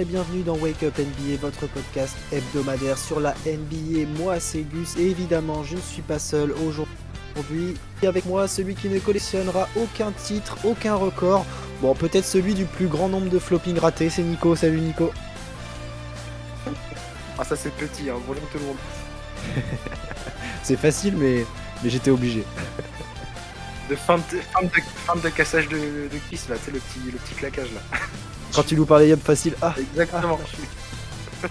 et 0.00 0.04
bienvenue 0.06 0.42
dans 0.42 0.56
Wake 0.56 0.82
Up 0.82 0.98
NBA, 0.98 1.36
votre 1.42 1.66
podcast 1.66 2.16
hebdomadaire 2.32 2.96
sur 2.96 3.20
la 3.20 3.34
NBA. 3.44 4.08
Moi 4.18 4.40
c'est 4.40 4.62
Gus 4.62 4.96
et 4.96 5.02
évidemment 5.02 5.62
je 5.62 5.76
ne 5.76 5.80
suis 5.80 6.00
pas 6.00 6.18
seul 6.18 6.52
aujourd'hui. 6.66 7.74
Avec 8.02 8.24
moi 8.24 8.48
celui 8.48 8.74
qui 8.74 8.88
ne 8.88 8.98
collectionnera 8.98 9.68
aucun 9.76 10.10
titre, 10.12 10.56
aucun 10.64 10.94
record. 10.94 11.44
Bon 11.82 11.94
peut-être 11.94 12.24
celui 12.24 12.54
du 12.54 12.64
plus 12.64 12.86
grand 12.86 13.10
nombre 13.10 13.28
de 13.28 13.38
flopping 13.38 13.78
ratés, 13.78 14.08
c'est 14.08 14.22
Nico. 14.22 14.56
Salut 14.56 14.80
Nico. 14.80 15.12
Ah 17.38 17.44
ça 17.44 17.54
c'est 17.54 17.72
petit, 17.74 18.08
hein, 18.08 18.16
bonjour 18.26 18.48
tout 18.50 18.58
le 18.58 18.64
monde. 18.64 18.78
c'est 20.62 20.78
facile 20.78 21.14
mais, 21.18 21.44
mais 21.82 21.90
j'étais 21.90 22.10
obligé. 22.10 22.44
de 23.90 23.96
fin 23.96 24.16
de, 24.16 25.20
de, 25.22 25.28
cassage 25.28 25.68
de, 25.68 25.76
de 25.76 26.18
kiss 26.30 26.48
là, 26.48 26.56
c'est 26.64 26.72
le 26.72 26.78
petit, 26.78 27.10
le 27.12 27.18
petit 27.18 27.34
claquage 27.34 27.68
là. 27.74 27.98
Quand 28.54 28.62
tu 28.62 28.76
nous 28.76 28.86
parlais 28.86 29.08
Yop 29.08 29.20
facile, 29.22 29.54
ah 29.62 29.74
Exactement. 29.78 30.38
Ah, 31.42 31.48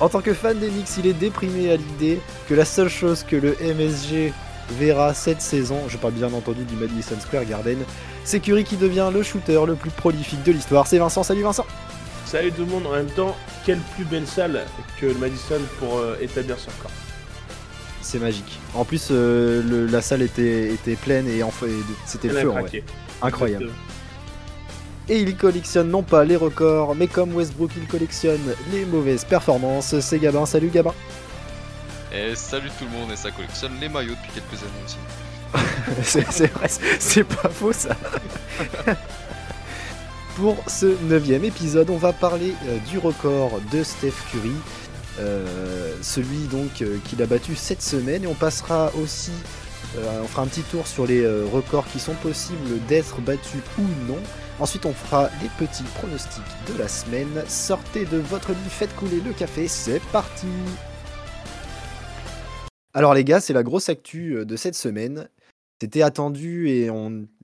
en 0.00 0.08
tant 0.08 0.20
que 0.20 0.34
fan 0.34 0.58
des 0.58 0.68
Knicks, 0.68 0.96
il 0.98 1.06
est 1.06 1.12
déprimé 1.12 1.70
à 1.70 1.76
l'idée 1.76 2.20
que 2.48 2.54
la 2.54 2.64
seule 2.64 2.88
chose 2.88 3.22
que 3.22 3.36
le 3.36 3.56
MSG 3.60 4.32
verra 4.78 5.14
cette 5.14 5.40
saison, 5.40 5.78
je 5.88 5.96
parle 5.96 6.14
bien 6.14 6.32
entendu 6.32 6.64
du 6.64 6.74
Madison 6.74 7.18
Square 7.20 7.44
Garden, 7.44 7.78
c'est 8.24 8.40
Curry 8.40 8.64
qui 8.64 8.76
devient 8.76 9.10
le 9.12 9.22
shooter 9.22 9.60
le 9.66 9.74
plus 9.74 9.90
prolifique 9.90 10.42
de 10.42 10.52
l'histoire. 10.52 10.86
C'est 10.86 10.98
Vincent, 10.98 11.22
salut 11.22 11.42
Vincent 11.42 11.66
Salut 12.26 12.50
tout 12.52 12.64
le 12.64 12.70
monde, 12.70 12.86
en 12.86 12.92
même 12.92 13.10
temps, 13.10 13.36
quelle 13.64 13.80
plus 13.94 14.04
belle 14.04 14.26
salle 14.26 14.64
que 15.00 15.06
le 15.06 15.14
Madison 15.14 15.60
pour 15.78 15.98
euh, 15.98 16.16
établir 16.20 16.58
son 16.58 16.70
record 16.78 16.90
c'est 18.04 18.18
magique. 18.18 18.60
En 18.74 18.84
plus, 18.84 19.08
euh, 19.10 19.88
la 19.90 20.02
salle 20.02 20.20
était, 20.20 20.72
était 20.72 20.94
pleine 20.94 21.26
et, 21.26 21.40
c'était 22.04 22.28
le 22.28 22.34
feu. 22.34 22.52
Incroyable. 23.22 23.70
Et 25.08 25.18
il 25.18 25.36
collectionne 25.36 25.90
non 25.90 26.02
pas 26.02 26.24
les 26.24 26.36
records, 26.36 26.94
mais 26.94 27.06
comme 27.06 27.34
Westbrook, 27.34 27.70
il 27.76 27.86
collectionne 27.86 28.54
les 28.72 28.86
mauvaises 28.86 29.24
performances. 29.24 29.98
C'est 30.00 30.18
Gabin. 30.18 30.46
Salut 30.46 30.68
Gabin. 30.68 30.94
Et 32.12 32.34
salut 32.34 32.70
tout 32.78 32.84
le 32.84 32.90
monde, 32.90 33.10
et 33.12 33.16
ça 33.16 33.30
collectionne 33.30 33.72
les 33.80 33.88
maillots 33.88 34.14
depuis 34.14 34.40
quelques 34.40 34.62
années 34.62 34.84
aussi. 34.84 34.96
c'est 36.30 36.46
vrai, 36.52 36.68
c'est 36.98 37.24
pas 37.24 37.48
faux 37.48 37.72
ça. 37.72 37.96
Pour 40.36 40.56
ce 40.66 40.96
neuvième 41.04 41.44
épisode, 41.44 41.90
on 41.90 41.96
va 41.96 42.12
parler 42.12 42.54
euh, 42.66 42.78
du 42.90 42.98
record 42.98 43.60
de 43.72 43.82
Steph 43.82 44.14
Curry. 44.30 44.54
Euh, 45.20 45.94
celui 46.02 46.46
donc 46.48 46.82
euh, 46.82 46.98
qu'il 47.04 47.22
a 47.22 47.26
battu 47.26 47.54
cette 47.54 47.82
semaine 47.82 48.24
et 48.24 48.26
on 48.26 48.34
passera 48.34 48.90
aussi 49.00 49.30
on 49.96 50.26
fera 50.26 50.42
un 50.42 50.46
petit 50.48 50.62
tour 50.62 50.88
sur 50.88 51.06
les 51.06 51.24
records 51.24 51.86
qui 51.92 52.00
sont 52.00 52.14
possibles 52.14 52.84
d'être 52.88 53.20
battus 53.20 53.60
ou 53.78 53.82
non. 54.08 54.18
Ensuite, 54.60 54.86
on 54.86 54.92
fera 54.92 55.30
les 55.42 55.48
petits 55.58 55.82
pronostics 55.96 56.42
de 56.68 56.78
la 56.78 56.86
semaine. 56.86 57.42
Sortez 57.48 58.04
de 58.04 58.18
votre 58.18 58.52
lit, 58.52 58.68
faites 58.68 58.94
couler 58.94 59.20
le 59.20 59.32
café, 59.32 59.66
c'est 59.66 60.00
parti 60.12 60.46
Alors 62.92 63.14
les 63.14 63.24
gars, 63.24 63.40
c'est 63.40 63.52
la 63.52 63.64
grosse 63.64 63.88
actu 63.88 64.46
de 64.46 64.56
cette 64.56 64.76
semaine. 64.76 65.28
C'était 65.80 66.02
attendu 66.02 66.68
et 66.68 66.88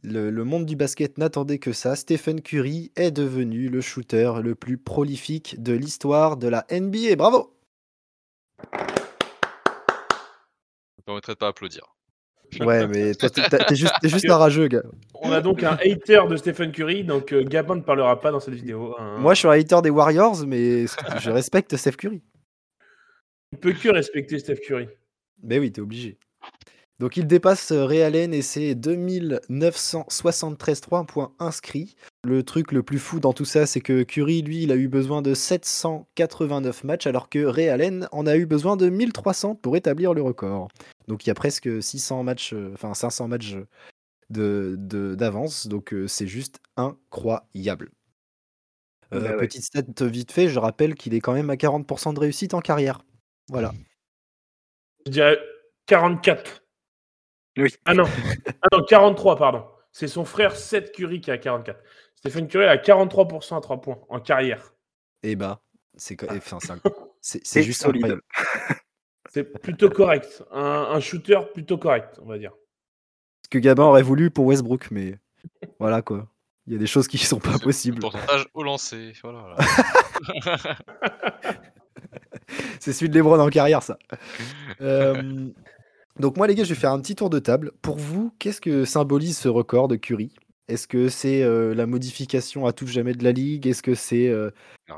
le, 0.03 0.45
monde 0.45 0.67
du 0.67 0.77
basket 0.77 1.19
n'attendait 1.19 1.59
que 1.59 1.73
ça. 1.73 1.97
Stephen 1.97 2.41
Curry 2.41 2.93
est 2.95 3.11
devenu 3.11 3.69
le 3.69 3.81
shooter 3.81 4.35
le 4.41 4.55
plus 4.55 4.79
prolifique 4.79 5.61
de 5.61 5.73
l'histoire 5.73 6.37
de 6.37 6.47
la 6.47 6.65
NBA. 6.71 7.17
Bravo 7.17 7.57
Je 8.73 8.79
permettrait 11.05 11.33
de 11.33 11.39
pas 11.39 11.49
applaudir. 11.49 11.97
Ouais, 12.61 12.87
mais 12.87 13.15
toi, 13.15 13.31
t'es 13.31 13.75
juste, 13.75 13.95
juste 14.03 14.29
un 14.29 14.37
rageux, 14.37 14.69
gars. 14.69 14.83
On 15.15 15.33
a 15.33 15.41
donc 15.41 15.63
un 15.63 15.75
hater 15.75 16.23
de 16.29 16.37
Stephen 16.37 16.73
Curry, 16.73 17.05
donc 17.05 17.33
euh, 17.33 17.45
Gabin 17.45 17.77
ne 17.77 17.83
parlera 17.83 18.21
pas 18.21 18.31
dans 18.31 18.41
cette 18.41 18.55
vidéo. 18.55 18.95
Hein. 18.99 19.19
Moi, 19.19 19.35
je 19.35 19.41
suis 19.41 19.49
un 19.49 19.53
hater 19.53 19.81
des 19.83 19.91
Warriors, 19.91 20.47
mais 20.47 20.87
je 21.19 21.31
respecte 21.31 21.77
Steph 21.77 21.93
Curry. 21.93 22.23
Tu 23.53 23.59
peux 23.59 23.73
que 23.73 23.89
respecter 23.89 24.39
Steph 24.39 24.61
Curry. 24.67 24.89
Mais 25.43 25.59
oui, 25.59 25.73
t'es 25.73 25.81
obligé. 25.81 26.19
Donc 27.01 27.17
il 27.17 27.27
dépasse 27.27 27.73
euh, 27.73 27.87
Ray 27.87 28.03
Allen 28.03 28.35
et 28.35 28.43
ses 28.43 28.75
2973 28.75 30.83
points 31.07 31.33
inscrits. 31.39 31.97
Le 32.25 32.43
truc 32.43 32.73
le 32.73 32.83
plus 32.83 32.99
fou 32.99 33.21
dans 33.21 33.33
tout 33.33 33.47
ça, 33.47 33.65
c'est 33.65 33.81
que 33.81 34.03
Curry, 34.03 34.43
lui, 34.43 34.65
il 34.65 34.71
a 34.71 34.77
eu 34.77 34.87
besoin 34.87 35.23
de 35.23 35.33
789 35.33 36.85
matchs, 36.85 37.07
alors 37.07 37.31
que 37.31 37.43
Ray 37.43 37.71
Allen 37.71 38.07
en 38.13 38.27
a 38.27 38.37
eu 38.37 38.45
besoin 38.45 38.77
de 38.77 38.91
1300 38.91 39.55
pour 39.55 39.79
établir 39.79 40.13
le 40.13 40.21
record. 40.21 40.69
Donc 41.11 41.27
il 41.27 41.29
y 41.29 41.33
a 41.33 41.35
presque 41.35 41.83
600 41.83 42.23
matchs, 42.23 42.53
euh, 42.53 42.71
enfin 42.75 42.95
500 42.95 43.27
matchs 43.27 43.57
d'avance, 44.29 45.67
de, 45.67 45.71
donc 45.71 45.93
euh, 45.93 46.07
c'est 46.07 46.29
juste 46.29 46.61
incroyable. 46.77 47.91
Bah 49.11 49.33
petite 49.33 49.65
stat 49.65 49.83
vite 50.07 50.31
fait, 50.31 50.49
je 50.49 50.61
rappelle 50.61 50.95
qu'il 50.95 51.15
est 51.15 51.21
quand 51.21 51.33
même 51.33 51.51
à 51.51 51.57
40% 51.57 52.15
de 52.15 52.21
réussite 52.21 52.55
en 52.55 52.61
carrière. 52.61 53.01
Voilà. 53.49 53.73
Je 55.05 55.11
dirais 55.11 55.37
44. 55.87 56.63
Ah 57.87 57.95
non, 57.95 58.05
ah 58.63 58.69
non 58.71 58.85
43, 58.85 59.37
pardon. 59.37 59.65
C'est 59.91 60.07
son 60.07 60.25
frère 60.25 60.55
Seth 60.55 60.93
Curry 60.93 61.21
qui 61.21 61.33
a 61.33 61.39
44. 61.39 61.83
Stephen 62.15 62.47
Curry 62.47 62.67
a 62.67 62.77
43% 62.77 63.57
à 63.57 63.61
3 63.61 63.81
points 63.81 63.99
en 64.09 64.21
carrière. 64.21 64.75
Eh 65.25 65.35
bah, 65.35 65.61
c'est 65.97 66.17
enfin, 66.31 66.59
c'est 67.21 67.43
juste 67.65 67.83
solide. 67.83 68.21
C'est 69.33 69.45
plutôt 69.45 69.89
correct. 69.89 70.43
Un, 70.51 70.99
shooter 70.99 71.39
plutôt 71.53 71.79
correct, 71.79 72.19
on 72.21 72.27
va 72.27 72.37
dire. 72.37 72.53
Ce 73.45 73.49
que 73.49 73.59
Gabin 73.59 73.85
aurait 73.85 74.03
voulu 74.03 74.31
pour 74.31 74.47
Westbrook, 74.47 74.91
mais 74.91 75.19
voilà 75.79 76.03
quoi. 76.03 76.29
Il 76.67 76.73
y 76.73 76.77
a 76.77 76.79
des 76.79 76.87
choses 76.87 77.09
qui 77.09 77.17
ne 77.17 77.23
sont 77.23 77.39
pas 77.39 77.59
possibles. 77.59 78.01
Pourcentage 78.01 78.47
au 78.55 78.63
lancer. 78.63 79.13
Voilà, 79.23 79.57
c'est 82.81 82.93
celui 82.93 83.09
de 83.09 83.15
Lebron 83.15 83.39
en 83.39 83.49
carrière, 83.49 83.83
ça. 83.83 83.99
Euh, 84.81 85.51
donc 86.19 86.39
moi 86.39 86.47
les 86.47 86.55
gars, 86.55 86.65
je 86.65 86.71
vais 86.71 86.81
faire 86.81 86.93
un 86.93 87.01
petit 87.01 87.15
tour 87.15 87.29
de 87.29 87.39
table. 87.39 87.73
Pour 87.83 87.97
vous, 87.97 88.35
qu'est-ce 88.39 88.63
que 88.63 88.87
symbolise 88.87 89.37
ce 89.37 89.49
record 89.49 89.89
de 89.89 89.97
Curry? 89.97 90.33
Est-ce 90.71 90.87
que 90.87 91.09
c'est 91.09 91.43
euh, 91.43 91.75
la 91.75 91.87
modification 91.87 92.65
à 92.65 92.73
tout 92.73 92.87
jamais 92.87 93.13
de 93.13 93.25
la 93.25 93.33
ligue? 93.33 93.67
Est-ce 93.67 93.83
que 93.83 93.95
c'est 93.95 94.29
euh, 94.29 94.51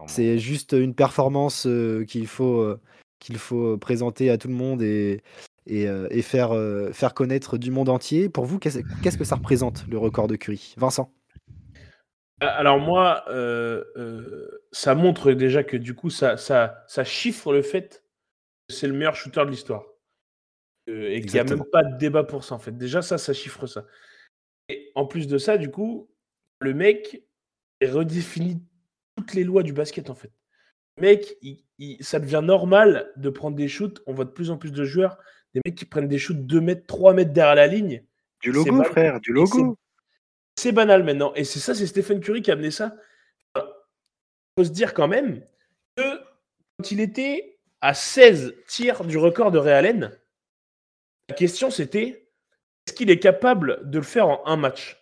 c'est 0.07 0.39
juste 0.39 0.73
une 0.73 0.95
performance 0.95 1.67
euh, 1.67 2.05
qu'il 2.05 2.27
faut 2.27 2.77
qu'il 3.23 3.39
faut 3.39 3.79
présenter 3.79 4.31
à 4.31 4.37
tout 4.37 4.49
le 4.49 4.55
monde 4.55 4.83
et, 4.83 5.23
et, 5.67 6.23
faire, 6.23 6.53
faire 6.93 7.15
connaître 7.15 7.57
du 7.57 7.71
monde 7.71 7.89
entier 7.89 8.29
Pour 8.29 8.45
vous, 8.45 8.59
qu'est-ce 8.59 9.17
que 9.17 9.25
ça 9.25 9.37
représente 9.37 9.87
le 9.89 9.97
record 9.97 10.27
de 10.27 10.37
Curry 10.37 10.75
Vincent? 10.77 11.13
Alors 12.41 12.81
moi, 12.81 13.25
ça 14.73 14.95
montre 14.95 15.33
déjà 15.33 15.63
que 15.63 15.77
du 15.77 15.95
coup, 15.95 16.11
ça, 16.11 16.37
ça, 16.37 16.85
ça 16.89 17.05
chiffre 17.05 17.53
le 17.53 17.63
fait 17.63 18.05
que 18.69 18.75
c'est 18.75 18.89
le 18.89 18.95
meilleur 18.95 19.15
shooter 19.15 19.45
de 19.45 19.51
l'histoire 19.51 19.85
et 20.87 21.21
qu'il 21.21 21.33
n'y 21.33 21.39
a 21.39 21.45
même 21.45 21.65
pas 21.71 21.85
de 21.85 21.97
débat 21.97 22.25
pour 22.25 22.45
ça, 22.45 22.55
en 22.55 22.59
fait. 22.59 22.77
Déjà, 22.77 23.03
ça, 23.03 23.19
ça 23.19 23.33
chiffre 23.33 23.67
ça. 23.67 23.87
Et 24.69 24.91
en 24.95 25.07
plus 25.07 25.29
de 25.29 25.39
ça, 25.39 25.59
du 25.59 25.71
coup, 25.71 26.11
le 26.59 26.75
mec 26.75 27.23
redéfinit 27.81 28.63
toutes 29.17 29.35
les 29.35 29.45
lois 29.45 29.63
du 29.63 29.73
basket, 29.73 30.11
en 30.11 30.15
fait. 30.15 30.33
Mec, 31.01 31.37
ça 32.01 32.19
devient 32.19 32.43
normal 32.43 33.11
de 33.17 33.31
prendre 33.31 33.57
des 33.57 33.69
shoots. 33.69 34.03
On 34.07 34.13
voit 34.13 34.25
de 34.25 34.31
plus 34.31 34.51
en 34.51 34.57
plus 34.57 34.73
de 34.73 34.85
joueurs, 34.85 35.19
des 35.55 35.61
mecs 35.65 35.75
qui 35.75 35.85
prennent 35.85 36.09
des 36.09 36.19
shoots 36.19 36.47
2 36.47 36.61
mètres, 36.61 36.87
3 36.87 37.15
mètres 37.15 37.33
derrière 37.33 37.55
la 37.55 37.67
ligne. 37.67 38.05
Du 38.41 38.53
logo, 38.53 38.83
frère, 38.85 39.21
du 39.21 39.33
logo. 39.33 39.79
C'est 40.57 40.73
banal 40.73 41.03
maintenant. 41.03 41.33
Et 41.35 41.45
c'est 41.45 41.61
ça, 41.61 41.75
c'est 41.75 41.87
Stephen 41.87 42.21
Curry 42.21 42.43
qui 42.43 42.51
a 42.51 42.55
amené 42.55 42.71
ça. 42.71 42.95
Il 43.57 43.63
faut 44.59 44.65
se 44.65 44.71
dire 44.71 44.93
quand 44.93 45.09
même 45.09 45.43
que 45.97 46.19
quand 46.77 46.91
il 46.91 47.01
était 47.01 47.59
à 47.81 47.95
16 47.95 48.55
tirs 48.67 49.05
du 49.05 49.17
record 49.17 49.51
de 49.51 49.59
Ray 49.59 49.73
Allen, 49.73 50.19
la 51.29 51.35
question, 51.35 51.71
c'était 51.71 52.29
est-ce 52.87 52.95
qu'il 52.95 53.11
est 53.11 53.19
capable 53.19 53.81
de 53.89 53.99
le 53.99 54.05
faire 54.05 54.29
en 54.29 54.47
un 54.47 54.57
match? 54.57 54.99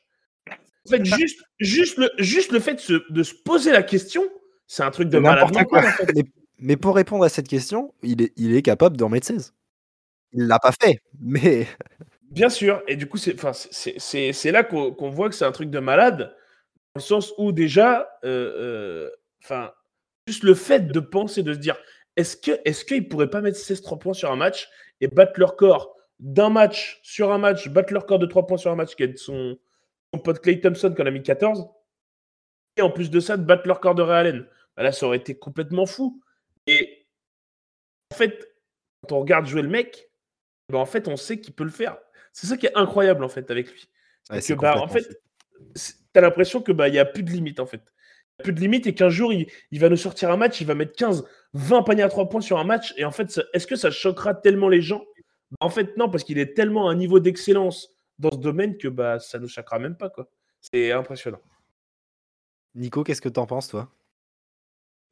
En 0.48 0.90
fait, 0.90 1.04
juste, 1.04 1.42
juste, 1.58 1.98
le, 1.98 2.10
juste 2.18 2.52
le 2.52 2.60
fait 2.60 2.90
de 3.10 3.22
se, 3.22 3.34
poser 3.34 3.72
la 3.72 3.82
question, 3.82 4.22
c'est 4.70 4.84
un 4.84 4.92
truc 4.92 5.08
de 5.08 5.18
malade. 5.18 5.50
Mais, 6.60 6.76
pour 6.76 6.94
répondre 6.94 7.24
à 7.24 7.28
cette 7.28 7.48
question, 7.48 7.92
il 8.04 8.22
est, 8.22 8.32
il 8.36 8.54
est 8.54 8.62
capable 8.62 8.96
d'en 8.96 9.08
mettre 9.08 9.26
16. 9.26 9.52
Il 10.32 10.46
l'a 10.46 10.60
pas 10.60 10.70
fait, 10.80 11.00
mais. 11.20 11.66
Bien 12.30 12.48
sûr, 12.48 12.80
et 12.86 12.94
du 12.94 13.08
coup, 13.08 13.18
c'est 13.18 14.52
là 14.52 14.62
qu'on 14.62 15.10
voit 15.10 15.28
que 15.28 15.34
c'est 15.34 15.44
un 15.44 15.50
truc 15.50 15.70
de 15.70 15.80
malade, 15.80 16.36
dans 16.94 16.98
le 16.98 17.00
sens 17.00 17.34
où 17.36 17.50
déjà, 17.50 18.08
euh, 18.24 19.10
euh, 19.50 19.68
juste 20.28 20.44
le 20.44 20.54
fait 20.54 20.86
de 20.86 21.00
penser, 21.00 21.42
de 21.42 21.52
se 21.52 21.58
dire, 21.58 21.76
est-ce 22.14 22.36
qu'ils 22.36 22.60
est 22.64 23.00
ne 23.00 23.08
pourraient 23.08 23.30
pas 23.30 23.40
mettre 23.40 23.58
16-3 23.58 23.98
points 23.98 24.14
sur 24.14 24.30
un 24.30 24.36
match 24.36 24.68
et 25.00 25.08
battre 25.08 25.40
leur 25.40 25.56
corps 25.56 25.96
d'un 26.20 26.50
match 26.50 27.00
sur 27.02 27.32
un 27.32 27.38
match, 27.38 27.68
battre 27.70 27.92
leur 27.92 28.02
record 28.02 28.20
de 28.20 28.26
3 28.26 28.46
points 28.46 28.58
sur 28.58 28.70
un 28.70 28.76
match, 28.76 28.94
qui 28.94 29.02
est 29.02 29.18
son, 29.18 29.58
son 30.14 30.20
pote 30.20 30.40
Clay 30.40 30.60
Thompson 30.60 30.92
qui 30.94 31.02
en 31.02 31.06
a 31.06 31.10
mis 31.10 31.24
14. 31.24 31.66
Et 32.76 32.82
en 32.82 32.90
plus 32.90 33.10
de 33.10 33.18
ça, 33.18 33.36
de 33.36 33.42
battre 33.42 33.66
leur 33.66 33.78
record 33.78 33.96
de 33.96 34.02
Ray 34.02 34.18
Allen? 34.20 34.46
Bah 34.80 34.84
là, 34.84 34.92
ça 34.92 35.04
aurait 35.04 35.18
été 35.18 35.38
complètement 35.38 35.84
fou. 35.84 36.22
Et 36.66 37.06
en 38.10 38.16
fait, 38.16 38.50
quand 39.02 39.14
on 39.14 39.20
regarde 39.20 39.44
jouer 39.44 39.60
le 39.60 39.68
mec, 39.68 40.10
bah 40.70 40.78
en 40.78 40.86
fait, 40.86 41.06
on 41.06 41.18
sait 41.18 41.38
qu'il 41.38 41.52
peut 41.52 41.64
le 41.64 41.70
faire. 41.70 41.98
C'est 42.32 42.46
ça 42.46 42.56
qui 42.56 42.64
est 42.64 42.74
incroyable 42.74 43.22
en 43.22 43.28
fait 43.28 43.50
avec 43.50 43.70
lui. 43.70 43.90
que, 44.30 44.54
bah, 44.54 44.80
en 44.80 44.88
fait, 44.88 45.20
tu 45.76 45.92
as 46.14 46.22
l'impression 46.22 46.62
que 46.62 46.72
bah 46.72 46.88
il 46.88 46.94
y 46.94 46.98
a 46.98 47.04
plus 47.04 47.22
de 47.22 47.30
limite 47.30 47.60
en 47.60 47.66
fait. 47.66 47.82
plus 48.42 48.54
de 48.54 48.60
limite 48.60 48.86
et 48.86 48.94
qu'un 48.94 49.10
jour, 49.10 49.34
il, 49.34 49.50
il 49.70 49.80
va 49.80 49.90
nous 49.90 49.98
sortir 49.98 50.30
un 50.30 50.38
match, 50.38 50.62
il 50.62 50.66
va 50.66 50.74
mettre 50.74 50.96
15, 50.96 51.26
20 51.52 51.82
paniers 51.82 52.02
à 52.04 52.08
3 52.08 52.30
points 52.30 52.40
sur 52.40 52.58
un 52.58 52.64
match. 52.64 52.94
Et 52.96 53.04
en 53.04 53.10
fait, 53.10 53.38
est-ce 53.52 53.66
que 53.66 53.76
ça 53.76 53.90
choquera 53.90 54.32
tellement 54.32 54.70
les 54.70 54.80
gens? 54.80 55.04
Bah, 55.50 55.58
En 55.60 55.68
fait, 55.68 55.94
non, 55.98 56.08
parce 56.08 56.24
qu'il 56.24 56.38
est 56.38 56.54
tellement 56.54 56.88
à 56.88 56.92
un 56.92 56.96
niveau 56.96 57.20
d'excellence 57.20 57.90
dans 58.18 58.30
ce 58.30 58.38
domaine 58.38 58.78
que 58.78 58.88
bah, 58.88 59.20
ça 59.20 59.36
ne 59.36 59.42
nous 59.42 59.48
choquera 59.50 59.78
même 59.78 59.98
pas. 59.98 60.08
quoi. 60.08 60.30
C'est 60.62 60.90
impressionnant. 60.90 61.42
Nico, 62.74 63.04
qu'est-ce 63.04 63.20
que 63.20 63.28
t'en 63.28 63.44
penses, 63.44 63.68
toi? 63.68 63.92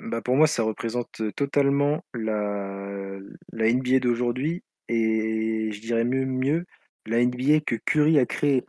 Bah 0.00 0.22
pour 0.22 0.36
moi, 0.36 0.46
ça 0.46 0.62
représente 0.62 1.22
totalement 1.34 2.04
la, 2.14 3.18
la 3.52 3.68
NBA 3.68 3.98
d'aujourd'hui 3.98 4.62
et 4.88 5.70
je 5.72 5.80
dirais 5.80 6.04
mieux, 6.04 6.24
mieux 6.24 6.64
la 7.06 7.18
NBA 7.20 7.60
que 7.60 7.74
Curry 7.74 8.18
a 8.18 8.26
créée. 8.26 8.64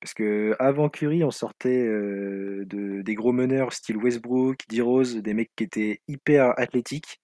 Parce 0.00 0.12
que 0.12 0.54
avant 0.58 0.90
Curry, 0.90 1.24
on 1.24 1.30
sortait 1.30 1.82
euh, 1.86 2.64
de, 2.66 3.00
des 3.00 3.14
gros 3.14 3.32
meneurs 3.32 3.72
style 3.72 3.96
Westbrook, 3.96 4.58
D-Rose, 4.68 5.16
des 5.16 5.32
mecs 5.32 5.50
qui 5.56 5.64
étaient 5.64 6.00
hyper 6.08 6.58
athlétiques. 6.58 7.20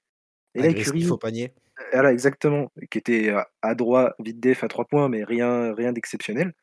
Et 0.55 0.63
là, 0.63 0.73
Curry, 0.73 1.07
au 1.09 1.19
panier. 1.19 1.53
voilà, 1.93 2.13
exactement, 2.13 2.73
qui 2.91 2.99
était 2.99 3.31
à- 3.31 3.49
à 3.63 3.75
droit, 3.75 4.15
vite 4.19 4.41
def 4.41 4.65
à 4.65 4.69
trois 4.69 4.87
points, 4.87 5.09
mais 5.11 5.25
rien, 5.25 5.75
rien 5.75 5.93
d'exceptionnel. 5.93 6.55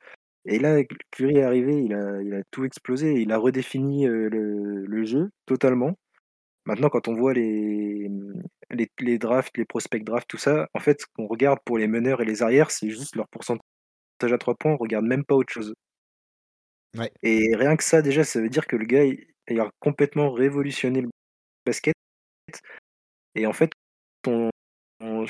Et 0.45 0.59
là, 0.59 0.83
Curry 1.11 1.37
est 1.37 1.43
arrivé, 1.43 1.83
il 1.83 1.93
a, 1.93 2.21
il 2.21 2.33
a 2.35 2.43
tout 2.51 2.65
explosé, 2.65 3.13
il 3.21 3.31
a 3.31 3.37
redéfini 3.37 4.07
euh, 4.07 4.29
le, 4.29 4.85
le 4.85 5.05
jeu 5.05 5.29
totalement. 5.45 5.95
Maintenant, 6.67 6.89
quand 6.89 7.07
on 7.07 7.15
voit 7.15 7.33
les, 7.33 8.09
les, 8.71 8.91
les 8.99 9.17
drafts, 9.17 9.57
les 9.57 9.65
prospects 9.65 10.03
drafts, 10.03 10.27
tout 10.27 10.37
ça, 10.37 10.67
en 10.73 10.79
fait, 10.79 11.01
ce 11.01 11.05
qu'on 11.15 11.27
regarde 11.27 11.59
pour 11.65 11.77
les 11.77 11.87
meneurs 11.87 12.21
et 12.21 12.25
les 12.25 12.43
arrières, 12.43 12.71
c'est 12.71 12.89
juste 12.89 13.15
leur 13.15 13.27
pourcentage 13.29 13.61
à 14.21 14.37
trois 14.37 14.55
points, 14.55 14.73
on 14.73 14.77
regarde 14.77 15.05
même 15.05 15.23
pas 15.25 15.35
autre 15.35 15.53
chose. 15.53 15.73
Ouais. 16.97 17.11
Et 17.23 17.55
rien 17.55 17.75
que 17.77 17.83
ça, 17.83 18.01
déjà, 18.01 18.23
ça 18.23 18.41
veut 18.41 18.49
dire 18.49 18.67
que 18.67 18.75
le 18.75 18.85
gars, 18.85 19.05
il, 19.05 19.25
il 19.49 19.59
a 19.59 19.69
complètement 19.79 20.31
révolutionné 20.31 21.01
le 21.01 21.09
basket. 21.65 21.95
Et 23.35 23.45
en 23.45 23.53
fait, 23.53 23.71
on, 24.27 24.49
on- 25.01 25.25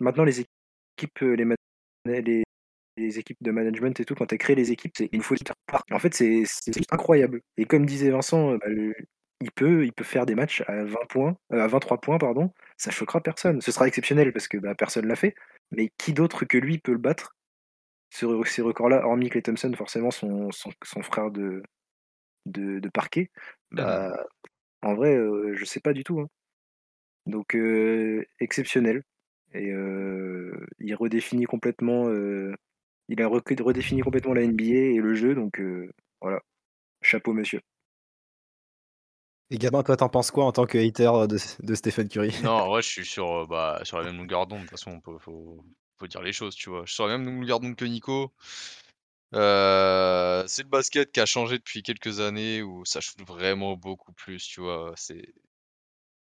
maintenant, 0.00 0.24
les 0.24 0.40
équipes, 0.40 1.20
les, 1.20 1.44
man- 1.44 1.56
les, 2.06 2.44
les 2.96 3.18
équipes 3.18 3.38
de 3.42 3.50
management 3.52 3.98
et 4.00 4.04
tout, 4.04 4.14
quand 4.14 4.26
tu 4.26 4.34
as 4.34 4.38
créé 4.38 4.56
les 4.56 4.72
équipes, 4.72 4.92
c'est 4.96 5.08
une 5.12 5.22
fois 5.22 5.36
En 5.92 5.98
fait, 5.98 6.14
c'est 6.14 6.44
incroyable. 6.90 7.42
Et 7.56 7.66
comme 7.66 7.86
disait 7.86 8.10
Vincent, 8.10 8.56
bah, 8.58 8.68
le- 8.68 8.94
il, 9.40 9.50
peut, 9.52 9.84
il 9.84 9.92
peut 9.92 10.04
faire 10.04 10.26
des 10.26 10.34
matchs 10.34 10.62
à 10.66 10.84
20 10.84 11.06
points, 11.08 11.36
euh, 11.52 11.62
à 11.62 11.68
23 11.68 12.00
points, 12.00 12.18
pardon. 12.18 12.52
Ça 12.76 12.90
choquera 12.90 13.20
personne. 13.22 13.60
Ce 13.60 13.72
sera 13.72 13.86
exceptionnel 13.88 14.32
parce 14.32 14.48
que 14.48 14.58
bah, 14.58 14.74
personne 14.74 15.06
l'a 15.06 15.16
fait. 15.16 15.34
Mais 15.70 15.90
qui 15.98 16.12
d'autre 16.12 16.44
que 16.44 16.58
lui 16.58 16.78
peut 16.78 16.92
le 16.92 16.98
battre? 16.98 17.36
Ce 18.10 18.26
re- 18.26 18.46
ces 18.46 18.62
records-là, 18.62 19.06
hormis 19.06 19.30
Clay 19.30 19.42
Thompson, 19.42 19.72
forcément 19.76 20.10
son, 20.12 20.50
son, 20.52 20.70
son 20.84 21.02
frère 21.02 21.30
de, 21.30 21.62
de, 22.46 22.80
de 22.80 22.88
parquet, 22.90 23.30
bah, 23.72 24.12
en 24.82 24.94
vrai, 24.94 25.16
euh, 25.16 25.54
je 25.56 25.64
sais 25.66 25.80
pas 25.80 25.92
du 25.94 26.04
tout. 26.04 26.20
hein. 26.20 26.28
Donc, 27.26 27.54
euh, 27.54 28.24
exceptionnel. 28.40 29.02
Et 29.54 29.70
euh, 29.72 30.66
il 30.78 30.94
redéfinit 30.94 31.44
complètement, 31.44 32.08
euh, 32.08 32.54
il 33.08 33.22
a 33.22 33.28
redéfini 33.28 34.02
complètement 34.02 34.34
la 34.34 34.42
NBA 34.42 34.64
et 34.64 34.98
le 34.98 35.14
jeu. 35.14 35.34
Donc, 35.34 35.60
euh, 35.60 35.90
voilà. 36.20 36.40
Chapeau, 37.02 37.32
monsieur. 37.34 37.60
Et 39.50 39.58
Gabin, 39.58 39.82
toi, 39.82 39.96
t'en 39.96 40.08
penses 40.08 40.30
quoi 40.30 40.44
en 40.44 40.52
tant 40.52 40.66
que 40.66 40.78
hater 40.78 41.26
de, 41.28 41.38
de 41.66 41.74
Stephen 41.74 42.08
Curry? 42.08 42.32
Non, 42.40 42.50
en 42.52 42.68
vrai, 42.68 42.82
je 42.82 42.88
suis 42.88 43.06
sur, 43.06 43.42
euh, 43.42 43.46
bah, 43.46 43.80
sur 43.84 43.98
la 43.98 44.04
même 44.04 44.16
longueur 44.18 44.46
d'onde. 44.46 44.60
De 44.60 44.68
toute 44.68 44.70
façon, 44.78 45.00
faut, 45.02 45.18
faut 45.98 46.06
dire 46.06 46.22
les 46.22 46.32
choses, 46.32 46.54
tu 46.54 46.70
vois. 46.70 46.82
Je 46.84 46.86
suis 46.90 46.94
sur 46.96 47.06
la 47.06 47.18
même 47.18 47.26
longueur 47.40 47.60
d'onde 47.60 47.76
que 47.76 47.84
Nico. 47.84 48.32
Euh, 49.34 50.44
c'est 50.46 50.62
le 50.62 50.68
basket 50.68 51.12
qui 51.12 51.20
a 51.20 51.26
changé 51.26 51.58
depuis 51.58 51.82
quelques 51.82 52.20
années 52.20 52.62
où 52.62 52.84
ça 52.84 53.00
shoot 53.00 53.20
vraiment 53.26 53.76
beaucoup 53.76 54.12
plus, 54.12 54.42
tu 54.46 54.60
vois. 54.60 54.92
C'est. 54.96 55.34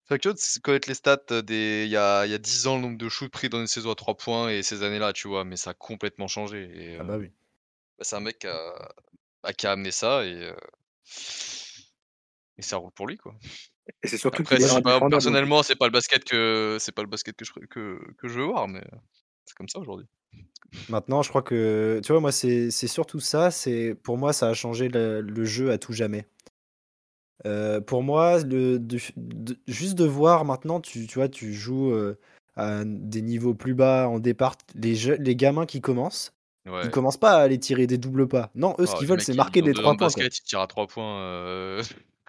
Fait 0.05 0.19
que 0.19 0.29
c'est 0.37 0.61
connaître 0.61 0.87
les 0.89 0.95
stats 0.95 1.19
euh, 1.31 1.41
des. 1.41 1.83
Il 1.85 1.91
y 1.91 1.97
a, 1.97 2.25
il 2.25 2.31
y 2.31 2.35
a 2.35 2.37
10 2.37 2.67
ans, 2.67 2.75
le 2.77 2.81
nombre 2.83 2.97
de 2.97 3.09
shoots 3.09 3.31
pris 3.31 3.49
dans 3.49 3.59
une 3.59 3.67
saison 3.67 3.91
à 3.91 3.95
3 3.95 4.15
points 4.15 4.49
et 4.49 4.63
ces 4.63 4.83
années-là, 4.83 5.13
tu 5.13 5.27
vois. 5.27 5.43
Mais 5.45 5.57
ça 5.57 5.71
a 5.71 5.73
complètement 5.73 6.27
changé. 6.27 6.63
Et, 6.75 6.97
Ah 6.97 7.03
euh, 7.03 7.07
bah 7.07 7.17
oui. 7.17 7.31
bah, 7.97 8.05
c'est 8.05 8.15
un 8.17 8.21
mec 8.21 8.39
qui 8.39 8.47
a, 8.47 8.89
bah, 9.43 9.53
qui 9.53 9.67
a 9.67 9.71
amené 9.73 9.91
ça 9.91 10.25
et. 10.25 10.53
Et 12.57 12.61
ça 12.61 12.77
roule 12.77 12.91
pour 12.91 13.07
lui, 13.07 13.17
quoi. 13.17 13.33
Et 14.03 14.07
c'est 14.07 14.17
surtout 14.17 14.43
Après, 14.43 14.59
c'est 14.59 14.81
pas, 14.81 14.99
personnellement, 15.09 15.63
c'est 15.63 15.75
pas 15.75 15.85
le 15.87 15.91
basket 15.91 16.23
que 16.23 16.77
c'est 16.79 16.91
pas 16.93 17.01
le 17.01 17.07
basket 17.07 17.35
que 17.35 17.45
je, 17.45 17.51
que, 17.69 17.99
que 18.17 18.27
je 18.27 18.39
veux 18.39 18.45
voir, 18.45 18.67
mais 18.67 18.83
c'est 19.45 19.55
comme 19.55 19.67
ça 19.67 19.79
aujourd'hui. 19.79 20.05
Maintenant, 20.89 21.21
je 21.21 21.29
crois 21.29 21.41
que, 21.41 21.99
tu 22.03 22.11
vois, 22.11 22.21
moi, 22.21 22.31
c'est 22.31 22.71
c'est 22.71 22.87
surtout 22.87 23.19
ça. 23.19 23.51
C'est 23.51 23.95
pour 24.03 24.17
moi, 24.17 24.33
ça 24.33 24.47
a 24.49 24.53
changé 24.53 24.87
le, 24.89 25.21
le 25.21 25.45
jeu 25.45 25.71
à 25.71 25.77
tout 25.77 25.93
jamais. 25.93 26.27
Euh, 27.45 27.81
pour 27.81 28.03
moi, 28.03 28.39
le, 28.43 28.79
de- 28.79 28.99
de- 29.17 29.57
juste 29.67 29.95
de 29.95 30.05
voir 30.05 30.45
maintenant, 30.45 30.79
tu, 30.79 31.07
tu 31.07 31.15
vois, 31.19 31.27
tu 31.27 31.53
joues 31.53 31.91
euh, 31.91 32.17
à 32.55 32.83
des 32.85 33.21
niveaux 33.21 33.53
plus 33.53 33.73
bas 33.73 34.07
en 34.07 34.19
départ. 34.19 34.55
Les, 34.75 34.95
jeux- 34.95 35.17
les 35.19 35.35
gamins 35.35 35.65
qui 35.65 35.81
commencent, 35.81 36.33
Ouais. 36.65 36.85
ils 36.85 36.89
commencent 36.91 37.17
pas 37.17 37.31
à 37.33 37.41
aller 37.41 37.59
tirer 37.59 37.85
des 37.87 37.97
doubles 37.97 38.27
pas. 38.29 38.49
Non, 38.55 38.75
eux, 38.79 38.85
ce 38.85 38.93
Oh, 38.95 38.97
qu'ils 38.99 39.07
veulent, 39.07 39.19
c'est 39.21 39.33
marquer 39.35 39.61
des 39.61 39.73
deux 39.73 39.79
ans 39.79 39.81
trois 39.81 39.93
de 39.93 39.97
points. 39.97 40.07
quoi. 40.07 40.15
basket, 40.23 40.37
ils 40.37 40.43
tirent 40.43 40.61
à 40.61 40.67
3 40.67 40.87
points. 40.87 41.19
Euh... 41.19 41.83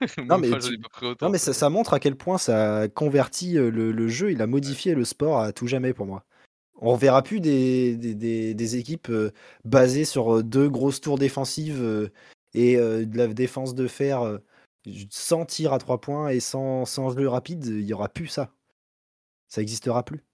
Non, 0.28 0.38
mais 0.38 0.48
tu- 0.58 0.80
autant. 1.02 1.26
Non, 1.26 1.38
ça, 1.38 1.52
ça 1.52 1.70
montre 1.70 1.94
à 1.94 2.00
quel 2.00 2.16
point 2.16 2.38
ça 2.38 2.80
a 2.80 2.88
converti 2.88 3.56
euh, 3.58 3.70
le, 3.70 3.92
le 3.92 4.08
jeu, 4.08 4.32
il 4.32 4.42
a 4.42 4.46
modifié 4.46 4.94
le 4.94 5.04
sport 5.04 5.40
à 5.40 5.52
tout 5.52 5.66
jamais 5.66 5.92
pour 5.92 6.06
moi. 6.06 6.24
On 6.80 6.96
verra 6.96 7.22
plus 7.22 7.40
des, 7.40 7.96
des, 7.96 8.14
des- 8.14 8.54
des 8.54 8.76
équipes 8.76 9.08
euh, 9.10 9.30
basées 9.64 10.04
sur 10.04 10.36
euh, 10.36 10.42
deux 10.42 10.68
grosses 10.68 11.00
tours 11.00 11.18
défensives 11.18 11.80
euh, 11.82 12.08
et 12.52 12.76
euh, 12.76 13.04
de 13.06 13.16
la 13.16 13.28
défense 13.28 13.74
de 13.74 13.86
fer 13.86 14.38
sans 15.10 15.46
tir 15.46 15.72
à 15.72 15.78
trois 15.78 16.00
points 16.00 16.28
et 16.28 16.40
sans, 16.40 16.84
sans 16.84 17.10
jeu 17.16 17.26
rapide, 17.28 17.64
il 17.66 17.82
y 17.86 17.94
aura 17.94 18.08
plus 18.08 18.26
ça. 18.26 18.50
Ça 19.48 19.62
existera 19.62 20.04
plus. 20.04 20.24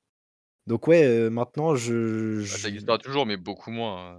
Donc 0.66 0.88
ouais, 0.88 1.30
maintenant, 1.30 1.74
je, 1.76 2.38
Bah, 2.38 2.44
je- 2.44 2.56
ça 2.58 2.68
existera 2.68 2.98
toujours, 2.98 3.26
mais 3.26 3.36
beaucoup 3.36 3.70
moins. 3.70 4.18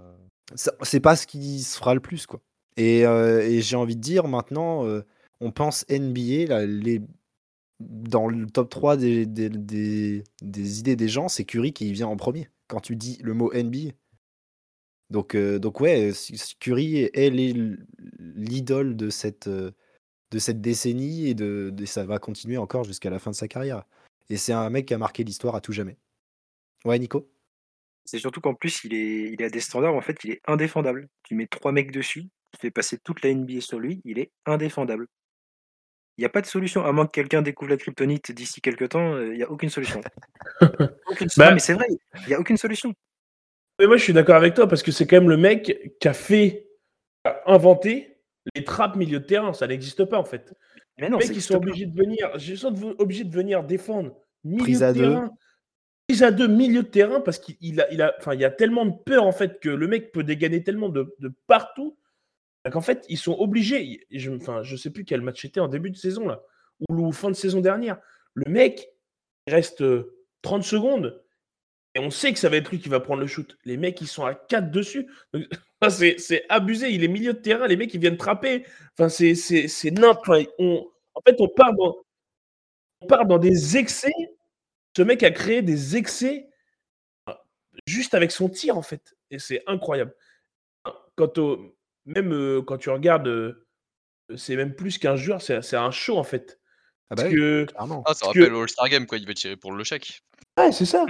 ça- 0.54 0.74
c'est 0.82 1.00
pas 1.00 1.16
ce 1.16 1.26
qui 1.26 1.60
se 1.62 1.76
fera 1.76 1.94
le 1.94 2.00
plus 2.00 2.26
quoi. 2.26 2.40
Et, 2.76 3.00
et 3.00 3.60
j'ai 3.60 3.76
envie 3.76 3.96
de 3.96 4.00
dire 4.00 4.26
maintenant, 4.28 4.86
on 5.42 5.50
pense 5.50 5.84
NBA, 5.90 6.46
dans 7.80 8.28
le 8.28 8.46
top 8.46 8.70
3 8.70 8.96
des, 8.96 9.22
idées 10.40 10.96
des 10.96 11.08
gens, 11.08 11.28
c'est 11.28 11.44
Curry 11.44 11.72
qui 11.72 11.92
vient 11.92 12.06
en 12.06 12.16
premier 12.16 12.48
quand 12.68 12.80
tu 12.80 12.96
dis 12.96 13.18
le 13.22 13.34
mot 13.34 13.52
NBA. 13.52 13.92
Donc, 15.10 15.34
euh, 15.34 15.58
donc 15.58 15.80
ouais, 15.80 16.12
Curry 16.60 17.10
est 17.12 17.30
l'idole 18.18 18.96
de 18.96 19.10
cette, 19.10 19.48
euh, 19.48 19.72
de 20.30 20.38
cette 20.38 20.60
décennie 20.60 21.26
et 21.28 21.34
de, 21.34 21.74
ça 21.84 22.04
va 22.04 22.18
continuer 22.18 22.56
encore 22.56 22.84
jusqu'à 22.84 23.10
la 23.10 23.18
fin 23.18 23.30
de 23.30 23.36
sa 23.36 23.48
carrière. 23.48 23.84
Et 24.30 24.36
c'est 24.36 24.52
un 24.52 24.70
mec 24.70 24.86
qui 24.86 24.94
a 24.94 24.98
marqué 24.98 25.24
l'histoire 25.24 25.54
à 25.54 25.60
tout 25.60 25.72
jamais. 25.72 25.98
Ouais, 26.84 26.98
Nico? 26.98 27.30
C'est 28.04 28.18
surtout 28.18 28.40
qu'en 28.40 28.54
plus, 28.54 28.84
il 28.84 28.94
est, 28.94 29.32
il 29.32 29.42
à 29.42 29.50
des 29.50 29.60
standards, 29.60 29.94
en 29.94 30.00
fait, 30.00 30.16
il 30.24 30.30
est 30.30 30.40
indéfendable. 30.46 31.08
Tu 31.24 31.34
mets 31.34 31.46
trois 31.46 31.72
mecs 31.72 31.92
dessus, 31.92 32.30
tu 32.52 32.60
fais 32.60 32.70
passer 32.70 32.98
toute 32.98 33.22
la 33.22 33.34
NBA 33.34 33.60
sur 33.60 33.78
lui, 33.78 34.00
il 34.04 34.18
est 34.18 34.32
indéfendable. 34.46 35.08
Il 36.18 36.22
n'y 36.22 36.26
a 36.26 36.28
pas 36.28 36.40
de 36.42 36.46
solution, 36.46 36.84
à 36.84 36.92
moins 36.92 37.06
que 37.06 37.10
quelqu'un 37.12 37.40
découvre 37.42 37.70
la 37.70 37.76
kryptonite 37.78 38.32
d'ici 38.32 38.60
quelques 38.60 38.90
temps, 38.90 39.14
euh, 39.14 39.28
il 39.32 39.36
n'y 39.38 39.42
a 39.42 39.50
aucune 39.50 39.70
solution. 39.70 40.00
Aucune- 41.06 41.28
Bah- 41.36 41.48
Non, 41.48 41.54
mais 41.54 41.58
c'est 41.60 41.72
vrai, 41.74 41.86
il 42.22 42.28
n'y 42.28 42.34
a 42.34 42.40
aucune 42.40 42.56
solution. 42.56 42.92
Mais 43.78 43.86
moi, 43.86 43.96
je 43.96 44.02
suis 44.04 44.12
d'accord 44.12 44.36
avec 44.36 44.54
toi 44.54 44.68
parce 44.68 44.82
que 44.82 44.92
c'est 44.92 45.06
quand 45.06 45.16
même 45.16 45.30
le 45.30 45.36
mec 45.38 45.92
qui 46.00 46.08
a 46.08 46.12
fait, 46.12 46.68
qui 47.24 47.30
a 47.30 47.42
inventé 47.46 48.18
les 48.54 48.62
trappes 48.64 48.96
milieu 48.96 49.20
de 49.20 49.24
terrain. 49.24 49.52
Ça 49.54 49.66
n'existe 49.66 50.04
pas 50.04 50.18
en 50.18 50.24
fait. 50.24 50.52
Mais 50.98 51.08
non, 51.08 51.16
les 51.18 51.26
mecs, 51.28 51.36
ils 51.36 51.40
sont 51.42 51.54
pas. 51.54 51.58
obligés 51.60 51.86
de 51.86 51.96
venir, 51.96 52.30
ils 52.38 52.58
sont 52.58 52.70
de- 52.70 52.94
obligés 52.98 53.24
de 53.24 53.34
venir 53.34 53.64
défendre 53.64 54.14
milieu 54.44 54.62
Prise 54.64 54.80
de 54.80 54.84
à 54.84 54.92
deux. 54.92 55.00
terrain. 55.00 55.30
Prise 56.08 56.22
à 56.22 56.30
deux, 56.30 56.48
milieu 56.48 56.82
de 56.82 56.88
terrain 56.88 57.20
parce 57.20 57.38
qu'il 57.38 57.56
il 57.60 57.80
a, 57.80 57.90
il 57.92 58.02
a, 58.02 58.12
enfin, 58.18 58.34
il 58.34 58.40
y 58.40 58.44
a 58.44 58.50
tellement 58.50 58.84
de 58.84 58.92
peur 59.06 59.24
en 59.24 59.32
fait 59.32 59.58
que 59.60 59.70
le 59.70 59.86
mec 59.88 60.12
peut 60.12 60.24
dégainer 60.24 60.62
tellement 60.62 60.90
de, 60.90 61.14
de 61.20 61.32
partout 61.46 61.96
qu'en 62.70 62.80
fait, 62.80 63.04
ils 63.08 63.18
sont 63.18 63.36
obligés. 63.38 64.06
Je, 64.10 64.30
enfin, 64.30 64.62
sais 64.62 64.90
plus 64.90 65.04
quel 65.04 65.20
match 65.20 65.42
c'était 65.42 65.60
en 65.60 65.68
début 65.68 65.90
de 65.90 65.96
saison 65.96 66.36
ou, 66.88 67.12
fin 67.12 67.30
de 67.30 67.36
saison 67.36 67.60
dernière. 67.60 67.98
Le 68.34 68.50
mec, 68.50 68.92
reste 69.46 69.82
euh, 69.82 70.16
30 70.42 70.62
secondes. 70.62 71.22
Et 71.94 71.98
on 71.98 72.10
sait 72.10 72.32
que 72.32 72.38
ça 72.38 72.48
va 72.48 72.56
être 72.56 72.70
lui 72.70 72.80
qui 72.80 72.88
va 72.88 73.00
prendre 73.00 73.20
le 73.20 73.26
shoot. 73.26 73.58
Les 73.64 73.76
mecs, 73.76 74.00
ils 74.00 74.06
sont 74.06 74.24
à 74.24 74.34
4 74.34 74.70
dessus. 74.70 75.08
C'est, 75.90 76.44
abusé. 76.48 76.90
Il 76.90 77.04
est 77.04 77.08
milieu 77.08 77.32
de 77.32 77.38
terrain. 77.38 77.66
Les 77.66 77.76
mecs, 77.76 77.92
ils 77.92 78.00
viennent 78.00 78.16
trapper. 78.16 78.64
Enfin, 78.96 79.08
c'est, 79.08 79.34
n'importe 79.90 80.48
En 80.58 81.20
fait, 81.26 81.36
on 81.40 81.48
part, 81.48 81.74
dans, 81.74 81.96
on 83.00 83.06
part 83.08 83.26
dans 83.26 83.38
des 83.38 83.76
excès. 83.76 84.12
Ce 84.96 85.02
mec 85.02 85.24
a 85.24 85.32
créé 85.32 85.60
des 85.60 85.96
excès 85.96 86.48
euh, 87.28 87.32
juste 87.86 88.14
avec 88.14 88.30
son 88.30 88.48
tir, 88.48 88.78
en 88.78 88.82
fait. 88.82 89.16
Et 89.32 89.40
c'est 89.40 89.64
incroyable. 89.66 90.14
Quand 91.16 91.36
au- 91.38 91.74
même 92.06 92.32
euh, 92.32 92.62
quand 92.62 92.78
tu 92.78 92.90
regardes, 92.90 93.28
euh, 93.28 93.66
c'est 94.36 94.56
même 94.56 94.74
plus 94.74 94.98
qu'un 94.98 95.16
joueur, 95.16 95.42
c'est, 95.42 95.62
c'est 95.62 95.76
un 95.76 95.90
show, 95.90 96.16
en 96.18 96.24
fait. 96.24 96.58
Ah 97.10 97.14
bah 97.14 97.22
Parce 97.24 97.28
oui, 97.34 97.36
que 97.40 97.64
clairement. 97.66 98.02
Ah, 98.06 98.14
ça 98.14 98.20
Parce 98.22 98.34
que- 98.34 98.40
rappelle 98.40 98.56
All-Star 98.56 98.88
Game, 98.88 99.06
quoi. 99.06 99.18
Il 99.18 99.26
va 99.26 99.34
tirer 99.34 99.56
pour 99.56 99.72
le 99.72 99.84
chèque. 99.84 100.22
Ouais, 100.58 100.72
c'est 100.72 100.84
ça. 100.86 101.06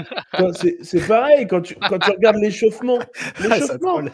C'est, 0.55 0.79
c'est 0.83 1.07
pareil 1.07 1.47
quand 1.49 1.61
tu, 1.63 1.75
quand 1.77 1.99
tu 1.99 2.11
regardes 2.11 2.37
l'échauffement. 2.37 2.99
L'échauffement, 3.41 4.01
il 4.01 4.11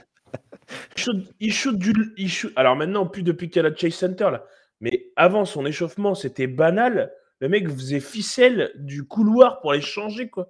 shoot, 0.97 1.17
il 1.41 1.53
shoot 1.53 1.79
du. 1.79 1.93
il 2.19 2.29
shoot- 2.31 2.53
alors 2.57 2.77
maintenant, 2.77 3.07
plus 3.07 3.23
depuis 3.23 3.49
qu'il 3.49 3.63
y 3.63 3.67
a 3.67 3.69
la 3.69 3.75
Chase 3.75 3.95
Center, 3.95 4.29
là. 4.31 4.45
Mais 4.81 5.07
avant 5.17 5.45
son 5.45 5.65
échauffement, 5.67 6.15
c'était 6.15 6.47
banal. 6.47 7.13
Le 7.41 7.49
mec 7.49 7.69
faisait 7.71 8.01
ficelle 8.01 8.71
du 8.77 9.05
couloir 9.07 9.61
pour 9.61 9.73
aller 9.73 9.81
changer, 9.81 10.29
quoi. 10.29 10.49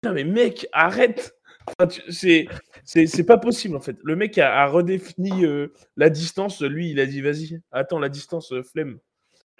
Putain, 0.00 0.14
mais 0.14 0.24
mec, 0.24 0.66
arrête 0.72 1.36
C'est 2.10 2.46
c'est 2.84 3.06
c'est 3.06 3.24
pas 3.24 3.38
possible, 3.38 3.76
en 3.76 3.80
fait. 3.80 3.96
Le 4.02 4.16
mec 4.16 4.36
a, 4.38 4.62
a 4.62 4.66
redéfini 4.66 5.44
euh, 5.44 5.72
la 5.96 6.10
distance. 6.10 6.60
Lui, 6.62 6.90
il 6.90 7.00
a 7.00 7.06
dit, 7.06 7.20
vas-y, 7.20 7.60
attends, 7.72 7.98
la 7.98 8.08
distance, 8.08 8.52
euh, 8.52 8.62
flemme. 8.62 8.98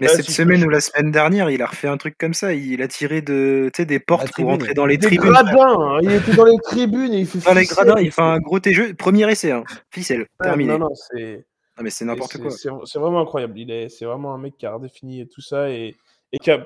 Mais 0.00 0.06
Là, 0.06 0.12
cette 0.14 0.26
si 0.26 0.32
semaine 0.32 0.62
ou 0.64 0.68
la 0.70 0.80
semaine 0.80 1.10
dernière, 1.10 1.50
il 1.50 1.60
a 1.60 1.66
refait 1.66 1.88
un 1.88 1.96
truc 1.96 2.16
comme 2.16 2.32
ça. 2.34 2.54
Il 2.54 2.82
a 2.82 2.88
tiré 2.88 3.20
de, 3.20 3.68
des 3.76 3.98
portes 3.98 4.26
pour 4.26 4.30
tribune. 4.32 4.52
entrer 4.54 4.74
dans 4.74 4.86
les 4.86 4.96
Des 4.96 5.08
tribunes. 5.08 5.30
gradins, 5.30 5.76
hein. 5.80 5.98
il 6.02 6.12
était 6.12 6.34
dans 6.36 6.44
les 6.44 6.58
tribunes 6.62 7.12
et 7.14 7.18
il 7.20 7.26
fait 7.26 7.40
Dans 7.40 7.52
les 7.54 7.62
ficelle. 7.62 7.84
gradins, 7.84 8.00
il 8.00 8.12
fait 8.12 8.22
un 8.22 8.38
gros 8.38 8.60
jeu. 8.64 8.94
Premier 8.94 9.28
essai, 9.30 9.50
hein. 9.50 9.64
ficelle, 9.90 10.26
terminé. 10.40 10.72
Non, 10.74 10.78
Non, 10.78 10.88
non, 10.90 10.94
c'est. 10.94 11.44
mais 11.82 11.90
c'est 11.90 12.04
n'importe 12.04 12.38
quoi. 12.38 12.50
C'est 12.52 12.98
vraiment 13.00 13.20
incroyable. 13.22 13.58
Il 13.58 13.72
est, 13.72 13.88
c'est 13.88 14.04
vraiment 14.04 14.32
un 14.34 14.38
mec 14.38 14.56
qui 14.56 14.66
a 14.66 14.72
redéfini 14.74 15.26
tout 15.28 15.40
ça 15.40 15.68
et, 15.68 15.96
et 16.30 16.38
qui 16.38 16.52
a, 16.52 16.64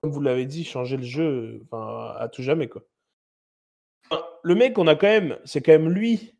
comme 0.00 0.10
vous 0.10 0.22
l'avez 0.22 0.46
dit, 0.46 0.64
changé 0.64 0.96
le 0.96 1.02
jeu 1.04 1.60
à 1.70 2.30
tout 2.32 2.42
jamais. 2.42 2.66
Quoi. 2.66 2.82
Le 4.42 4.54
mec, 4.54 4.78
on 4.78 4.86
a 4.86 4.94
quand 4.94 5.06
même, 5.08 5.38
c'est 5.44 5.60
quand 5.60 5.72
même 5.72 5.88
lui 5.88 6.34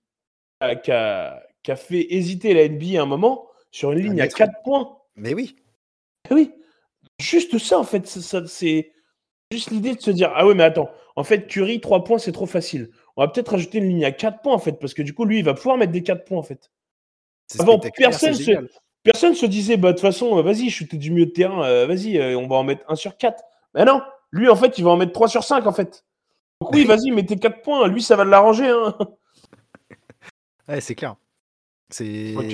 euh, 0.62 0.74
qui 0.74 0.90
a, 0.90 1.42
qui 1.62 1.70
a 1.70 1.76
fait 1.76 2.06
hésiter 2.14 2.54
la 2.54 2.68
NBA 2.68 2.98
à 2.98 3.02
un 3.02 3.06
moment 3.06 3.48
sur 3.70 3.92
une 3.92 4.00
ligne 4.00 4.20
à 4.20 4.24
mètre. 4.24 4.36
4 4.36 4.62
points. 4.64 4.98
Mais 5.16 5.34
oui. 5.34 5.56
Eh 6.30 6.34
oui, 6.34 6.52
juste 7.20 7.58
ça 7.58 7.78
en 7.78 7.84
fait, 7.84 8.06
c'est- 8.06 8.92
juste 9.50 9.70
l'idée 9.70 9.94
de 9.94 10.00
se 10.00 10.10
dire 10.10 10.32
ah 10.34 10.46
ouais 10.46 10.54
mais 10.54 10.62
attends, 10.64 10.90
en 11.16 11.24
fait 11.24 11.46
Curry 11.46 11.80
3 11.80 12.04
points 12.04 12.18
c'est 12.18 12.32
trop 12.32 12.46
facile. 12.46 12.90
On 13.16 13.22
va 13.22 13.28
peut-être 13.28 13.50
rajouter 13.50 13.78
une 13.78 13.88
ligne 13.88 14.04
à 14.04 14.12
4 14.12 14.40
points 14.40 14.54
en 14.54 14.58
fait 14.58 14.72
parce 14.78 14.94
que 14.94 15.02
du 15.02 15.12
coup 15.14 15.24
lui 15.24 15.38
il 15.40 15.44
va 15.44 15.54
pouvoir 15.54 15.76
mettre 15.76 15.92
des 15.92 16.02
4 16.02 16.24
points 16.24 16.38
en 16.38 16.42
fait. 16.42 16.70
Avant, 17.58 17.78
personne 17.96 18.34
se, 18.34 18.50
personne 19.02 19.34
se 19.34 19.44
disait, 19.46 19.76
bah, 19.76 19.88
de 19.88 19.92
toute 19.94 20.00
façon, 20.00 20.38
euh, 20.38 20.42
vas-y, 20.42 20.70
shooter 20.70 20.96
du 20.96 21.10
milieu 21.10 21.26
de 21.26 21.32
terrain, 21.32 21.64
euh, 21.64 21.86
vas-y, 21.86 22.16
euh, 22.18 22.38
on 22.38 22.46
va 22.46 22.56
en 22.56 22.64
mettre 22.64 22.82
1 22.88 22.94
sur 22.94 23.16
4. 23.18 23.42
Mais 23.74 23.84
non, 23.84 24.00
lui, 24.30 24.48
en 24.48 24.56
fait, 24.56 24.78
il 24.78 24.84
va 24.84 24.90
en 24.90 24.96
mettre 24.96 25.12
3 25.12 25.28
sur 25.28 25.44
5, 25.44 25.66
en 25.66 25.72
fait. 25.72 26.04
Donc 26.62 26.72
oui, 26.72 26.84
vas-y, 26.84 27.10
mettez 27.10 27.36
4 27.36 27.60
points, 27.62 27.88
lui, 27.88 28.00
ça 28.00 28.14
va 28.14 28.24
l'arranger. 28.24 28.68
Hein. 28.68 28.96
Ouais, 30.68 30.80
c'est 30.80 30.94
clair. 30.94 31.16
C'est. 31.90 32.36
Ouais, 32.36 32.46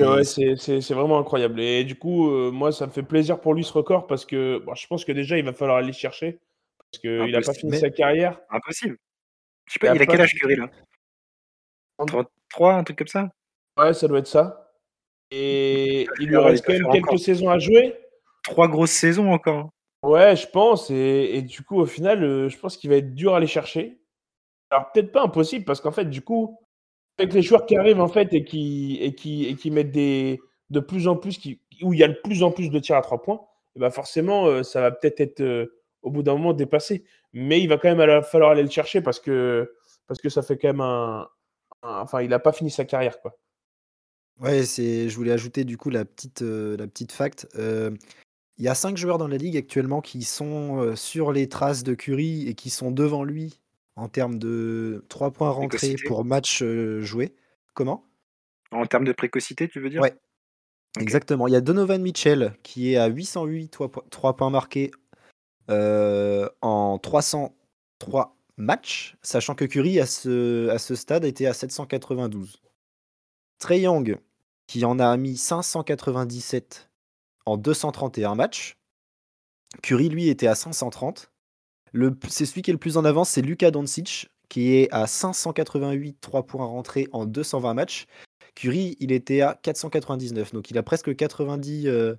vraiment 0.94 1.18
incroyable. 1.18 1.60
Et 1.60 1.84
du 1.84 1.94
coup, 1.94 2.30
euh, 2.30 2.50
moi, 2.50 2.72
ça 2.72 2.86
me 2.86 2.90
fait 2.90 3.02
plaisir 3.02 3.38
pour 3.38 3.52
lui, 3.52 3.62
ce 3.62 3.72
record, 3.74 4.06
parce 4.06 4.24
que 4.24 4.58
bon, 4.64 4.74
je 4.74 4.86
pense 4.86 5.04
que 5.04 5.12
déjà, 5.12 5.36
il 5.36 5.44
va 5.44 5.52
falloir 5.52 5.76
aller 5.76 5.88
le 5.88 5.92
chercher. 5.92 6.38
Parce 6.90 7.02
qu'il 7.02 7.30
n'a 7.30 7.42
pas 7.42 7.52
fini 7.52 7.72
Mais- 7.72 7.78
sa 7.78 7.90
carrière. 7.90 8.40
Impossible. 8.48 8.96
Je 9.66 9.74
sais 9.74 9.78
pas, 9.78 9.94
il 9.94 10.02
a 10.02 10.06
pas 10.06 10.10
quel 10.10 10.22
âge 10.22 10.34
Curry 10.34 10.56
là 10.56 10.70
33, 11.98 12.74
un 12.76 12.82
truc 12.84 12.96
comme 12.98 13.08
ça? 13.08 13.28
Ouais, 13.78 13.92
ça 13.92 14.08
doit 14.08 14.20
être 14.20 14.26
ça. 14.26 14.72
Et 15.30 16.08
il 16.18 16.28
lui 16.28 16.36
reste 16.38 16.64
quand 16.64 16.72
même 16.72 16.90
quelques 16.90 17.08
encore. 17.08 17.18
saisons 17.18 17.50
à 17.50 17.58
jouer. 17.58 17.94
Trois 18.42 18.68
grosses 18.68 18.92
saisons 18.92 19.30
encore. 19.30 19.70
Ouais, 20.02 20.36
je 20.36 20.46
pense. 20.46 20.90
Et, 20.90 21.42
du 21.42 21.62
coup, 21.62 21.80
au 21.80 21.86
final, 21.86 22.22
euh, 22.22 22.48
je 22.48 22.58
pense 22.58 22.76
qu'il 22.76 22.90
va 22.90 22.96
être 22.96 23.14
dur 23.14 23.34
à 23.34 23.38
aller 23.38 23.46
chercher. 23.46 24.00
Alors, 24.70 24.92
peut-être 24.92 25.12
pas 25.12 25.22
impossible, 25.22 25.64
parce 25.64 25.80
qu'en 25.80 25.92
fait, 25.92 26.06
du 26.06 26.22
coup, 26.22 26.58
avec 27.18 27.32
les 27.32 27.42
joueurs 27.42 27.66
qui 27.66 27.76
arrivent, 27.76 28.00
en 28.00 28.08
fait, 28.08 28.32
et 28.32 28.44
qui, 28.44 28.98
et 29.00 29.14
qui, 29.14 29.46
et 29.46 29.56
qui 29.56 29.70
mettent 29.70 29.90
des, 29.92 30.40
de 30.70 30.80
plus 30.80 31.08
en 31.08 31.16
plus, 31.16 31.38
où 31.82 31.92
il 31.94 31.98
y 31.98 32.04
a 32.04 32.08
de 32.08 32.18
plus 32.22 32.42
en 32.42 32.52
plus 32.52 32.70
de 32.70 32.78
tirs 32.78 32.96
à 32.96 33.02
trois 33.02 33.22
points, 33.22 33.40
et 33.76 33.80
ben 33.80 33.90
forcément, 33.90 34.46
euh, 34.46 34.62
ça 34.62 34.80
va 34.80 34.90
peut-être 34.92 35.20
être, 35.20 35.40
euh, 35.40 35.80
au 36.02 36.10
bout 36.10 36.22
d'un 36.22 36.34
moment, 36.34 36.52
dépassé. 36.52 37.04
Mais 37.32 37.60
il 37.60 37.68
va 37.68 37.78
quand 37.78 37.94
même 37.94 38.22
falloir 38.22 38.50
aller 38.50 38.62
le 38.62 38.70
chercher, 38.70 39.00
parce 39.00 39.20
que, 39.20 39.74
parce 40.06 40.20
que 40.20 40.28
ça 40.28 40.42
fait 40.42 40.58
quand 40.58 40.68
même 40.68 40.80
un. 40.80 41.28
enfin, 41.82 42.22
il 42.22 42.30
n'a 42.30 42.38
pas 42.38 42.52
fini 42.52 42.70
sa 42.70 42.84
carrière, 42.84 43.20
quoi. 43.20 43.36
Ouais, 44.40 44.64
c'est. 44.64 45.08
Je 45.08 45.16
voulais 45.16 45.32
ajouter 45.32 45.64
du 45.64 45.76
coup 45.76 45.90
la 45.90 46.04
petite, 46.04 46.42
la 46.42 46.86
petite 46.86 47.12
fact. 47.12 47.48
Il 48.58 48.64
y 48.64 48.68
a 48.68 48.74
cinq 48.74 48.96
joueurs 48.96 49.18
dans 49.18 49.28
la 49.28 49.36
ligue 49.36 49.56
actuellement 49.56 50.00
qui 50.00 50.22
sont 50.22 50.80
euh, 50.80 50.96
sur 50.96 51.32
les 51.32 51.48
traces 51.48 51.84
de 51.84 51.94
Curry 51.94 52.48
et 52.48 52.54
qui 52.54 52.70
sont 52.70 52.90
devant 52.90 53.22
lui 53.24 53.60
en 53.96 54.08
termes 54.08 54.38
de 54.38 55.04
3 55.08 55.30
points 55.32 55.50
rentrés 55.50 55.78
Précocité. 55.78 56.08
pour 56.08 56.24
match 56.24 56.62
euh, 56.62 57.00
joué. 57.00 57.34
Comment? 57.74 58.04
En 58.72 58.84
termes 58.86 59.04
de 59.04 59.12
précocité, 59.12 59.68
tu 59.68 59.80
veux 59.80 59.90
dire? 59.90 60.00
Ouais. 60.02 60.16
Exactement. 60.98 61.46
Il 61.46 61.52
y 61.52 61.56
a 61.56 61.60
Donovan 61.60 62.02
Mitchell 62.02 62.54
qui 62.62 62.92
est 62.92 62.96
à 62.96 63.06
808 63.06 63.68
3, 63.70 63.88
po- 63.90 64.04
3 64.10 64.36
points 64.36 64.50
marqués 64.50 64.90
euh, 65.70 66.48
en 66.62 66.98
303 66.98 68.36
matchs, 68.56 69.16
sachant 69.22 69.54
que 69.54 69.64
Curry 69.64 70.00
à 70.00 70.06
ce, 70.06 70.68
à 70.70 70.78
ce 70.78 70.94
stade 70.96 71.24
était 71.24 71.46
à 71.46 71.52
792. 71.54 72.60
Trey 73.60 73.80
Young 73.80 74.18
qui 74.66 74.84
en 74.84 74.98
a 74.98 75.16
mis 75.16 75.36
597 75.36 76.90
en 77.48 77.56
231 77.56 78.34
matchs. 78.34 78.76
Curry, 79.82 80.08
lui, 80.08 80.28
était 80.28 80.46
à 80.46 80.54
530. 80.54 81.30
Le, 81.92 82.16
c'est 82.28 82.46
celui 82.46 82.62
qui 82.62 82.70
est 82.70 82.74
le 82.74 82.78
plus 82.78 82.96
en 82.96 83.04
avance, 83.04 83.30
c'est 83.30 83.42
Luka 83.42 83.70
Doncic, 83.70 84.28
qui 84.48 84.74
est 84.74 84.88
à 84.92 85.06
588 85.06 86.18
3 86.20 86.46
points 86.46 86.66
rentrés 86.66 87.08
en 87.12 87.26
220 87.26 87.74
matchs. 87.74 88.06
Curry, 88.54 88.96
il 89.00 89.12
était 89.12 89.40
à 89.40 89.58
499, 89.62 90.52
donc 90.52 90.70
il 90.70 90.78
a 90.78 90.82
presque 90.82 91.14
90 91.14 91.88
euh, 91.88 92.14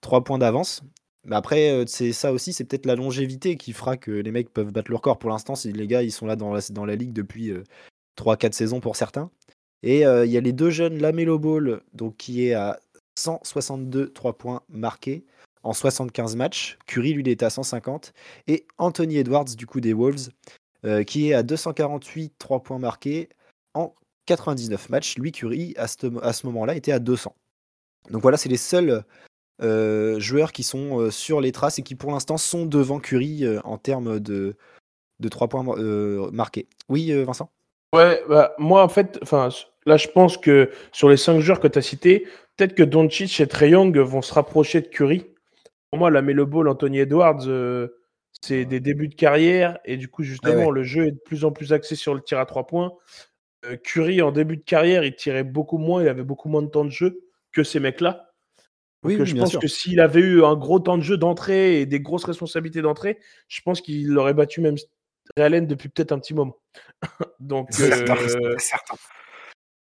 3 0.00 0.24
points 0.24 0.38
d'avance. 0.38 0.82
Mais 1.24 1.36
après, 1.36 1.70
euh, 1.70 1.84
c'est 1.86 2.12
ça 2.12 2.32
aussi, 2.32 2.52
c'est 2.52 2.64
peut-être 2.64 2.86
la 2.86 2.94
longévité 2.94 3.56
qui 3.56 3.72
fera 3.72 3.96
que 3.96 4.10
les 4.10 4.30
mecs 4.30 4.52
peuvent 4.52 4.72
battre 4.72 4.90
leur 4.90 5.00
record. 5.00 5.18
Pour 5.18 5.30
l'instant, 5.30 5.54
les 5.64 5.86
gars, 5.86 6.02
ils 6.02 6.12
sont 6.12 6.26
là 6.26 6.36
dans 6.36 6.52
la, 6.52 6.60
dans 6.70 6.84
ligue 6.84 7.12
depuis 7.12 7.52
3-4 8.16 8.52
saisons 8.52 8.80
pour 8.80 8.96
certains. 8.96 9.30
Et 9.82 10.04
euh, 10.04 10.26
il 10.26 10.32
y 10.32 10.36
a 10.36 10.40
les 10.40 10.52
deux 10.52 10.70
jeunes, 10.70 10.98
Lamelo 10.98 11.38
Ball, 11.38 11.80
donc 11.92 12.16
qui 12.16 12.46
est 12.46 12.54
à 12.54 12.78
162 13.18 14.12
3 14.12 14.38
points 14.38 14.62
marqués 14.68 15.24
en 15.62 15.72
75 15.72 16.36
matchs. 16.36 16.78
Curry, 16.86 17.12
lui, 17.12 17.22
il 17.22 17.28
était 17.28 17.44
à 17.44 17.50
150. 17.50 18.12
Et 18.46 18.66
Anthony 18.78 19.18
Edwards, 19.18 19.44
du 19.44 19.66
coup, 19.66 19.80
des 19.80 19.92
Wolves, 19.92 20.30
euh, 20.84 21.02
qui 21.02 21.28
est 21.28 21.34
à 21.34 21.42
248 21.42 22.32
3 22.38 22.62
points 22.62 22.78
marqués 22.78 23.28
en 23.74 23.94
99 24.26 24.88
matchs. 24.88 25.18
Lui, 25.18 25.32
Curry, 25.32 25.74
à 25.76 25.88
ce, 25.88 26.46
moment-là, 26.46 26.74
était 26.74 26.92
à 26.92 26.98
200. 26.98 27.34
Donc 28.10 28.22
voilà, 28.22 28.36
c'est 28.36 28.48
les 28.48 28.56
seuls 28.56 29.04
euh, 29.60 30.20
joueurs 30.20 30.52
qui 30.52 30.62
sont 30.62 31.00
euh, 31.00 31.10
sur 31.10 31.40
les 31.40 31.52
traces 31.52 31.78
et 31.78 31.82
qui, 31.82 31.96
pour 31.96 32.12
l'instant, 32.12 32.36
sont 32.36 32.64
devant 32.64 33.00
Curry 33.00 33.44
en 33.64 33.78
termes 33.78 34.20
de, 34.20 34.56
de 35.20 35.28
3 35.28 35.48
points 35.48 36.30
marqués. 36.30 36.68
Oui, 36.88 37.12
Vincent? 37.24 37.50
Ouais, 37.94 38.22
bah, 38.28 38.54
moi, 38.58 38.84
en 38.84 38.88
fait, 38.88 39.18
là, 39.86 39.96
je 39.96 40.08
pense 40.08 40.36
que 40.36 40.70
sur 40.92 41.08
les 41.08 41.16
cinq 41.16 41.40
joueurs 41.40 41.58
que 41.58 41.68
tu 41.68 41.78
as 41.78 41.82
cités, 41.82 42.26
peut-être 42.58 42.74
que 42.74 42.82
Doncic 42.82 43.40
et 43.40 43.46
Trey 43.46 43.70
Young 43.70 43.96
vont 43.96 44.20
se 44.20 44.34
rapprocher 44.34 44.80
de 44.82 44.88
Curry. 44.88 45.24
Pour 45.90 46.00
moi, 46.00 46.10
la 46.10 46.20
Melo 46.20 46.44
Ball, 46.44 46.68
Anthony 46.68 46.98
Edwards, 46.98 47.46
euh, 47.46 47.88
c'est 48.42 48.64
des 48.64 48.80
débuts 48.80 49.08
de 49.08 49.14
carrière. 49.14 49.78
Et 49.84 49.96
du 49.96 50.08
coup, 50.08 50.24
justement, 50.24 50.66
ouais. 50.66 50.74
le 50.74 50.82
jeu 50.82 51.06
est 51.06 51.12
de 51.12 51.20
plus 51.24 51.44
en 51.44 51.52
plus 51.52 51.72
axé 51.72 51.94
sur 51.94 52.14
le 52.14 52.20
tir 52.20 52.38
à 52.38 52.46
trois 52.46 52.66
points. 52.66 52.92
Euh, 53.64 53.76
Curry, 53.76 54.20
en 54.20 54.32
début 54.32 54.56
de 54.56 54.64
carrière, 54.64 55.04
il 55.04 55.14
tirait 55.14 55.44
beaucoup 55.44 55.78
moins, 55.78 56.02
il 56.02 56.08
avait 56.08 56.24
beaucoup 56.24 56.48
moins 56.48 56.62
de 56.62 56.68
temps 56.68 56.84
de 56.84 56.90
jeu 56.90 57.20
que 57.52 57.62
ces 57.62 57.80
mecs-là. 57.80 58.32
Oui, 59.04 59.16
je 59.24 59.36
pense 59.36 59.50
sûr. 59.50 59.60
que 59.60 59.68
s'il 59.68 60.00
avait 60.00 60.20
eu 60.20 60.44
un 60.44 60.56
gros 60.56 60.80
temps 60.80 60.98
de 60.98 61.04
jeu 61.04 61.16
d'entrée 61.16 61.80
et 61.80 61.86
des 61.86 62.00
grosses 62.00 62.24
responsabilités 62.24 62.82
d'entrée, 62.82 63.18
je 63.46 63.60
pense 63.62 63.80
qu'il 63.80 64.16
aurait 64.18 64.34
battu 64.34 64.60
même 64.60 64.74
Ray 65.36 65.46
Allen 65.46 65.66
depuis 65.68 65.88
peut-être 65.88 66.10
un 66.10 66.18
petit 66.18 66.34
moment. 66.34 66.56
donc, 67.40 67.72
Certain, 67.72 68.16
euh, 68.16 68.56
certain. 68.58 68.96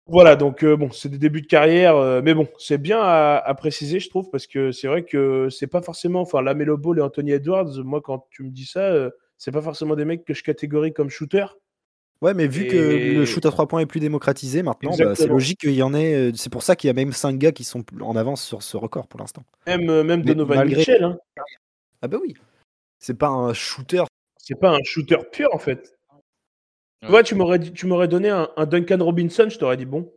Voilà, 0.07 0.37
donc 0.37 0.63
euh, 0.63 0.77
bon, 0.77 0.91
c'est 0.91 1.09
des 1.09 1.19
débuts 1.19 1.43
de 1.43 1.47
carrière, 1.47 1.97
euh, 1.97 2.21
mais 2.23 2.35
bon, 2.35 2.47
c'est 2.59 2.79
bien 2.79 3.01
à, 3.01 3.37
à 3.45 3.55
préciser, 3.55 3.99
je 4.01 4.09
trouve, 4.09 4.31
parce 4.31 4.47
que 4.47 4.71
c'est 4.73 4.87
vrai 4.87 5.05
que 5.05 5.49
c'est 5.51 5.67
pas 5.67 5.83
forcément, 5.83 6.21
enfin, 6.21 6.43
la 6.43 6.55
Melo 6.55 6.77
Ball 6.77 6.99
et 6.99 7.03
Anthony 7.03 7.33
Edwards, 7.33 7.83
moi, 7.85 8.01
quand 8.01 8.27
tu 8.31 8.43
me 8.45 8.51
dis 8.51 8.67
ça, 8.67 8.81
euh, 8.81 9.11
c'est 9.37 9.51
pas 9.53 9.63
forcément 9.63 9.97
des 9.97 10.05
mecs 10.05 10.25
que 10.25 10.33
je 10.35 10.43
catégorie 10.43 10.93
comme 10.93 11.11
shooter. 11.11 11.47
Ouais, 12.23 12.33
mais 12.33 12.47
vu 12.47 12.67
que 12.67 12.77
le 12.77 13.25
shoot 13.27 13.45
à 13.45 13.51
3 13.51 13.69
points 13.69 13.81
est 13.81 13.87
plus 13.87 14.01
démocratisé 14.01 14.63
maintenant, 14.63 14.93
bah, 14.97 15.15
c'est 15.15 15.27
logique 15.27 15.61
qu'il 15.61 15.75
y 15.75 15.83
en 15.83 15.93
ait. 15.93 16.31
C'est 16.35 16.51
pour 16.51 16.63
ça 16.63 16.75
qu'il 16.75 16.89
y 16.89 16.91
a 16.91 16.95
même 16.95 17.13
5 17.13 17.37
gars 17.37 17.53
qui 17.53 17.63
sont 17.63 17.85
en 18.01 18.17
avance 18.17 18.43
sur 18.43 18.63
ce 18.63 18.79
record 18.79 19.07
pour 19.07 19.21
l'instant. 19.21 19.45
Même, 19.67 19.85
même 19.85 20.21
Mais 20.21 20.35
Donovan 20.35 20.57
malgré- 20.57 20.79
Mitchell, 20.79 21.05
hein. 21.05 21.19
Ah 22.01 22.09
bah 22.09 22.17
oui. 22.23 22.33
C'est 22.99 23.19
pas 23.19 23.29
un 23.29 23.53
shooter. 23.53 24.05
c'est 24.39 24.59
pas 24.59 24.71
un 24.71 24.79
shooter 24.83 25.19
pur, 25.31 25.51
en 25.53 25.59
fait. 25.59 25.96
Tu 27.03 27.09
vois, 27.09 27.23
tu 27.23 27.35
m'aurais 27.35 27.59
dit- 27.59 27.73
tu 27.73 27.87
m'aurais 27.87 28.09
donné 28.09 28.31
un, 28.31 28.49
un 28.57 28.67
Duncan 28.67 28.99
Robinson, 29.01 29.49
je 29.49 29.59
t'aurais 29.59 29.77
dit 29.77 29.85
bon. 29.85 30.13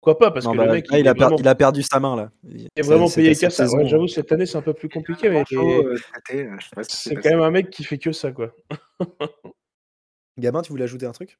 Pourquoi 0.00 0.18
pas 0.18 0.30
Parce 0.30 0.44
Non, 0.44 0.52
que 0.52 0.58
bah, 0.58 0.66
le 0.66 0.72
mec, 0.72 0.90
là, 0.90 0.98
il, 0.98 1.00
il, 1.02 1.08
a 1.08 1.10
est 1.10 1.14
per- 1.14 1.20
vraiment, 1.20 1.36
il 1.38 1.48
a 1.48 1.54
perdu 1.54 1.82
sa 1.82 1.98
main 1.98 2.14
là. 2.16 2.30
Il 2.48 2.68
est 2.76 2.82
vraiment 2.82 3.08
payé 3.10 3.34
qu'à 3.34 3.50
ça. 3.50 3.66
Ouais. 3.68 3.88
J'avoue, 3.88 4.06
cette 4.06 4.30
année, 4.30 4.46
c'est 4.46 4.56
un 4.58 4.62
peu 4.62 4.74
plus 4.74 4.88
compliqué, 4.88 5.28
mais 5.30 5.42
euh, 5.52 5.96
euh, 6.32 6.56
c'est 6.82 7.14
quand 7.16 7.30
même 7.30 7.40
un 7.40 7.50
mec 7.50 7.70
qui 7.70 7.82
fait 7.84 7.98
que 7.98 8.12
ça, 8.12 8.30
quoi. 8.30 8.54
Gabin, 10.38 10.62
tu 10.62 10.70
voulais 10.70 10.84
ajouter 10.84 11.06
un 11.06 11.12
truc? 11.12 11.38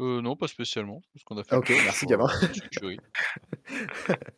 Euh, 0.00 0.22
non, 0.22 0.34
pas 0.36 0.48
spécialement. 0.48 1.02
Parce 1.12 1.24
qu'on 1.24 1.36
a 1.36 1.44
fait 1.44 1.56
ok, 1.56 1.68
merci, 1.84 2.06
Gabin. 2.06 2.28
Curry. 2.72 2.98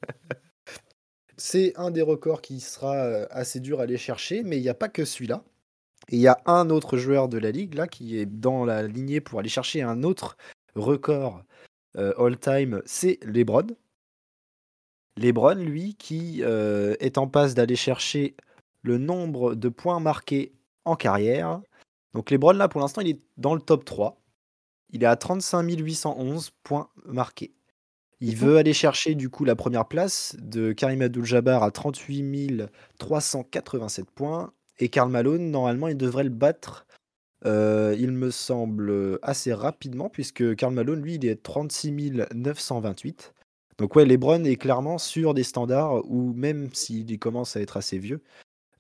C'est 1.37 1.73
un 1.77 1.91
des 1.91 2.03
records 2.03 2.43
qui 2.43 2.61
sera 2.61 2.97
euh, 2.97 3.27
assez 3.31 3.61
dur 3.61 3.81
à 3.81 3.85
aller 3.85 3.97
chercher, 3.99 4.43
mais 4.43 4.59
il 4.59 4.63
n'y 4.63 4.69
a 4.69 4.75
pas 4.75 4.89
que 4.89 5.05
celui-là. 5.05 5.45
Et 6.09 6.17
il 6.17 6.21
y 6.21 6.29
a 6.29 6.41
un 6.47 6.71
autre 6.71 6.97
joueur 6.97 7.29
de 7.29 7.39
la 7.39 7.51
ligue 7.51 7.75
là 7.75 7.87
qui 7.87 8.19
est 8.19 8.27
dans 8.27 8.65
la 8.65 8.83
lignée 8.83 9.21
pour 9.21 9.39
aller 9.39 9.49
chercher 9.49 9.83
un 9.83 10.03
autre 10.03 10.37
record 10.75 11.43
euh, 11.97 12.13
all-time, 12.19 12.83
c'est 12.87 13.19
LeBron. 13.23 13.67
LeBron, 15.17 15.55
lui, 15.57 15.95
qui 15.95 16.43
euh, 16.43 16.95
est 17.01 17.19
en 17.19 17.29
passe 17.29 17.55
d'aller 17.55 17.77
chercher 17.77 18.35
le 18.83 18.99
nombre 18.99 19.55
de 19.55 19.69
points 19.69 20.01
marqués 20.01 20.53
en 20.85 20.97
carrière. 20.97 21.61
Donc 22.15 22.31
LeBron, 22.31 22.53
là, 22.53 22.69
pour 22.69 22.81
l'instant, 22.81 23.03
il 23.03 23.09
est 23.09 23.21
dans 23.37 23.55
le 23.55 23.61
top 23.61 23.85
3. 23.85 24.21
Il 24.91 25.03
est 25.03 25.07
à 25.07 25.17
35 25.17 25.63
811 25.63 26.51
points 26.63 26.89
marqués. 27.05 27.55
Il 28.21 28.37
veut 28.37 28.57
aller 28.57 28.73
chercher 28.73 29.15
du 29.15 29.31
coup 29.31 29.45
la 29.45 29.57
première 29.57 29.87
place 29.89 30.37
de 30.39 30.73
Karim 30.73 31.03
Abdul-Jabbar 31.03 31.63
à 31.63 31.71
38 31.71 32.63
387 32.99 34.11
points. 34.11 34.53
Et 34.79 34.89
Karl 34.89 35.11
Malone, 35.11 35.51
normalement, 35.51 35.89
il 35.89 35.97
devrait 35.97 36.25
le 36.25 36.31
battre, 36.31 36.87
euh, 37.45 37.95
il 37.99 38.13
me 38.13 38.31
semble, 38.31 39.19
assez 39.23 39.53
rapidement, 39.53 40.09
puisque 40.09 40.55
Karl 40.57 40.73
Malone, 40.73 41.03
lui, 41.03 41.15
il 41.15 41.27
est 41.27 41.33
à 41.33 41.37
36 41.37 41.93
928. 42.35 43.35
Donc 43.79 43.97
ouais, 43.97 44.05
LeBron 44.05 44.45
est 44.45 44.57
clairement 44.57 44.99
sur 44.99 45.35
des 45.35 45.43
standards 45.43 46.05
où 46.09 46.33
même 46.35 46.73
s'il 46.73 47.19
commence 47.19 47.57
à 47.57 47.61
être 47.61 47.77
assez 47.77 47.99
vieux, 47.99 48.23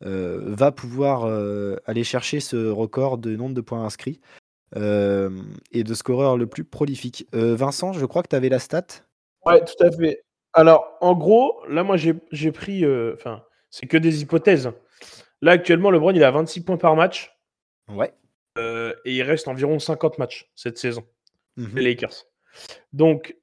euh, 0.04 0.40
va 0.46 0.70
pouvoir 0.70 1.24
euh, 1.24 1.76
aller 1.86 2.04
chercher 2.04 2.40
ce 2.40 2.68
record 2.68 3.18
de 3.18 3.34
nombre 3.34 3.54
de 3.54 3.60
points 3.60 3.84
inscrits 3.84 4.20
et 4.74 5.84
de 5.84 5.94
scoreur 5.94 6.38
le 6.38 6.46
plus 6.46 6.64
prolifique. 6.64 7.26
Vincent, 7.34 7.92
je 7.92 8.06
crois 8.06 8.22
que 8.22 8.28
tu 8.28 8.36
avais 8.36 8.48
la 8.48 8.58
stat. 8.58 8.86
Ouais, 9.44 9.62
tout 9.62 9.84
à 9.84 9.90
fait. 9.90 10.24
Alors, 10.54 10.96
en 11.02 11.14
gros, 11.14 11.62
là, 11.68 11.82
moi, 11.82 11.96
j'ai 11.98 12.52
pris. 12.52 12.82
Enfin, 13.12 13.42
c'est 13.68 13.86
que 13.86 13.98
des 13.98 14.22
hypothèses. 14.22 14.70
Là, 15.42 15.52
actuellement, 15.52 15.90
LeBron, 15.90 16.12
il 16.12 16.24
a 16.24 16.30
26 16.30 16.64
points 16.64 16.76
par 16.76 16.96
match 16.96 17.36
Ouais. 17.88 18.12
euh, 18.58 18.94
et 19.04 19.14
il 19.16 19.22
reste 19.22 19.48
environ 19.48 19.78
50 19.78 20.18
matchs 20.18 20.50
cette 20.54 20.78
saison, 20.78 21.04
Mhm. 21.56 21.76
les 21.76 21.82
Lakers. 21.82 22.24
Donc, 22.92 23.36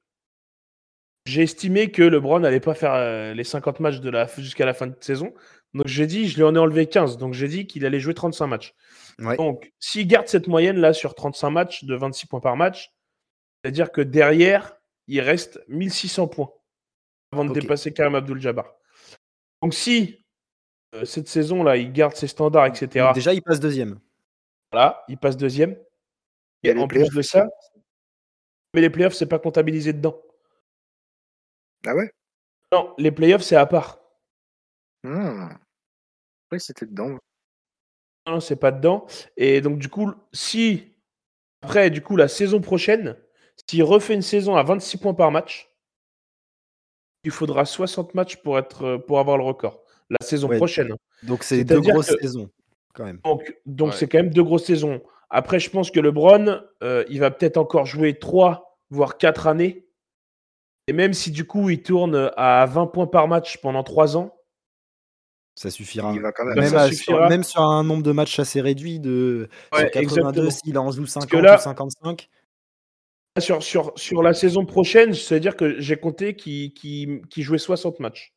j'ai 1.26 1.42
estimé 1.42 1.90
que 1.90 2.02
LeBron 2.02 2.40
n'allait 2.40 2.60
pas 2.60 2.74
faire 2.74 2.94
euh, 2.94 3.34
les 3.34 3.44
50 3.44 3.80
matchs 3.80 4.00
de 4.00 4.08
la 4.10 4.26
jusqu'à 4.26 4.64
la 4.64 4.74
fin 4.74 4.86
de 4.86 4.96
saison. 5.00 5.34
Donc, 5.74 5.86
j'ai 5.86 6.06
dit, 6.06 6.26
je 6.28 6.36
lui 6.36 6.42
en 6.42 6.54
ai 6.54 6.58
enlevé 6.58 6.86
15. 6.86 7.18
Donc, 7.18 7.34
j'ai 7.34 7.46
dit 7.46 7.66
qu'il 7.66 7.84
allait 7.84 8.00
jouer 8.00 8.14
35 8.14 8.46
matchs. 8.46 8.74
Ouais. 9.18 9.36
Donc, 9.36 9.72
s'il 9.78 10.06
garde 10.08 10.26
cette 10.26 10.48
moyenne-là 10.48 10.92
sur 10.94 11.14
35 11.14 11.50
matchs 11.50 11.84
de 11.84 11.94
26 11.94 12.26
points 12.26 12.40
par 12.40 12.56
match, 12.56 12.92
c'est-à-dire 13.62 13.92
que 13.92 14.00
derrière, 14.00 14.74
il 15.06 15.20
reste 15.20 15.60
1600 15.68 16.26
points 16.28 16.50
avant 17.32 17.44
de 17.44 17.52
dépasser 17.52 17.92
Karim 17.92 18.14
Abdul-Jabbar. 18.14 18.72
Donc, 19.62 19.74
si 19.74 20.19
cette 21.04 21.28
saison-là, 21.28 21.76
il 21.76 21.92
garde 21.92 22.14
ses 22.14 22.26
standards, 22.26 22.66
etc., 22.66 23.12
déjà, 23.14 23.32
il 23.32 23.42
passe 23.42 23.60
deuxième. 23.60 23.98
voilà, 24.72 25.04
il 25.08 25.18
passe 25.18 25.36
deuxième. 25.36 25.76
Il 26.62 26.68
y 26.68 26.70
a 26.70 26.76
Et 26.76 26.78
en 26.78 26.86
plus 26.88 26.98
playoffs 26.98 27.14
de 27.14 27.22
ça, 27.22 27.46
mais 28.74 28.80
les 28.80 28.90
playoffs, 28.90 29.14
c'est 29.14 29.26
pas 29.26 29.38
comptabilisé 29.38 29.92
dedans. 29.92 30.20
Ah 31.86 31.94
ouais? 31.94 32.10
Non, 32.72 32.94
les 32.98 33.10
playoffs, 33.10 33.42
c'est 33.42 33.56
à 33.56 33.66
part. 33.66 34.00
Hmm. 35.02 35.48
Ouais, 36.52 36.58
c'était 36.58 36.86
dedans. 36.86 37.18
Non, 38.26 38.40
c'est 38.40 38.56
pas 38.56 38.70
dedans. 38.70 39.06
Et 39.36 39.60
donc, 39.60 39.78
du 39.78 39.88
coup, 39.88 40.12
si 40.32 40.94
après, 41.62 41.90
du 41.90 42.02
coup, 42.02 42.16
la 42.16 42.28
saison 42.28 42.60
prochaine, 42.60 43.16
s'il 43.68 43.82
refait 43.82 44.14
une 44.14 44.22
saison 44.22 44.56
à 44.56 44.62
26 44.62 44.98
points 44.98 45.14
par 45.14 45.30
match, 45.30 45.68
il 47.24 47.30
faudra 47.30 47.64
60 47.64 48.14
matchs 48.14 48.36
pour, 48.36 48.58
être, 48.58 48.84
euh, 48.84 48.98
pour 48.98 49.18
avoir 49.20 49.36
le 49.36 49.44
record. 49.44 49.82
La 50.10 50.26
saison 50.26 50.48
Ouais. 50.48 50.56
prochaine. 50.56 50.94
Donc 51.22 51.44
c'est 51.44 51.62
deux 51.64 51.80
grosses 51.80 52.10
que- 52.10 52.20
saisons, 52.20 52.50
quand 52.94 53.04
même. 53.04 53.20
Donc, 53.24 53.56
donc 53.66 53.90
Ouais. 53.90 53.96
c'est 53.96 54.08
quand 54.08 54.18
même 54.18 54.30
deux 54.32 54.42
grosses 54.42 54.64
saisons. 54.66 55.00
Après, 55.30 55.60
je 55.60 55.70
pense 55.70 55.90
que 55.92 56.00
LeBron, 56.00 56.60
euh, 56.82 57.04
il 57.08 57.20
va 57.20 57.30
peut-être 57.30 57.56
encore 57.56 57.86
jouer 57.86 58.18
3, 58.18 58.76
voire 58.90 59.16
4 59.18 59.46
années. 59.46 59.86
Et 60.88 60.92
même 60.92 61.12
si 61.12 61.30
du 61.30 61.46
coup, 61.46 61.70
il 61.70 61.82
tourne 61.82 62.32
à 62.36 62.66
20 62.66 62.88
points 62.88 63.06
par 63.06 63.28
match 63.28 63.58
pendant 63.58 63.84
3 63.84 64.16
ans, 64.16 64.34
Ça 65.56 65.70
suffira. 65.70 66.12
Il 66.14 66.20
va 66.22 66.32
quand 66.32 66.44
même. 66.46 66.58
Même, 66.58 66.70
ça 66.70 66.82
à- 66.82 66.86
sur, 66.88 66.96
suffira. 66.96 67.28
même 67.28 67.44
sur 67.44 67.60
un 67.60 67.84
nombre 67.84 68.02
de 68.02 68.12
matchs 68.12 68.38
assez 68.38 68.60
réduit 68.62 68.98
de 68.98 69.48
Ouais, 69.72 69.80
sur 69.80 69.90
82, 69.90 70.44
exactement. 70.46 70.50
s'il 70.50 70.78
en 70.78 70.90
joue 70.90 71.06
50 71.06 71.30
que 71.30 71.36
là- 71.36 71.56
ou 71.56 71.60
55. 71.60 72.28
sur, 73.38 73.62
sur, 73.62 73.92
sur 73.96 74.22
la 74.22 74.32
saison 74.32 74.64
prochaine, 74.64 75.12
c'est-à-dire 75.12 75.56
que 75.56 75.78
j'ai 75.80 75.96
compté 75.96 76.34
qu'il 76.34 77.22
jouait 77.36 77.58
60 77.58 78.00
matchs. 78.00 78.32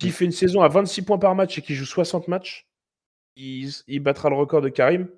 S'il 0.00 0.12
fait 0.12 0.24
une 0.24 0.32
saison 0.32 0.62
à 0.62 0.68
26 0.68 1.02
points 1.02 1.18
par 1.18 1.34
match 1.34 1.58
et 1.58 1.62
qu'il 1.62 1.76
joue 1.76 1.84
60 1.84 2.28
matchs, 2.28 2.66
il, 3.36 3.70
il 3.86 4.00
battra 4.00 4.30
le 4.30 4.36
record 4.36 4.62
de 4.62 4.68
Karim. 4.68 5.08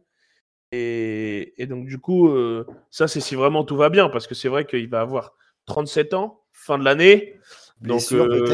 Et, 0.73 1.53
et 1.63 1.67
donc, 1.67 1.87
du 1.87 1.99
coup, 1.99 2.29
euh, 2.29 2.67
ça, 2.91 3.07
c'est 3.07 3.21
si 3.21 3.35
vraiment 3.35 3.63
tout 3.65 3.77
va 3.77 3.91
bien, 3.91 4.09
parce 4.09 4.27
que 4.27 4.35
c'est 4.35 4.49
vrai 4.49 4.65
qu'il 4.65 4.89
va 4.89 5.01
avoir 5.03 5.35
37 5.67 6.15
ans, 6.15 6.43
fin 6.53 6.79
de 6.79 6.85
l'année. 6.85 7.39
Donc, 7.81 8.01
euh, 8.17 8.45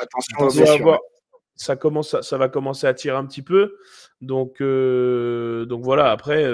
Attention 0.00 0.64
avoir- 0.74 1.00
ça, 1.54 1.76
commence 1.76 2.14
à- 2.14 2.22
ça 2.22 2.38
va 2.38 2.48
commencer 2.48 2.86
à 2.86 2.94
tirer 2.94 3.16
un 3.16 3.26
petit 3.26 3.42
peu. 3.42 3.76
Donc, 4.20 4.60
euh, 4.60 5.66
donc 5.66 5.82
voilà, 5.84 6.10
après, 6.10 6.44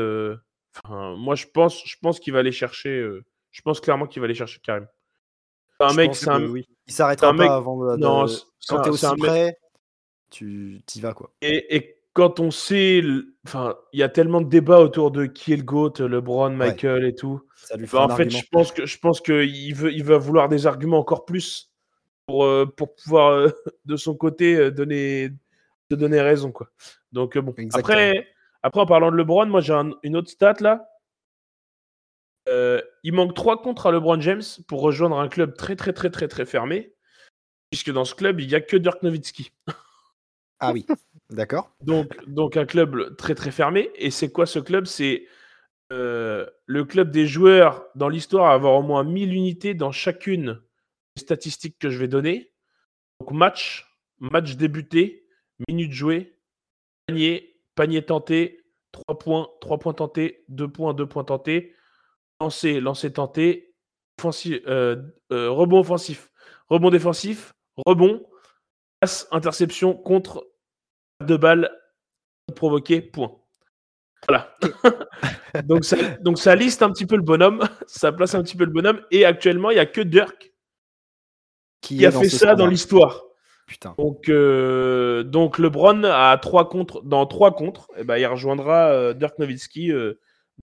moi, 0.88 1.34
je 1.36 1.46
pense, 1.46 1.82
je 1.86 1.96
pense 2.02 2.18
qu'il 2.20 2.32
va 2.32 2.40
aller 2.40 2.52
chercher. 2.52 3.08
je 3.50 3.60
pense 3.62 3.80
clairement 3.80 4.06
qu'il 4.06 4.20
va 4.20 4.24
aller 4.24 4.34
chercher 4.34 4.60
Karim. 4.60 4.86
C'est 5.88 5.92
un 5.92 5.92
Je 5.92 5.96
mec, 5.96 6.14
c'est 6.16 6.28
un. 6.30 6.40
que 6.40 6.46
oui. 6.46 6.66
Il 6.86 6.92
s'arrêtera 6.92 7.28
pas 7.28 7.32
mec- 7.36 7.50
avant 7.50 7.76
de, 7.78 7.96
Non, 7.96 8.26
quand 8.68 8.78
un- 8.78 8.82
t'es 8.82 8.90
aussi 8.90 9.06
un 9.06 9.12
mec- 9.14 9.20
prêt, 9.24 9.58
tu 10.30 10.82
t'y 10.86 11.00
vas 11.00 11.14
quoi. 11.14 11.32
Et, 11.42 11.76
et 11.76 11.96
quand 12.12 12.40
on 12.40 12.50
sait, 12.50 13.02
enfin, 13.46 13.76
il 13.92 14.00
y 14.00 14.02
a 14.02 14.08
tellement 14.08 14.40
de 14.40 14.48
débats 14.48 14.80
autour 14.80 15.10
de 15.10 15.24
qui 15.26 15.52
est 15.52 15.56
le 15.56 15.62
GOAT, 15.62 15.94
LeBron, 16.00 16.50
Michael 16.50 17.04
et 17.04 17.14
tout. 17.14 17.40
Ça 17.56 17.76
lui 17.76 17.86
Bah, 17.90 18.02
en 18.02 18.08
fait, 18.08 18.24
argument. 18.24 18.40
je 18.42 18.48
pense 18.50 18.72
que 18.72 18.84
je 18.86 18.98
pense 18.98 19.20
qu'il 19.20 19.74
veut, 19.74 19.92
il 19.92 20.04
va 20.04 20.18
vouloir 20.18 20.48
des 20.48 20.66
arguments 20.66 20.98
encore 20.98 21.24
plus 21.24 21.70
pour, 22.26 22.44
euh, 22.44 22.66
pour 22.66 22.94
pouvoir 22.94 23.30
euh, 23.32 23.48
de 23.84 23.96
son 23.96 24.14
côté 24.14 24.56
euh, 24.56 24.70
donner, 24.70 25.30
te 25.88 25.94
donner 25.94 26.20
raison 26.20 26.52
quoi. 26.52 26.68
Donc 27.12 27.36
euh, 27.36 27.40
bon. 27.42 27.54
Exactement. 27.56 27.80
Après, 27.80 28.28
après 28.62 28.80
en 28.80 28.86
parlant 28.86 29.10
de 29.10 29.16
LeBron, 29.16 29.46
moi 29.46 29.60
j'ai 29.60 29.72
un- 29.72 29.92
une 30.02 30.16
autre 30.16 30.28
stat 30.30 30.54
là. 30.60 30.86
Euh, 32.48 32.82
il 33.02 33.12
manque 33.12 33.34
trois 33.34 33.60
contre 33.60 33.86
à 33.86 33.92
LeBron 33.92 34.20
James 34.20 34.42
pour 34.68 34.80
rejoindre 34.80 35.18
un 35.18 35.28
club 35.28 35.56
très 35.56 35.76
très 35.76 35.92
très 35.92 36.10
très 36.10 36.28
très 36.28 36.46
fermé, 36.46 36.94
puisque 37.70 37.90
dans 37.90 38.04
ce 38.04 38.14
club 38.14 38.40
il 38.40 38.50
y 38.50 38.54
a 38.54 38.60
que 38.60 38.76
Dirk 38.76 39.02
Nowitzki. 39.02 39.52
Ah 40.60 40.72
oui, 40.72 40.86
d'accord. 41.30 41.74
Donc, 41.80 42.12
donc 42.28 42.56
un 42.56 42.66
club 42.66 43.16
très 43.16 43.34
très 43.34 43.50
fermé. 43.50 43.90
Et 43.96 44.10
c'est 44.10 44.30
quoi 44.30 44.46
ce 44.46 44.60
club? 44.60 44.86
C'est 44.86 45.26
euh, 45.92 46.46
le 46.66 46.84
club 46.84 47.10
des 47.10 47.26
joueurs 47.26 47.84
dans 47.96 48.08
l'histoire 48.08 48.50
à 48.50 48.54
avoir 48.54 48.74
au 48.74 48.82
moins 48.82 49.02
1000 49.02 49.34
unités 49.34 49.74
dans 49.74 49.90
chacune 49.90 50.60
des 51.16 51.22
statistiques 51.22 51.78
que 51.78 51.90
je 51.90 51.98
vais 51.98 52.08
donner. 52.08 52.52
Donc 53.20 53.32
match, 53.32 53.92
match 54.20 54.54
débuté, 54.54 55.26
minutes 55.68 55.92
jouées, 55.92 56.38
panier, 57.06 57.60
panier 57.74 58.02
tenté, 58.02 58.64
3 58.92 59.18
points, 59.18 59.48
3 59.60 59.78
points 59.78 59.94
tentés, 59.94 60.44
2 60.48 60.68
points, 60.68 60.94
2 60.94 61.06
points 61.06 61.24
tentés, 61.24 61.74
lancer, 62.42 62.80
lancer 62.80 63.12
tenté, 63.12 63.74
euh, 64.66 64.96
euh, 65.32 65.50
rebond 65.50 65.80
offensif, 65.80 66.30
rebond 66.68 66.90
défensif, 66.90 67.52
rebond, 67.86 68.24
passe, 69.00 69.28
interception, 69.30 69.94
contre, 69.94 70.48
deux 71.20 71.36
balles 71.36 71.70
provoquées, 72.56 73.00
point. 73.00 73.32
Voilà. 74.28 74.56
donc, 75.64 75.84
ça, 75.84 75.96
donc 76.20 76.38
ça 76.38 76.54
liste 76.54 76.82
un 76.82 76.90
petit 76.92 77.06
peu 77.06 77.16
le 77.16 77.22
bonhomme, 77.22 77.68
ça 77.86 78.12
place 78.12 78.34
un 78.34 78.42
petit 78.42 78.56
peu 78.56 78.64
le 78.64 78.72
bonhomme, 78.72 79.00
et 79.10 79.24
actuellement, 79.24 79.70
il 79.70 79.74
n'y 79.74 79.80
a 79.80 79.86
que 79.86 80.00
Dirk 80.00 80.52
qui 81.80 82.04
a 82.06 82.12
fait 82.12 82.28
ça 82.28 82.54
dans 82.54 82.66
l'histoire. 82.66 83.24
Putain. 83.66 83.94
Donc, 83.96 84.28
euh, 84.28 85.22
donc 85.22 85.58
LeBron 85.58 86.04
a 86.04 86.36
trois 86.38 86.68
contre, 86.68 87.02
dans 87.02 87.26
trois 87.26 87.54
contre, 87.54 87.88
et 87.96 88.04
ben, 88.04 88.18
il 88.18 88.26
rejoindra 88.26 89.14
Dirk 89.14 89.38
Nowitzki 89.38 89.92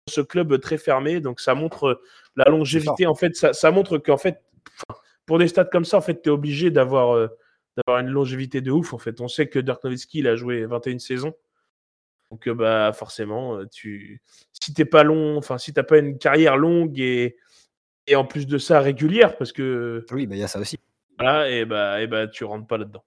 dans 0.08 0.14
ce 0.14 0.22
club 0.22 0.60
très 0.60 0.78
fermé. 0.78 1.20
Donc 1.20 1.40
ça 1.40 1.56
montre 1.56 1.86
euh, 1.88 2.02
la 2.36 2.46
longévité. 2.46 3.06
En 3.06 3.16
fait, 3.16 3.36
ça, 3.36 3.54
ça 3.54 3.72
montre 3.72 3.98
qu'en 3.98 4.18
fait, 4.18 4.42
pour 5.26 5.40
des 5.40 5.48
stats 5.48 5.66
comme 5.66 5.86
ça, 5.86 5.98
en 5.98 6.02
fait, 6.02 6.22
tu 6.22 6.30
es 6.30 6.32
obligé 6.32 6.72
d'avoir 6.72 7.16
euh, 7.16 7.28
d'avoir 7.78 8.02
une 8.02 8.10
longévité 8.12 8.62
de 8.62 8.72
ouf. 8.72 8.94
En 8.94 8.98
fait, 8.98 9.22
on 9.22 9.28
sait 9.28 9.48
que 9.48 9.60
Dirk 9.60 9.84
Nowitzki 9.84 10.20
il 10.20 10.28
a 10.28 10.36
joué 10.36 10.66
21 10.66 11.00
saisons. 11.00 11.34
Donc 12.32 12.48
euh, 12.48 12.54
bah 12.54 12.92
forcément, 12.94 13.58
euh, 13.58 13.66
tu 13.72 14.22
si 14.54 14.74
t'es 14.74 14.86
pas 14.86 15.04
long, 15.04 15.38
enfin 15.38 15.58
si 15.58 15.74
t'as 15.74 15.84
pas 15.84 15.98
une 15.98 16.18
carrière 16.18 16.58
longue 16.58 17.00
et 17.00 17.38
et 18.08 18.16
en 18.16 18.26
plus 18.26 18.46
de 18.48 18.58
ça 18.58 18.80
régulière, 18.80 19.38
parce 19.38 19.52
que 19.52 20.06
Oui, 20.12 20.28
bah 20.28 20.36
il 20.36 20.40
y 20.40 20.44
a 20.44 20.48
ça 20.48 20.60
aussi. 20.60 20.78
voilà, 21.18 21.50
et 21.50 21.66
bah 21.66 22.02
et 22.02 22.08
bah 22.08 22.28
tu 22.28 22.44
rentres 22.44 22.68
pas 22.68 22.78
là-dedans. 22.78 23.04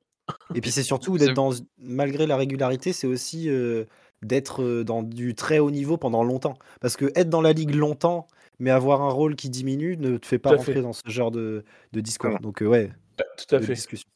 Et 0.54 0.60
puis 0.60 0.70
c'est 0.70 0.82
surtout 0.82 1.18
d'être 1.18 1.34
dans, 1.34 1.50
malgré 1.78 2.26
la 2.26 2.36
régularité, 2.36 2.92
c'est 2.92 3.06
aussi 3.06 3.48
euh, 3.48 3.84
d'être 4.22 4.62
euh, 4.62 4.84
dans 4.84 5.02
du 5.02 5.34
très 5.34 5.58
haut 5.58 5.70
niveau 5.70 5.96
pendant 5.96 6.24
longtemps. 6.24 6.54
Parce 6.80 6.96
que 6.96 7.06
être 7.14 7.28
dans 7.28 7.40
la 7.40 7.52
ligue 7.52 7.74
longtemps, 7.74 8.26
mais 8.58 8.70
avoir 8.70 9.02
un 9.02 9.10
rôle 9.10 9.34
qui 9.36 9.50
diminue, 9.50 9.96
ne 9.96 10.16
te 10.16 10.26
fait 10.26 10.38
pas 10.38 10.50
rentrer 10.56 10.74
fait. 10.74 10.82
dans 10.82 10.92
ce 10.92 11.02
genre 11.06 11.30
de, 11.30 11.64
de 11.92 12.00
discours. 12.00 12.38
Donc 12.40 12.62
euh, 12.62 12.66
ouais, 12.66 12.90
Tout 13.16 13.54
à 13.56 13.60
fait. 13.60 13.74
discussion. 13.74 14.08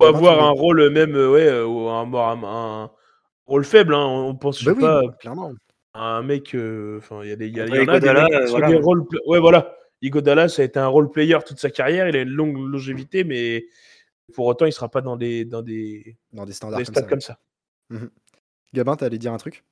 faut 0.00 0.08
tu 0.10 0.16
avoir 0.16 0.42
un 0.42 0.50
rôle 0.50 0.90
même 0.90 1.14
euh, 1.14 1.30
ouais 1.30 1.46
euh, 1.46 1.66
ou 1.66 1.88
un, 1.88 2.10
un- 2.12 2.42
un 2.84 2.90
rôle 3.46 3.64
faible 3.64 3.94
hein. 3.94 4.06
on 4.06 4.34
pense 4.34 4.64
Bah 4.64 4.72
oui, 4.74 4.80
pas 4.80 5.02
clairement. 5.20 5.52
à 5.92 6.16
un 6.16 6.22
mec 6.22 6.54
euh, 6.54 6.98
enfin 6.98 7.20
il 7.22 7.28
y 7.28 7.32
a 7.32 7.36
des 7.36 7.48
il 7.48 7.56
y, 7.56 7.60
a- 7.60 7.66
il 7.66 7.74
y 7.74 7.78
Ouais, 7.78 7.84
en 7.84 7.88
a 7.88 8.00
des 8.00 8.08
euh, 8.08 8.46
voilà. 8.48 8.68
rôles 8.78 9.04
ouais 9.26 9.40
voilà 9.40 9.74
Igodala 10.02 10.48
ça 10.48 10.62
a 10.62 10.64
été 10.64 10.78
un 10.78 10.86
role 10.86 11.10
player 11.10 11.36
toute 11.44 11.58
sa 11.58 11.68
carrière 11.68 12.08
il 12.08 12.16
a 12.16 12.20
une 12.22 12.30
longue 12.30 12.56
longévité 12.56 13.24
mais 13.24 13.66
Pour 14.32 14.46
autant, 14.46 14.64
il 14.66 14.72
sera 14.72 14.88
pas 14.88 15.00
dans 15.00 15.16
des, 15.16 15.44
dans 15.44 15.60
des, 15.62 16.16
Dans 16.32 16.46
des 16.46 16.52
standards 16.52 16.78
des 16.78 16.84
comme 16.86 16.94
ça. 16.94 17.02
comme 17.02 17.20
ça. 17.20 17.38
Mhm. 17.90 18.10
Gabin, 18.72 18.96
t'allais 18.96 19.18
dire 19.18 19.32
un 19.32 19.36
truc? 19.38 19.64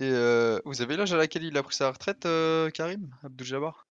Et 0.00 0.10
euh, 0.10 0.58
vous 0.64 0.82
avez 0.82 0.96
l'âge 0.96 1.12
à 1.12 1.16
laquelle 1.16 1.44
il 1.44 1.56
a 1.56 1.62
pris 1.62 1.74
sa 1.76 1.90
retraite, 1.90 2.26
euh, 2.26 2.68
Karim 2.70 3.14
Abdul-Jabbar? 3.22 3.86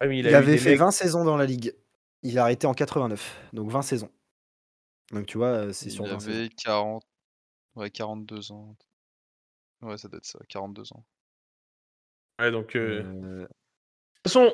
Ah 0.00 0.06
oui, 0.06 0.20
Il, 0.20 0.34
avait 0.34 0.58
fait 0.58 0.70
mecs- 0.70 0.78
20 0.80 0.90
saisons 0.90 1.24
dans 1.24 1.36
la 1.36 1.46
ligue. 1.46 1.74
Il 2.22 2.38
a 2.38 2.42
arrêté 2.42 2.66
en 2.66 2.74
89, 2.74 3.40
donc 3.52 3.70
20 3.70 3.82
saisons. 3.82 4.10
Donc 5.12 5.26
tu 5.26 5.38
vois, 5.38 5.48
euh, 5.48 5.72
c'est 5.72 5.90
sur 5.90 6.04
Il 6.04 6.10
20 6.10 6.20
saisons. 6.20 6.32
avait 6.38 6.48
40... 6.48 7.04
Ouais, 7.76 7.90
42 7.90 8.50
ans. 8.52 8.76
Ouais, 9.82 9.96
ça 9.96 10.08
doit 10.08 10.18
être 10.18 10.26
ça, 10.26 10.38
42 10.48 10.92
ans. 10.92 11.04
Ouais, 12.40 12.50
donc, 12.50 12.74
euh, 12.74 13.02
Euh, 13.04 13.40
de 13.42 13.46
toute 13.46 14.32
façon. 14.32 14.52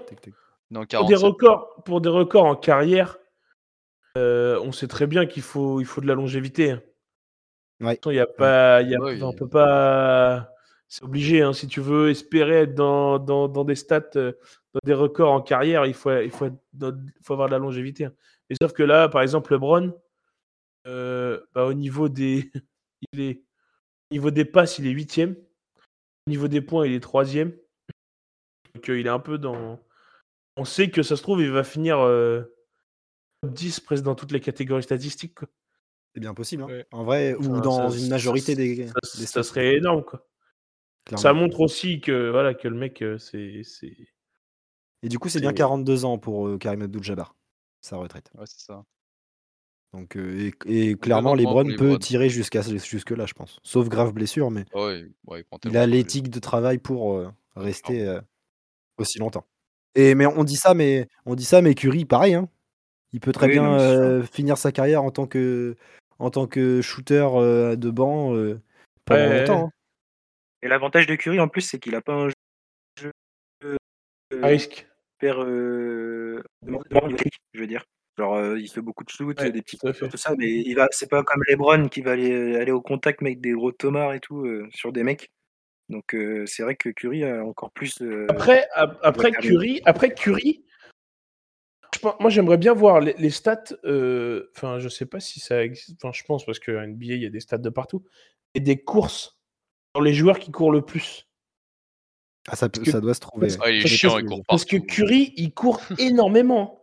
Non, 0.70 0.80
pour 0.80 0.88
47. 0.88 1.08
des 1.08 1.24
records, 1.24 1.82
pour 1.84 2.00
des 2.00 2.08
records 2.08 2.44
en 2.44 2.56
carrière, 2.56 3.18
euh, 4.18 4.60
on 4.60 4.72
sait 4.72 4.88
très 4.88 5.06
bien 5.06 5.24
qu'il 5.26 5.42
faut, 5.42 5.80
il 5.80 5.86
faut 5.86 6.00
de 6.00 6.06
la 6.06 6.14
longévité. 6.14 6.76
Hein. 7.80 7.86
Ouais. 7.86 7.98
Il 8.06 8.12
y 8.14 8.20
a 8.20 8.26
pas, 8.26 8.82
il 8.82 8.90
y 8.90 8.94
a, 8.94 9.00
Ouais, 9.00 9.16
enfin, 9.16 9.26
on 9.26 9.32
peut 9.32 9.48
pas. 9.48 10.50
C'est 10.88 11.02
obligé. 11.04 11.42
hein, 11.42 11.52
si 11.52 11.66
tu 11.66 11.80
veux 11.80 12.10
espérer 12.10 12.62
être 12.62 12.74
dans, 12.74 13.18
dans, 13.18 13.48
dans 13.48 13.64
des 13.64 13.74
stats, 13.74 14.10
euh, 14.16 14.32
dans 14.72 14.80
des 14.84 14.94
records 14.94 15.32
en 15.32 15.40
carrière, 15.42 15.84
il 15.86 15.94
faut, 15.94 16.16
il 16.20 16.30
faut, 16.30 16.48
dans- 16.72 16.96
faut 17.22 17.32
avoir 17.32 17.48
de 17.48 17.52
la 17.54 17.58
longévité. 17.58 18.04
hein. 18.06 18.12
Et 18.50 18.54
sauf 18.60 18.72
que 18.72 18.82
là, 18.84 19.08
par 19.08 19.22
exemple, 19.22 19.52
LeBron, 19.52 19.92
euh, 20.86 21.40
bah, 21.54 21.64
au 21.66 21.74
niveau 21.74 22.08
des, 22.08 22.50
il 23.12 23.20
est, 23.20 23.42
au 24.10 24.14
niveau 24.14 24.30
des 24.30 24.44
passes, 24.44 24.78
il 24.78 24.86
est 24.86 24.90
huitième. 24.90 25.34
Au 26.28 26.30
niveau 26.30 26.46
des 26.48 26.60
points, 26.60 26.86
il 26.86 26.92
est 26.94 27.00
troisième. 27.00 27.52
Donc 28.74 28.88
euh, 28.88 29.00
il 29.00 29.06
est 29.06 29.10
un 29.10 29.18
peu 29.20 29.38
dans. 29.38 29.80
On 30.56 30.64
sait 30.64 30.90
que 30.90 31.02
ça 31.02 31.16
se 31.16 31.22
trouve, 31.22 31.40
il 31.42 31.50
va 31.50 31.64
finir 31.64 31.98
euh, 31.98 32.42
top 33.42 33.52
10 33.52 33.80
presque 33.80 34.04
dans 34.04 34.14
toutes 34.14 34.32
les 34.32 34.40
catégories 34.40 34.82
statistiques. 34.82 35.34
quoi. 35.34 35.48
C'est 36.16 36.20
bien 36.20 36.32
possible. 36.32 36.62
hein. 36.62 36.66
Ouais. 36.68 36.86
En 36.92 37.04
vrai, 37.04 37.34
ou 37.34 37.40
Enfin, 37.44 37.60
dans 37.60 37.90
ça- 37.90 37.98
une 37.98 38.08
majorité 38.08 38.52
ça- 38.52 38.56
des, 38.56 38.86
Ça, 38.86 39.18
des 39.18 39.26
ça 39.26 39.42
serait 39.42 39.76
énorme, 39.76 40.02
quoi. 40.02 40.26
clairement. 41.04 41.20
Ça 41.22 41.34
montre 41.34 41.60
aussi 41.60 42.00
que 42.00 42.30
voilà 42.30 42.54
que 42.54 42.66
le 42.68 42.74
mec, 42.74 43.02
euh, 43.02 43.18
c'est 43.18 43.60
c'est- 43.64 44.08
Et 45.02 45.10
du 45.10 45.18
coup, 45.18 45.28
c'est 45.28 45.40
bien 45.40 45.50
c'est- 45.50 45.56
42 45.56 46.06
ans 46.06 46.16
pour 46.16 46.48
euh, 46.48 46.56
Karim 46.56 46.80
Abdul-Jabbar, 46.80 47.36
sa 47.82 47.98
retraite. 47.98 48.30
Ouais, 48.34 48.46
c'est 48.46 48.64
ça. 48.64 48.82
Donc, 49.92 50.16
euh, 50.16 50.50
et, 50.66 50.88
et 50.90 50.94
clairement, 50.96 51.34
LeBron 51.34 51.64
peut 51.64 51.70
LeBron. 51.72 51.98
tirer 51.98 52.30
jusqu'à 52.30 52.62
jusque 52.62 53.10
là, 53.10 53.26
je 53.26 53.34
pense. 53.34 53.60
Sauf 53.62 53.90
grave 53.90 54.14
blessure, 54.14 54.50
mais 54.50 54.64
Ah 54.72 54.78
Ouais, 54.86 55.04
ouais, 55.26 55.40
il 55.40 55.44
prend 55.44 55.58
il 55.58 55.60
tellement 55.60 55.80
a 55.80 55.86
l'éthique 55.86 56.30
de 56.30 56.40
travail 56.40 56.78
pour 56.78 57.12
euh, 57.12 57.30
rester 57.56 58.08
euh, 58.08 58.22
aussi 58.96 59.18
longtemps. 59.18 59.44
Et 59.94 60.14
mais 60.14 60.24
on 60.24 60.44
dit 60.44 60.56
ça, 60.56 60.72
mais 60.72 61.08
on 61.26 61.34
dit 61.34 61.44
ça, 61.44 61.60
mais 61.60 61.74
Curry, 61.74 62.06
pareil. 62.06 62.32
Hein. 62.32 62.48
Il 63.12 63.20
peut 63.20 63.32
très 63.32 63.46
Oui, 63.46 63.52
bien 63.52 63.78
euh, 63.78 64.22
finir 64.24 64.56
sa 64.58 64.72
carrière 64.72 65.02
en 65.02 65.10
tant 65.10 65.26
que 65.26 65.76
en 66.18 66.30
tant 66.30 66.46
que 66.46 66.80
shooter 66.82 67.26
euh, 67.34 67.76
de 67.76 67.90
banc 67.90 68.34
euh, 68.34 68.60
pendant 69.04 69.28
Ouais, 69.28 69.38
longtemps. 69.40 69.66
hein. 69.66 69.70
Et 70.62 70.68
l'avantage 70.68 71.06
de 71.06 71.14
Curry 71.14 71.38
en 71.40 71.48
plus, 71.48 71.60
c'est 71.60 71.78
qu'il 71.78 71.94
a 71.94 72.00
pas 72.00 72.14
un 72.14 72.28
jeu 72.98 73.12
euh, 73.64 73.76
à 74.42 74.46
risque. 74.48 74.88
hyper 75.18 75.42
euh, 75.42 76.42
de 76.62 77.16
technique, 77.16 77.34
je 77.52 77.60
veux 77.60 77.66
dire. 77.66 77.84
Genre, 78.18 78.34
euh, 78.34 78.58
il 78.58 78.68
fait 78.70 78.80
beaucoup 78.80 79.04
de 79.04 79.10
shoots, 79.10 79.38
Ouais, 79.38 79.52
des 79.52 79.60
petits 79.60 79.76
tout 79.76 79.92
tout 79.92 80.16
ça, 80.16 80.34
mais 80.38 80.50
il 80.50 80.74
va, 80.74 80.88
c'est 80.90 81.10
pas 81.10 81.22
comme 81.22 81.42
LeBron 81.48 81.88
qui 81.88 82.00
va 82.00 82.12
aller, 82.12 82.56
aller 82.56 82.72
au 82.72 82.80
contact 82.80 83.20
avec 83.20 83.40
des 83.42 83.52
gros 83.52 83.72
tomards 83.72 84.14
et 84.14 84.20
tout 84.20 84.46
euh, 84.46 84.66
sur 84.72 84.90
des 84.92 85.02
mecs. 85.02 85.30
Donc 85.90 86.14
euh, 86.14 86.46
c'est 86.46 86.62
vrai 86.62 86.74
que 86.76 86.88
Curry 86.88 87.24
a 87.24 87.44
encore 87.44 87.70
plus. 87.70 88.00
euh, 88.00 88.26
Après, 88.30 88.66
ap- 88.74 88.98
après. 89.02 89.30
Curry, 89.32 89.82
après 89.84 90.14
Curry, 90.14 90.64
moi 92.20 92.30
j'aimerais 92.30 92.58
bien 92.58 92.72
voir 92.74 93.00
les, 93.00 93.14
les 93.18 93.30
stats. 93.30 93.64
euh, 93.84 94.50
Enfin, 94.56 94.78
je 94.78 94.88
sais 94.88 95.06
pas 95.06 95.20
si 95.20 95.40
ça 95.40 95.62
existe. 95.64 95.96
Enfin, 96.02 96.12
je 96.12 96.22
pense 96.24 96.44
parce 96.46 96.58
que 96.58 96.70
NBA 96.72 97.14
il 97.14 97.22
y 97.22 97.26
a 97.26 97.30
des 97.30 97.40
stats 97.40 97.58
de 97.58 97.70
partout 97.70 98.04
et 98.54 98.60
des 98.60 98.76
courses 98.82 99.38
sur 99.94 100.02
les 100.02 100.14
joueurs 100.14 100.38
qui 100.38 100.50
courent 100.50 100.72
le 100.72 100.82
plus. 100.82 101.26
Ah, 102.48 102.54
ça, 102.56 102.68
peut- 102.68 102.82
que- 102.82 102.90
ça 102.92 103.00
doit 103.00 103.14
se 103.14 103.20
trouver. 103.20 103.48
parce- 103.48 103.58
ouais. 103.58 103.62
Ah, 103.66 103.70
il 103.70 103.76
est 103.78 103.80
Parce 103.82 103.90
que- 103.92 103.96
chiant, 103.98 104.18
il 104.18 104.24
court 104.26 104.42
Parce 104.46 104.64
que 104.64 104.76
partout. 104.76 104.86
Curry, 104.94 105.32
il 105.36 105.52
court 105.52 105.80
énormément. 105.98 106.80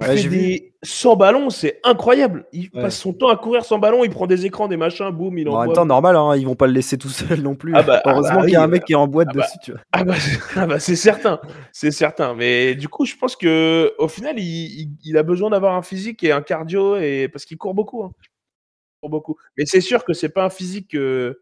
Ouais, 0.00 0.16
fait 0.16 0.28
des 0.28 0.74
100 0.82 1.16
ballons, 1.16 1.50
c'est 1.50 1.78
incroyable. 1.84 2.46
Il 2.52 2.70
Ouais. 2.74 2.82
passe 2.82 2.98
son 2.98 3.12
temps 3.12 3.28
à 3.28 3.36
courir 3.36 3.62
sans 3.64 3.78
ballon, 3.78 4.04
il 4.04 4.10
prend 4.10 4.26
des 4.26 4.46
écrans, 4.46 4.66
des 4.66 4.78
machins, 4.78 5.10
boum, 5.10 5.36
il 5.36 5.46
en 5.48 5.52
envoie. 5.52 5.66
même 5.66 5.74
temps, 5.74 5.84
normal, 5.84 6.16
hein, 6.16 6.34
ils 6.34 6.46
vont 6.46 6.54
pas 6.54 6.66
le 6.66 6.72
laisser 6.72 6.96
tout 6.96 7.10
seul 7.10 7.42
non 7.42 7.54
plus. 7.54 7.74
Ah 7.76 7.82
bah- 7.82 8.00
ah 8.04 8.10
Heureusement 8.12 8.36
bah 8.38 8.44
qu'il 8.44 8.54
y 8.54 8.56
a 8.56 8.62
un 8.62 8.68
mec 8.68 8.84
qui 8.84 8.92
est 8.92 8.96
en 8.96 9.06
boîte 9.06 9.28
ah 9.30 9.34
bah- 9.34 9.42
dessus, 9.44 9.58
tu 9.62 9.72
vois. 9.72 9.80
Ah 9.92 10.02
bah, 10.04 10.14
c'est- 10.18 10.38
ah 10.56 10.66
bah, 10.66 10.80
c'est 10.80 10.96
certain, 10.96 11.40
c'est 11.72 11.90
certain. 11.90 12.34
Mais 12.34 12.74
du 12.74 12.88
coup, 12.88 13.04
je 13.04 13.14
pense 13.16 13.36
que 13.36 13.92
au 13.98 14.08
final, 14.08 14.38
il, 14.38 14.80
il- 14.80 14.96
il 15.04 15.18
a 15.18 15.22
besoin 15.22 15.50
d'avoir 15.50 15.74
un 15.76 15.82
physique 15.82 16.24
et 16.24 16.32
un 16.32 16.40
cardio 16.42 16.96
et 16.96 17.28
parce 17.28 17.44
qu'il 17.44 17.58
court 17.58 17.74
beaucoup. 17.74 18.02
hein. 18.02 18.12
Il 18.22 19.00
court 19.02 19.10
beaucoup. 19.10 19.36
Mais 19.58 19.66
c'est 19.66 19.82
sûr 19.82 20.04
que 20.06 20.14
c'est 20.14 20.30
pas 20.30 20.44
un 20.46 20.50
physique. 20.50 20.94
euh, 20.94 21.34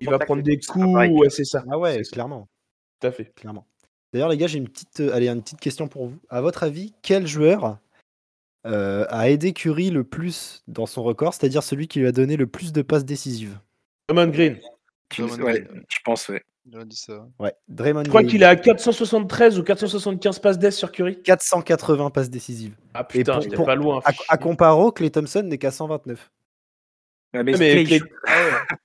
il 0.00 0.08
va 0.08 0.18
prendre 0.20 0.42
des 0.42 0.58
coups. 0.58 0.86
Ouais, 0.86 1.28
c'est 1.28 1.44
ça. 1.44 1.62
Ah 1.70 1.78
ouais, 1.78 2.00
clairement, 2.10 2.48
Tout 3.00 3.08
à 3.08 3.10
fait. 3.10 3.32
clairement. 3.36 3.66
D'ailleurs, 4.14 4.28
les 4.28 4.36
gars, 4.36 4.46
j'ai 4.46 4.58
une 4.58 4.68
petite, 4.68 5.00
euh, 5.00 5.12
allez, 5.12 5.28
une 5.28 5.42
petite 5.42 5.58
question 5.58 5.88
pour 5.88 6.06
vous. 6.06 6.16
À 6.30 6.40
votre 6.40 6.62
avis, 6.62 6.94
quel 7.02 7.26
joueur 7.26 7.78
euh, 8.64 9.04
a 9.08 9.28
aidé 9.28 9.52
Curry 9.52 9.90
le 9.90 10.04
plus 10.04 10.62
dans 10.68 10.86
son 10.86 11.02
record, 11.02 11.34
c'est-à-dire 11.34 11.64
celui 11.64 11.88
qui 11.88 11.98
lui 11.98 12.06
a 12.06 12.12
donné 12.12 12.36
le 12.36 12.46
plus 12.46 12.72
de 12.72 12.80
passes 12.82 13.04
décisives? 13.04 13.58
Draymond 14.08 14.30
Green. 14.30 14.58
Tu- 15.08 15.22
Draymond 15.22 15.42
ouais, 15.44 15.62
Green. 15.62 15.82
je 15.88 15.98
pense, 16.04 16.28
ouais. 16.28 16.44
A 16.74 16.84
dit 16.84 16.96
ça. 16.96 17.26
Ouais, 17.40 17.52
Draymond 17.68 18.04
Je 18.04 18.08
crois 18.08 18.22
qu'il 18.22 18.40
est 18.42 18.46
à 18.46 18.54
473 18.54 19.58
ou 19.58 19.64
475 19.64 20.38
passes 20.38 20.58
d'ess 20.60 20.76
sur 20.76 20.92
Curry. 20.92 21.20
480 21.20 22.10
passes 22.10 22.30
décisives. 22.30 22.76
Ah 22.94 23.02
putain, 23.02 23.32
pour- 23.32 23.42
j'étais 23.42 23.56
pour- 23.56 23.66
pas 23.66 23.74
loin. 23.74 24.00
À, 24.04 24.12
à 24.28 24.38
comparo, 24.38 24.92
Clay 24.92 25.10
Thompson 25.10 25.42
n'est 25.42 25.58
qu'à 25.58 25.72
129. 25.72 26.30
Ouais, 27.34 27.42
mais 27.42 27.52
Clay, 27.52 27.84
Clay, 27.84 28.00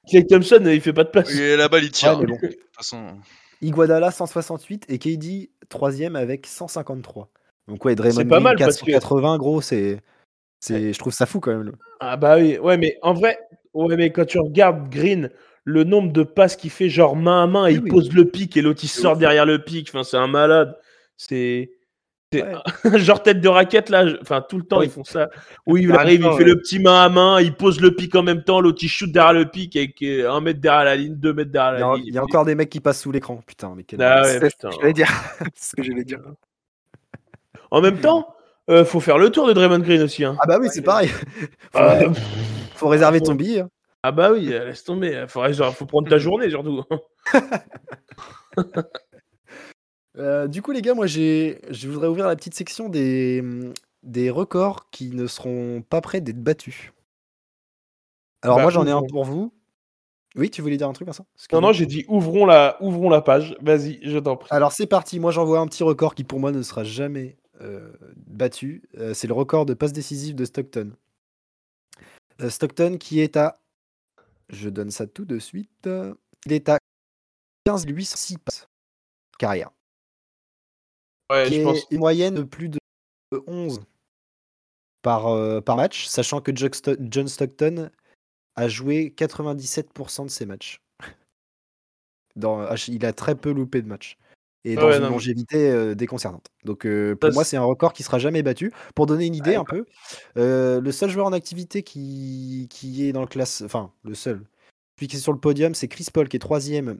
Clay 0.09 0.25
Thompson, 0.25 0.63
il 0.65 0.81
fait 0.81 0.91
pas 0.91 1.03
de 1.03 1.09
passe. 1.09 1.29
Et 1.35 1.55
la 1.55 1.69
balle, 1.69 1.83
il 1.83 1.91
tire. 1.91 2.17
Ouais, 2.19 2.25
mais 2.25 2.31
bon. 2.31 2.39
De 2.41 2.47
toute 2.47 2.57
façon, 2.75 3.19
Iguodala 3.61 4.11
168 4.11 4.85
et 4.89 4.99
KD 4.99 5.49
troisième 5.69 6.15
avec 6.15 6.45
153. 6.47 7.29
Donc 7.67 7.83
ouais, 7.85 7.95
Draymond 7.95 8.25
pas 8.27 8.39
mal 8.39 8.55
parce 8.57 8.77
que- 8.81 8.85
480, 8.91 9.37
gros, 9.37 9.61
c'est, 9.61 9.99
c'est, 10.59 10.93
je 10.93 10.99
trouve 10.99 11.13
ça 11.13 11.25
fou 11.25 11.39
quand 11.39 11.55
même. 11.55 11.71
Ah 11.99 12.17
bah 12.17 12.37
oui, 12.37 12.57
ouais, 12.57 12.77
mais 12.77 12.97
en 13.01 13.13
vrai, 13.13 13.37
ouais, 13.73 13.95
mais 13.95 14.11
quand 14.11 14.25
tu 14.25 14.39
regardes 14.39 14.89
Green, 14.89 15.29
le 15.65 15.83
nombre 15.83 16.11
de 16.11 16.23
passes 16.23 16.55
qu'il 16.55 16.71
fait, 16.71 16.89
genre 16.89 17.15
main 17.15 17.43
à 17.43 17.47
main, 17.47 17.65
Oui, 17.65 17.73
il 17.75 17.83
oui. 17.83 17.89
pose 17.89 18.11
le 18.13 18.25
pic 18.25 18.57
et 18.57 18.61
l'autre 18.61 18.79
il 18.83 18.87
sort 18.87 19.17
derrière 19.17 19.45
le 19.45 19.63
pic. 19.63 19.89
Enfin, 19.89 20.03
c'est 20.03 20.17
un 20.17 20.27
malade. 20.27 20.75
C'est. 21.17 21.71
C'est- 22.31 22.43
Ouais. 22.43 22.53
genre 22.99 23.23
tête 23.23 23.41
de 23.41 23.47
raquette 23.47 23.89
là, 23.89 24.05
enfin 24.21 24.41
tout 24.47 24.57
le 24.57 24.63
temps 24.63 24.79
Oui. 24.79 24.85
ils 24.85 24.91
font 24.91 25.03
ça. 25.03 25.29
Où 25.65 25.77
il 25.77 25.91
arrive, 25.93 26.21
il 26.21 26.31
fait 26.37 26.43
ouais. 26.43 26.43
le 26.43 26.57
petit 26.59 26.79
main 26.79 27.03
à 27.03 27.09
main, 27.09 27.41
il 27.41 27.53
pose 27.55 27.81
le 27.81 27.95
pic 27.95 28.13
en 28.15 28.23
même 28.23 28.43
temps, 28.43 28.61
l'autre 28.61 28.79
il 28.83 28.87
shoot 28.87 29.11
derrière 29.11 29.33
le 29.33 29.45
pic 29.49 29.75
avec 29.75 30.01
euh, 30.03 30.29
un 30.31 30.39
mètre 30.41 30.59
derrière 30.61 30.83
la 30.85 30.95
ligne, 30.95 31.15
deux 31.15 31.33
mètres 31.33 31.51
derrière 31.51 31.75
Il 31.77 31.79
la 31.81 31.87
a, 31.91 31.95
ligne. 31.95 32.05
il 32.07 32.13
y 32.13 32.17
a 32.17 32.23
encore 32.23 32.45
des 32.45 32.53
mecs 32.55 32.69
qui 32.69 32.79
passent 32.79 33.01
sous 33.01 33.11
l'écran. 33.11 33.41
Putain, 33.47 33.73
mais 33.75 33.83
quel. 33.83 34.01
Ah 34.01 34.21
ouais, 34.21 34.39
c'est 34.39 34.49
ce 34.49 34.55
que 34.57 34.71
j'allais 34.79 34.93
dire. 34.93 35.09
ce 35.55 35.75
que 35.75 35.83
j'allais 35.83 36.03
dire. 36.03 36.19
En 37.71 37.81
même 37.81 37.99
temps, 37.99 38.35
euh, 38.69 38.85
faut 38.85 38.99
faire 38.99 39.17
le 39.17 39.29
tour 39.31 39.47
de 39.47 39.53
Draymond 39.53 39.79
Green 39.79 40.01
aussi. 40.03 40.23
Hein. 40.23 40.37
Ah 40.39 40.45
bah 40.47 40.57
oui, 40.61 40.67
c'est 40.71 40.81
pareil. 40.83 41.09
faut, 41.71 41.79
faut 42.75 42.87
réserver 42.87 43.21
ton 43.21 43.33
billet. 43.35 43.61
hein. 43.61 43.69
Ah 44.03 44.11
bah 44.11 44.31
oui, 44.31 44.53
euh, 44.53 44.65
laisse 44.65 44.83
tomber. 44.83 45.25
Faut, 45.27 45.41
faut 45.73 45.85
prendre 45.85 46.07
ta 46.09 46.17
journée 46.19 46.49
surtout. 46.49 46.83
Euh, 50.19 50.47
du 50.47 50.61
coup, 50.61 50.71
les 50.71 50.81
gars, 50.81 50.93
moi, 50.93 51.07
j'ai, 51.07 51.61
je 51.69 51.87
voudrais 51.87 52.07
ouvrir 52.07 52.27
la 52.27 52.35
petite 52.35 52.53
section 52.53 52.89
des, 52.89 53.43
des 54.03 54.29
records 54.29 54.89
qui 54.91 55.11
ne 55.11 55.27
seront 55.27 55.81
pas 55.81 56.01
prêts 56.01 56.21
d'être 56.21 56.41
battus. 56.41 56.91
Alors 58.41 58.57
Bah, 58.57 58.63
moi, 58.63 58.71
j'en 58.71 58.85
ai 58.85 58.91
un 58.91 59.01
pour 59.01 59.23
vous. 59.23 59.53
Oui, 60.35 60.51
tu 60.51 60.61
voulais 60.61 60.77
dire 60.77 60.87
un 60.87 60.93
truc, 60.93 61.07
Vincent? 61.07 61.25
Non, 61.51 61.61
non, 61.61 61.71
j'ai 61.71 61.85
dit 61.85 62.05
ouvrons 62.07 62.45
la, 62.45 62.77
ouvrons 62.81 63.09
la 63.09 63.21
page. 63.21 63.55
Vas-y, 63.61 63.99
je 64.03 64.17
t'en 64.19 64.37
prie. 64.37 64.47
Alors 64.51 64.71
c'est 64.71 64.85
parti, 64.85 65.19
moi 65.19 65.31
j'envoie 65.31 65.59
un 65.59 65.65
petit 65.65 65.81
record 65.81 66.13
qui 66.13 66.23
pour 66.23 66.39
moi 66.39 66.51
ne 66.51 66.61
sera 66.61 66.83
jamais 66.83 67.37
euh, 67.61 67.91
battu. 68.27 68.83
Euh, 68.99 69.15
c'est 69.15 69.25
le 69.25 69.33
record 69.33 69.65
de 69.65 69.73
passe 69.73 69.91
décisive 69.91 70.35
de 70.35 70.45
Stockton. 70.45 70.91
Stockton 72.47 72.97
qui 72.97 73.19
est 73.21 73.37
à... 73.37 73.59
Je 74.49 74.69
donne 74.69 74.91
ça 74.91 75.07
tout 75.07 75.25
de 75.25 75.39
suite. 75.39 75.89
Il 76.45 76.53
est 76.53 76.69
à 76.69 76.77
15 77.65 77.85
806 77.87 78.37
passes 78.37 78.69
carrière. 79.39 79.71
Ouais, 81.29 81.47
qui 81.47 81.55
je 81.55 81.59
est 81.59 81.63
pense. 81.63 81.85
une 81.91 81.99
moyenne 81.99 82.35
de 82.35 82.43
plus 82.43 82.69
de 82.69 82.79
11 83.47 83.81
par, 85.01 85.27
euh, 85.27 85.61
par 85.61 85.77
match, 85.77 86.07
sachant 86.07 86.41
que 86.41 86.51
John 86.55 86.69
Sto- 86.73 86.97
John 86.99 87.27
Stockton 87.27 87.89
a 88.55 88.67
joué 88.67 89.13
97% 89.15 90.25
de 90.25 90.29
ses 90.29 90.45
matchs. 90.45 90.81
Dans, 92.35 92.73
il 92.87 93.05
a 93.05 93.13
très 93.13 93.35
peu 93.35 93.51
loupé 93.51 93.81
de 93.81 93.87
matchs. 93.87 94.17
Et 94.65 94.75
Ah 94.77 94.81
dans 94.81 94.87
ouais, 94.89 94.97
une 94.97 95.03
non, 95.03 95.09
longévité 95.11 95.69
euh, 95.71 95.95
déconcertante. 95.95 96.47
Donc 96.65 96.85
euh, 96.85 97.15
pour 97.15 97.31
moi, 97.31 97.45
c'est- 97.45 97.55
un 97.55 97.63
record 97.63 97.93
qui 97.93 98.03
sera 98.03 98.19
jamais 98.19 98.43
battu. 98.43 98.73
Pour 98.93 99.05
donner 99.05 99.25
une 99.25 99.35
idée 99.35 99.55
un 99.55 99.63
peu, 99.63 99.85
euh, 100.37 100.81
le 100.81 100.91
seul 100.91 101.09
joueur 101.09 101.27
en 101.27 101.33
activité 101.33 101.81
qui, 101.81 102.67
qui 102.69 103.05
est 103.07 103.13
dans 103.13 103.21
le 103.21 103.27
classe... 103.27 103.61
Enfin, 103.61 103.93
le 104.03 104.15
seul. 104.15 104.43
Celui 104.97 105.07
qui 105.07 105.15
est 105.15 105.19
sur 105.19 105.31
le 105.31 105.39
podium, 105.39 105.73
c'est 105.73 105.87
Chris 105.87 106.07
Paul 106.13 106.27
qui 106.27 106.35
est 106.35 106.39
troisième 106.41 106.99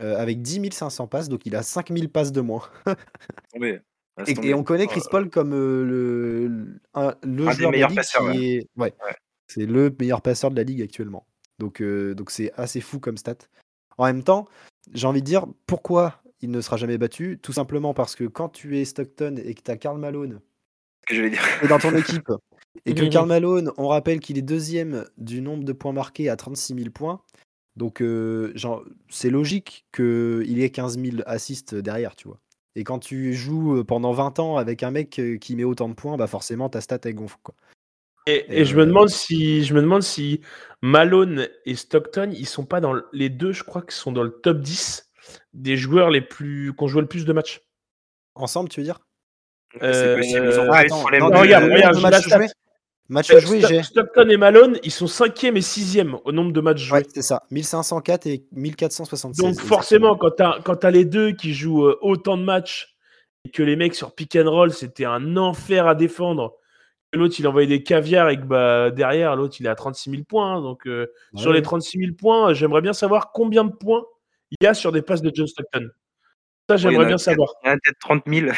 euh, 0.00 0.16
avec 0.20 0.42
10 0.42 0.70
500 0.72 1.06
passes. 1.06 1.28
Donc 1.28 1.46
il 1.46 1.56
a 1.56 1.62
5000 1.62 2.08
passes 2.08 2.32
de 2.32 2.40
moins. 2.40 2.62
Et, 4.26 4.54
on 4.54 4.64
connaît 4.64 4.86
Chris 4.86 5.00
Euh, 5.06 5.10
Paul 5.10 5.30
comme 5.30 5.54
euh, 5.54 5.84
le, 5.84 6.80
un, 6.94 7.14
le 7.22 7.48
Un 7.48 7.52
joueur 7.52 7.54
des 7.54 7.58
de 7.58 7.62
la 7.64 7.70
meilleurs 7.70 7.88
ligue 7.88 7.98
passeurs, 7.98 8.32
qui 8.32 8.38
ouais. 8.38 8.46
est. 8.46 8.68
Ouais. 8.76 8.94
Ouais. 9.04 9.16
C'est 9.46 9.66
le 9.66 9.94
meilleur 9.98 10.22
passeur 10.22 10.50
de 10.50 10.56
la 10.56 10.62
ligue 10.62 10.82
actuellement. 10.82 11.26
Donc 11.58 11.80
euh, 11.80 12.14
donc 12.14 12.30
c'est 12.30 12.52
assez 12.56 12.80
fou 12.80 13.00
comme 13.00 13.16
stat. 13.16 13.36
En 13.98 14.06
même 14.06 14.22
temps, 14.22 14.46
j'ai 14.92 15.06
envie 15.06 15.20
de 15.20 15.26
dire 15.26 15.46
pourquoi 15.66 16.22
il 16.40 16.50
ne 16.50 16.60
sera 16.60 16.76
jamais 16.76 16.98
battu? 16.98 17.38
Tout 17.42 17.52
simplement 17.52 17.92
parce 17.94 18.14
que 18.14 18.24
quand 18.24 18.48
tu 18.48 18.78
es 18.78 18.84
Stockton 18.84 19.36
et 19.42 19.54
que 19.54 19.62
tu 19.62 19.70
as 19.70 19.76
Karl 19.76 19.98
Malone 19.98 20.40
dire. 21.10 21.40
et 21.62 21.68
dans 21.68 21.78
ton 21.78 21.94
équipe 21.96 22.30
et 22.86 22.94
que. 22.94 23.04
Karl 23.10 23.28
Malone, 23.28 23.72
on 23.76 23.88
rappelle 23.88 24.20
qu'il 24.20 24.38
est 24.38 24.42
deuxième 24.42 25.04
du 25.18 25.42
nombre 25.42 25.64
de 25.64 25.72
points 25.72 25.92
marqués 25.92 26.28
à 26.28 26.36
36 26.36 26.74
000 26.74 26.90
points. 26.90 27.20
Donc 27.80 28.02
euh, 28.02 28.52
genre, 28.56 28.84
c'est 29.08 29.30
logique 29.30 29.86
qu'il 29.90 30.60
ait 30.62 30.68
15 30.68 30.98
000 30.98 31.16
assists 31.24 31.74
derrière, 31.74 32.14
tu 32.14 32.28
vois. 32.28 32.38
Et 32.76 32.84
quand 32.84 32.98
tu 32.98 33.32
joues 33.32 33.78
euh, 33.78 33.84
pendant 33.84 34.12
20 34.12 34.38
ans 34.38 34.58
avec 34.58 34.82
un 34.82 34.90
mec 34.90 35.18
euh, 35.18 35.38
qui 35.38 35.56
met 35.56 35.64
autant 35.64 35.88
de 35.88 35.94
points, 35.94 36.18
bah 36.18 36.26
forcément 36.26 36.68
ta 36.68 36.82
stat 36.82 36.98
elle 37.04 37.14
gonfle. 37.14 37.38
Quoi. 37.42 37.54
Et, 38.26 38.44
Et 38.50 38.60
et 38.60 38.64
je 38.66 38.76
me 38.76 38.82
euh, 38.82 38.84
demande 38.84 39.08
si 39.08 39.64
je 39.64 39.72
me 39.72 39.80
demande 39.80 40.02
si 40.02 40.42
Malone 40.82 41.48
et 41.64 41.74
Stockton, 41.74 42.30
ils 42.36 42.46
sont 42.46 42.66
pas 42.66 42.82
dans 42.82 42.92
le- 42.92 43.06
les 43.14 43.30
deux, 43.30 43.52
je 43.52 43.64
crois 43.64 43.80
qu'ils 43.80 43.92
sont 43.92 44.12
dans 44.12 44.24
le 44.24 44.30
top 44.30 44.60
10 44.60 45.10
des 45.54 45.78
joueurs 45.78 46.10
les 46.10 46.20
plus 46.20 46.74
qui 46.76 46.84
ont 46.84 46.86
joué 46.86 47.00
le 47.00 47.08
plus 47.08 47.24
de 47.24 47.32
matchs. 47.32 47.62
Ensemble, 48.34 48.68
tu 48.68 48.80
veux 48.80 48.84
dire? 48.84 49.00
C'est 49.80 50.14
possible. 50.16 50.46
Ils 50.50 50.60
ont 50.60 50.64
Euh, 50.64 50.68
pas 50.68 50.82
les 50.82 50.90
attends, 50.90 51.10
non, 51.18 51.30
non, 51.30 51.40
regarde, 51.40 51.64
le 51.64 51.72
regarde, 51.72 51.96
j'ai 51.96 52.10
la 52.10 52.20
stat. 52.20 52.38
Joués, 53.40 53.58
Sto- 53.60 53.68
j'ai. 53.68 53.82
Stockton 53.82 54.28
et 54.28 54.36
Malone, 54.36 54.78
ils 54.84 54.90
sont 54.92 55.06
cinquième 55.06 55.56
et 55.56 55.60
sixième 55.62 56.16
au 56.24 56.32
nombre 56.32 56.52
de 56.52 56.60
matchs 56.60 56.78
joués. 56.82 56.98
Ouais, 57.00 57.06
c'est 57.12 57.22
ça. 57.22 57.42
1504 57.50 58.26
et 58.26 58.44
1476. 58.52 59.44
Donc 59.56 59.60
forcément, 59.66 60.16
quand 60.16 60.30
tu 60.30 60.86
as, 60.86 60.90
les 60.90 61.04
deux 61.04 61.32
qui 61.32 61.52
jouent 61.52 61.86
euh, 61.86 61.98
autant 62.00 62.36
de 62.38 62.44
matchs 62.44 62.94
et 63.44 63.50
que 63.50 63.62
les 63.62 63.74
mecs 63.76 63.94
sur 63.94 64.14
pick 64.14 64.36
and 64.36 64.48
roll, 64.50 64.72
c'était 64.72 65.04
un 65.06 65.36
enfer 65.36 65.86
à 65.86 65.94
défendre. 65.94 66.54
que 67.12 67.18
L'autre, 67.18 67.34
il 67.38 67.48
envoyait 67.48 67.66
des 67.68 67.82
caviars 67.82 68.28
et 68.30 68.36
que 68.38 68.44
bah, 68.44 68.90
derrière, 68.90 69.34
l'autre, 69.34 69.56
il 69.60 69.66
est 69.66 69.70
à 69.70 69.74
36 69.74 70.10
000 70.10 70.22
points. 70.24 70.56
hein. 70.56 70.62
Donc 70.62 70.86
euh, 70.86 71.06
Ouais, 71.32 71.40
sur 71.40 71.50
les 71.52 71.58
ouais. 71.58 71.62
36 71.62 71.98
000 71.98 72.12
points, 72.16 72.50
euh, 72.50 72.54
j'aimerais 72.54 72.80
bien 72.82 72.92
savoir 72.92 73.32
combien 73.32 73.64
de 73.64 73.72
points 73.72 74.04
il 74.52 74.64
y 74.64 74.66
a 74.68 74.74
sur 74.74 74.92
des 74.92 75.02
passes 75.02 75.22
de 75.22 75.30
John 75.34 75.46
Stockton. 75.46 75.88
Ça, 76.68 76.74
en 76.74 76.76
j'aimerais 76.76 77.06
bien 77.06 77.18
savoir. 77.18 77.48
Il 77.64 77.68
y 77.68 77.70
en 77.70 77.74
a 77.74 77.78
peut-être 77.82 77.98
30 77.98 78.22
000. 78.28 78.50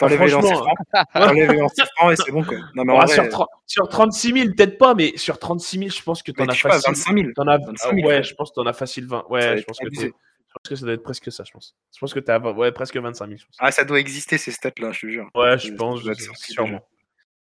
T'enlèves 0.00 0.22
les 0.24 0.30
lancers 0.30 0.56
francs. 0.58 1.04
T'enlèves 1.14 1.50
les 1.52 1.58
lancers 1.58 1.86
francs 1.96 2.12
et 2.12 2.16
c'est 2.16 2.32
bon, 2.32 2.42
quoi. 2.42 2.56
Non, 2.74 2.84
mais 2.84 2.92
en 2.92 2.98
Ah, 3.00 3.04
vrai, 3.04 3.14
sur, 3.14 3.28
30 3.28 3.48
sur 3.66 3.88
36 3.88 4.32
000, 4.32 4.54
peut-être 4.56 4.78
pas, 4.78 4.94
mais 4.94 5.16
sur 5.16 5.38
36 5.38 5.78
000, 5.78 5.90
je 5.90 6.02
pense 6.02 6.22
que 6.22 6.32
tu 6.32 6.40
mais 6.40 6.46
en 6.46 6.48
as 6.50 6.54
sais 6.54 6.62
pas, 6.68 6.74
facile. 6.80 6.90
25 6.94 7.14
000. 7.16 7.28
T'en 7.36 7.46
as... 7.46 7.58
25 7.58 7.76
000, 7.94 7.96
ouais, 7.96 8.02
frère. 8.02 8.22
je 8.24 8.34
pense 8.34 8.50
que 8.50 8.54
tu 8.54 8.60
en 8.60 8.66
as 8.66 8.72
facile 8.72 9.06
20. 9.06 9.18
Ça 9.18 9.22
va 9.22 9.28
Ouais, 9.30 9.58
je 9.58 9.64
pense, 9.64 9.78
que 9.78 9.84
je 9.92 10.00
pense 10.08 10.68
que 10.68 10.74
ça 10.74 10.84
doit 10.84 10.94
être 10.94 11.02
presque 11.04 11.30
ça, 11.30 11.44
je 11.44 11.52
pense. 11.52 11.76
Je 11.94 11.98
pense 12.00 12.12
que 12.12 12.18
tu 12.20 12.30
as 12.32 12.38
ouais, 12.40 12.72
presque 12.72 12.96
25 12.96 13.26
000. 13.26 13.38
Je 13.38 13.44
pense. 13.46 13.56
Ah, 13.60 13.70
ça 13.70 13.84
doit 13.84 14.00
exister 14.00 14.36
ces 14.38 14.50
stats-là, 14.50 14.90
je 14.92 15.00
te 15.00 15.06
jure. 15.06 15.28
Ouais, 15.34 15.56
je 15.58 15.72
pense, 15.74 16.00
je- 16.02 16.12
sûrement. 16.34 16.80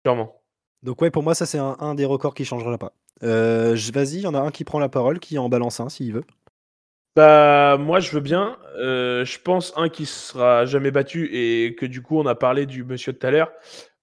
Sûrement. 0.04 0.34
Donc 0.82 1.02
ouais, 1.02 1.11
pour 1.11 1.22
moi, 1.22 1.34
ça 1.34 1.44
c'est 1.46 1.58
un, 1.58 1.76
un 1.80 1.94
des 1.94 2.04
records 2.04 2.34
qui 2.34 2.44
changera 2.44 2.78
pas. 2.78 2.92
Euh, 3.24 3.76
Vas-y, 3.92 4.14
il 4.16 4.20
y 4.20 4.26
en 4.28 4.34
a 4.34 4.38
un 4.40 4.50
qui 4.52 4.62
prend 4.64 4.78
la 4.78 4.88
parole, 4.88 5.18
qui 5.18 5.38
en 5.38 5.48
balance 5.48 5.80
un 5.80 5.88
s'il 5.88 6.12
veut. 6.12 6.24
Bah, 7.18 7.76
moi, 7.78 7.98
je 7.98 8.12
veux 8.12 8.20
bien. 8.20 8.57
Euh, 8.76 9.24
je 9.24 9.40
pense, 9.40 9.72
un 9.74 9.88
qui 9.88 10.07
sera 10.07 10.66
jamais 10.66 10.92
battu 10.92 11.28
et 11.33 11.74
que 11.74 11.85
du 11.85 12.00
coup, 12.00 12.16
on 12.16 12.26
a 12.26 12.37
parlé 12.37 12.64
du 12.64 12.85
monsieur 12.85 13.12
de 13.12 13.18
tout 13.18 13.26
à 13.26 13.33
l'heure. 13.33 13.50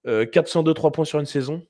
Euh, 0.06 0.26
402 0.26 0.74
3 0.74 0.92
points 0.92 1.06
sur 1.06 1.18
une 1.18 1.24
saison. 1.24 1.66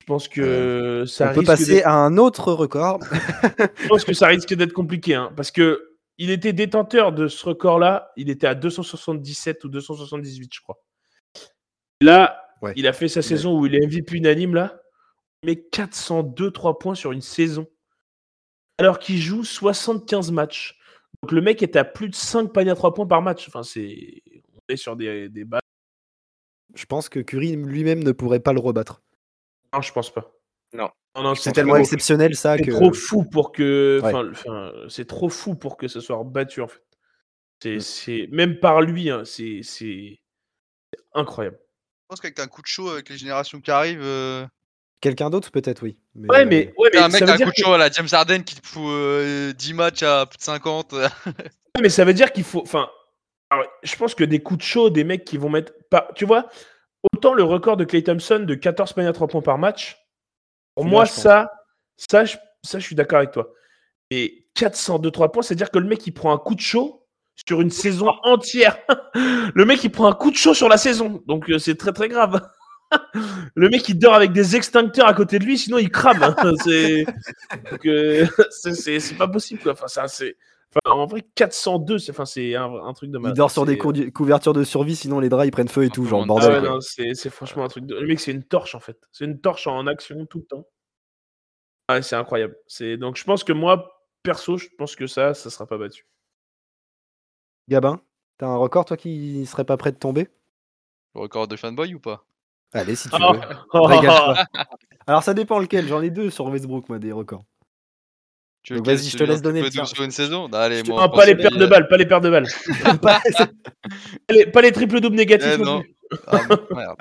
Je 0.00 0.06
pense 0.06 0.26
que 0.26 1.04
ça 1.06 1.32
On 1.32 1.34
peut 1.34 1.42
passer 1.42 1.82
à 1.82 1.92
un 1.92 2.16
autre 2.16 2.50
record. 2.54 3.00
je 3.76 3.88
pense 3.88 4.04
que 4.04 4.14
ça 4.14 4.28
risque 4.28 4.54
d'être 4.54 4.72
compliqué, 4.72 5.16
hein, 5.16 5.30
parce 5.36 5.50
que 5.50 5.98
il 6.16 6.30
était 6.30 6.54
détenteur 6.54 7.12
de 7.12 7.28
ce 7.28 7.44
record-là. 7.44 8.10
Il 8.16 8.30
était 8.30 8.46
à 8.46 8.54
277 8.54 9.64
ou 9.64 9.68
278, 9.68 10.50
je 10.50 10.60
crois. 10.62 10.80
Là, 12.00 12.40
Ouais. 12.62 12.72
il 12.76 12.86
a 12.86 12.94
fait 12.94 13.08
sa 13.08 13.20
saison 13.20 13.58
où 13.60 13.66
il 13.66 13.74
est 13.74 13.86
MVP 13.86 14.16
unanime 14.16 14.54
là, 14.54 14.80
mais 15.44 15.56
402 15.56 16.52
3 16.52 16.78
points 16.78 16.94
sur 16.94 17.12
une 17.12 17.20
saison, 17.20 17.66
alors 18.78 18.98
qu'il 18.98 19.18
joue 19.20 19.44
75 19.44 20.30
matchs. 20.32 20.78
Donc 21.22 21.32
le 21.32 21.40
mec 21.40 21.62
est 21.62 21.76
à 21.76 21.84
plus 21.84 22.08
de 22.08 22.14
5 22.14 22.52
paniers 22.52 22.70
à 22.70 22.74
3 22.74 22.94
points 22.94 23.06
par 23.06 23.22
match. 23.22 23.46
Enfin, 23.48 23.62
c'est 23.62 24.22
on 24.54 24.72
est 24.72 24.76
sur 24.76 24.96
des, 24.96 25.28
des 25.28 25.44
balles. 25.44 25.60
Je 26.74 26.84
pense 26.86 27.08
que 27.08 27.20
Curry 27.20 27.54
lui-même 27.56 28.02
ne 28.02 28.12
pourrait 28.12 28.40
pas 28.40 28.52
le 28.52 28.60
rebattre. 28.60 29.02
Non, 29.72 29.80
je 29.80 29.92
pense 29.92 30.12
pas. 30.12 30.32
Non. 30.72 30.90
C'est 31.36 31.52
tellement 31.52 31.76
exceptionnel 31.76 32.34
ça 32.34 32.56
C'est 32.56 32.64
que. 32.64 32.70
trop 32.72 32.92
fou 32.92 33.24
pour 33.24 33.52
que. 33.52 34.00
Ouais. 34.02 34.08
enfin, 34.12 34.28
enfin, 34.30 34.72
c'est 34.88 35.06
trop 35.06 35.28
fou 35.28 35.54
pour 35.54 35.76
que 35.76 35.86
ce 35.86 36.00
soit 36.00 36.20
battu 36.24 36.60
en 36.60 36.66
fait. 36.68 36.82
C'est, 37.62 37.76
Mm. 37.76 37.80
c'est 37.80 38.28
même 38.32 38.58
par 38.58 38.80
lui, 38.82 39.10
hein, 39.10 39.22
c'est, 39.24 39.60
c'est 39.62 40.18
c'est 40.92 41.00
incroyable. 41.14 41.58
Je 41.60 42.06
pense 42.08 42.20
qu'avec 42.20 42.38
un 42.40 42.48
coup 42.48 42.60
de 42.62 42.66
chaud 42.66 42.88
avec 42.90 43.08
les 43.08 43.16
générations 43.16 43.60
qui 43.60 43.70
arrivent, 43.70 44.02
euh, 44.02 44.44
Quelqu'un 45.00 45.30
d'autre 45.30 45.52
peut-être 45.52 45.82
oui. 45.84 45.96
Mais, 46.16 46.28
Ouais, 46.28 46.40
euh, 46.42 46.46
mais, 46.48 46.74
ouais, 46.78 46.90
mais 46.92 47.00
un 47.00 47.08
mec 47.08 47.22
a 47.22 47.32
un 47.32 47.36
coup 47.38 47.44
de 47.44 47.50
que- 47.50 47.62
chaud 47.62 47.72
à 47.72 47.78
la 47.78 47.90
James 47.90 48.08
Harden 48.10 48.42
qui 48.44 48.54
te 48.54 48.66
fout 48.66 48.82
euh, 48.86 49.52
10 49.52 49.74
matchs 49.74 50.02
à 50.02 50.26
plus 50.26 50.38
de 50.38 50.42
50. 50.42 50.92
euh, 50.92 51.08
Ouais, 51.76 51.82
mais 51.82 51.88
ça 51.88 52.04
veut 52.04 52.14
dire 52.14 52.32
qu'il 52.32 52.44
faut. 52.44 52.62
Enfin, 52.62 52.88
alors, 53.50 53.66
je 53.82 53.96
pense 53.96 54.14
que 54.14 54.22
des 54.24 54.40
coups 54.40 54.58
de 54.58 54.62
chaud, 54.64 54.90
des 54.90 55.02
mecs 55.04 55.24
qui 55.24 55.36
vont 55.38 55.48
mettre. 55.50 55.72
Pas, 55.90 56.08
tu 56.14 56.24
vois, 56.24 56.46
autant 57.12 57.34
le 57.34 57.42
record 57.42 57.76
de 57.76 57.84
Clay 57.84 58.02
Thompson 58.02 58.44
de 58.46 58.54
14 58.54 58.92
paniers 58.92 59.08
à 59.08 59.12
3 59.12 59.26
points 59.26 59.42
par 59.42 59.58
match, 59.58 59.96
pour 60.76 60.84
moi, 60.84 61.04
ça, 61.06 61.52
ça, 61.96 62.24
je, 62.24 62.36
ça, 62.62 62.78
je 62.78 62.84
suis 62.86 62.94
d'accord 62.94 63.18
avec 63.18 63.32
toi. 63.32 63.48
Et 64.10 64.46
402 64.54 65.10
3 65.10 65.32
points, 65.32 65.42
c'est-à-dire 65.42 65.70
que 65.72 65.78
le 65.78 65.86
mec, 65.88 66.06
il 66.06 66.12
prend 66.12 66.32
un 66.32 66.38
coup 66.38 66.54
de 66.54 66.60
chaud 66.60 67.06
sur 67.48 67.60
une 67.60 67.70
saison 67.70 68.08
entière. 68.22 68.78
le 69.54 69.64
mec, 69.64 69.82
il 69.82 69.90
prend 69.90 70.06
un 70.06 70.12
coup 70.14 70.30
de 70.30 70.36
chaud 70.36 70.54
sur 70.54 70.68
la 70.68 70.76
saison. 70.76 71.22
Donc, 71.26 71.50
euh, 71.50 71.58
c'est 71.58 71.74
très, 71.76 71.92
très 71.92 72.08
grave. 72.08 72.40
Le 73.54 73.68
mec, 73.68 73.88
il 73.88 73.98
dort 73.98 74.14
avec 74.14 74.32
des 74.32 74.56
extincteurs 74.56 75.06
à 75.06 75.14
côté 75.14 75.38
de 75.38 75.44
lui, 75.44 75.58
sinon 75.58 75.78
il 75.78 75.90
crame. 75.90 76.22
hein. 76.22 76.34
c'est 76.64 77.04
euh, 77.86 78.26
c'est- 78.50 78.74
c'est 78.74 79.00
c'est 79.00 79.14
pas 79.16 79.28
possible. 79.28 79.60
Quoi. 79.62 79.72
Enfin, 79.72 80.06
c'est. 80.08 80.36
Enfin, 80.76 80.96
en 80.96 81.06
vrai, 81.06 81.22
402, 81.36 81.98
c'est 82.00 82.10
enfin, 82.10 82.24
c'est 82.26 82.56
un, 82.56 82.64
un 82.64 82.92
truc 82.94 83.10
de 83.10 83.18
Il 83.18 83.20
malade. 83.22 83.36
dort 83.36 83.50
sur 83.50 83.64
des 83.64 83.78
C'est- 83.80 84.10
couvertures 84.10 84.52
de 84.54 84.64
survie, 84.64 84.96
sinon 84.96 85.20
les 85.20 85.28
draps 85.28 85.46
ils 85.46 85.52
prennent 85.52 85.68
feu 85.68 85.84
et 85.84 85.90
tout, 85.90 86.04
genre 86.04 86.20
Ah 86.22 86.24
Ah 86.24 86.26
bordel. 86.26 86.68
ouais, 86.68 87.14
c'est 87.14 87.30
franchement 87.30 87.64
un 87.64 87.68
truc 87.68 87.86
de. 87.86 87.94
Le 87.94 88.06
mec, 88.08 88.18
c'est 88.18 88.32
une 88.32 88.42
torche 88.42 88.74
en 88.74 88.80
fait. 88.80 88.98
C'est 89.12 89.24
une 89.24 89.40
torche 89.40 89.66
en 89.68 89.86
action 89.86 90.26
tout 90.26 90.38
le 90.38 90.44
temps. 90.46 90.66
Ah, 91.88 92.02
c'est 92.02 92.16
incroyable. 92.16 92.56
C'est 92.66 92.96
donc 92.96 93.16
je 93.16 93.24
pense 93.24 93.44
que 93.44 93.52
moi, 93.52 94.00
perso, 94.24 94.56
je 94.56 94.66
pense 94.78 94.96
que 94.96 95.06
ça, 95.06 95.32
ça 95.34 95.48
sera 95.50 95.66
pas 95.66 95.78
battu. 95.78 96.06
Gabin, 97.68 98.00
t'as 98.38 98.46
un 98.46 98.56
record 98.56 98.84
toi 98.84 98.96
qui 98.96 99.46
serait 99.46 99.64
pas 99.64 99.76
prêt 99.76 99.92
de 99.92 99.96
tomber? 99.98 100.28
Le 101.14 101.20
record 101.20 101.46
de 101.46 101.56
fanboy 101.56 101.94
ou 101.94 102.00
pas? 102.00 102.26
Allez, 102.72 102.96
si 102.96 103.08
tu 103.08 103.16
Oh. 103.20 103.32
veux. 103.34 103.86
Régale-toi. 103.86 104.44
Alors 105.06 105.22
ça 105.22 105.34
dépend 105.34 105.58
lequel, 105.58 105.86
j'en 105.86 106.00
ai 106.02 106.10
deux 106.10 106.30
sur 106.30 106.46
Westbrook, 106.46 106.88
moi, 106.88 106.98
des 106.98 107.12
records. 107.12 107.44
Tu 108.62 108.72
veux 108.72 108.78
Donc 108.78 108.86
vas-y, 108.86 109.10
je 109.10 109.18
te 109.18 109.24
laisse 109.24 109.42
donner 109.42 109.68
tien. 109.68 109.84
sur 109.84 110.02
une 110.02 110.10
saison? 110.10 110.48
Non, 110.48 110.58
Allez, 110.58 110.82
moi, 110.84 111.10
pas 111.12 111.26
les 111.26 111.34
paires 111.36 111.50
de 111.50 111.66
balles, 111.66 111.86
pas 111.86 111.98
les 111.98 112.06
paires 112.06 112.22
de 112.22 112.30
balles. 112.30 112.46
Pas- 113.02 113.20
les, 114.30 114.46
pas 114.46 114.62
les 114.62 114.72
triples 114.72 115.00
doubles 115.00 115.16
négatifs 115.16 115.56
Eh, 115.58 115.62
non. 115.62 115.82
Ah, 116.26 116.40
merde. 116.74 116.96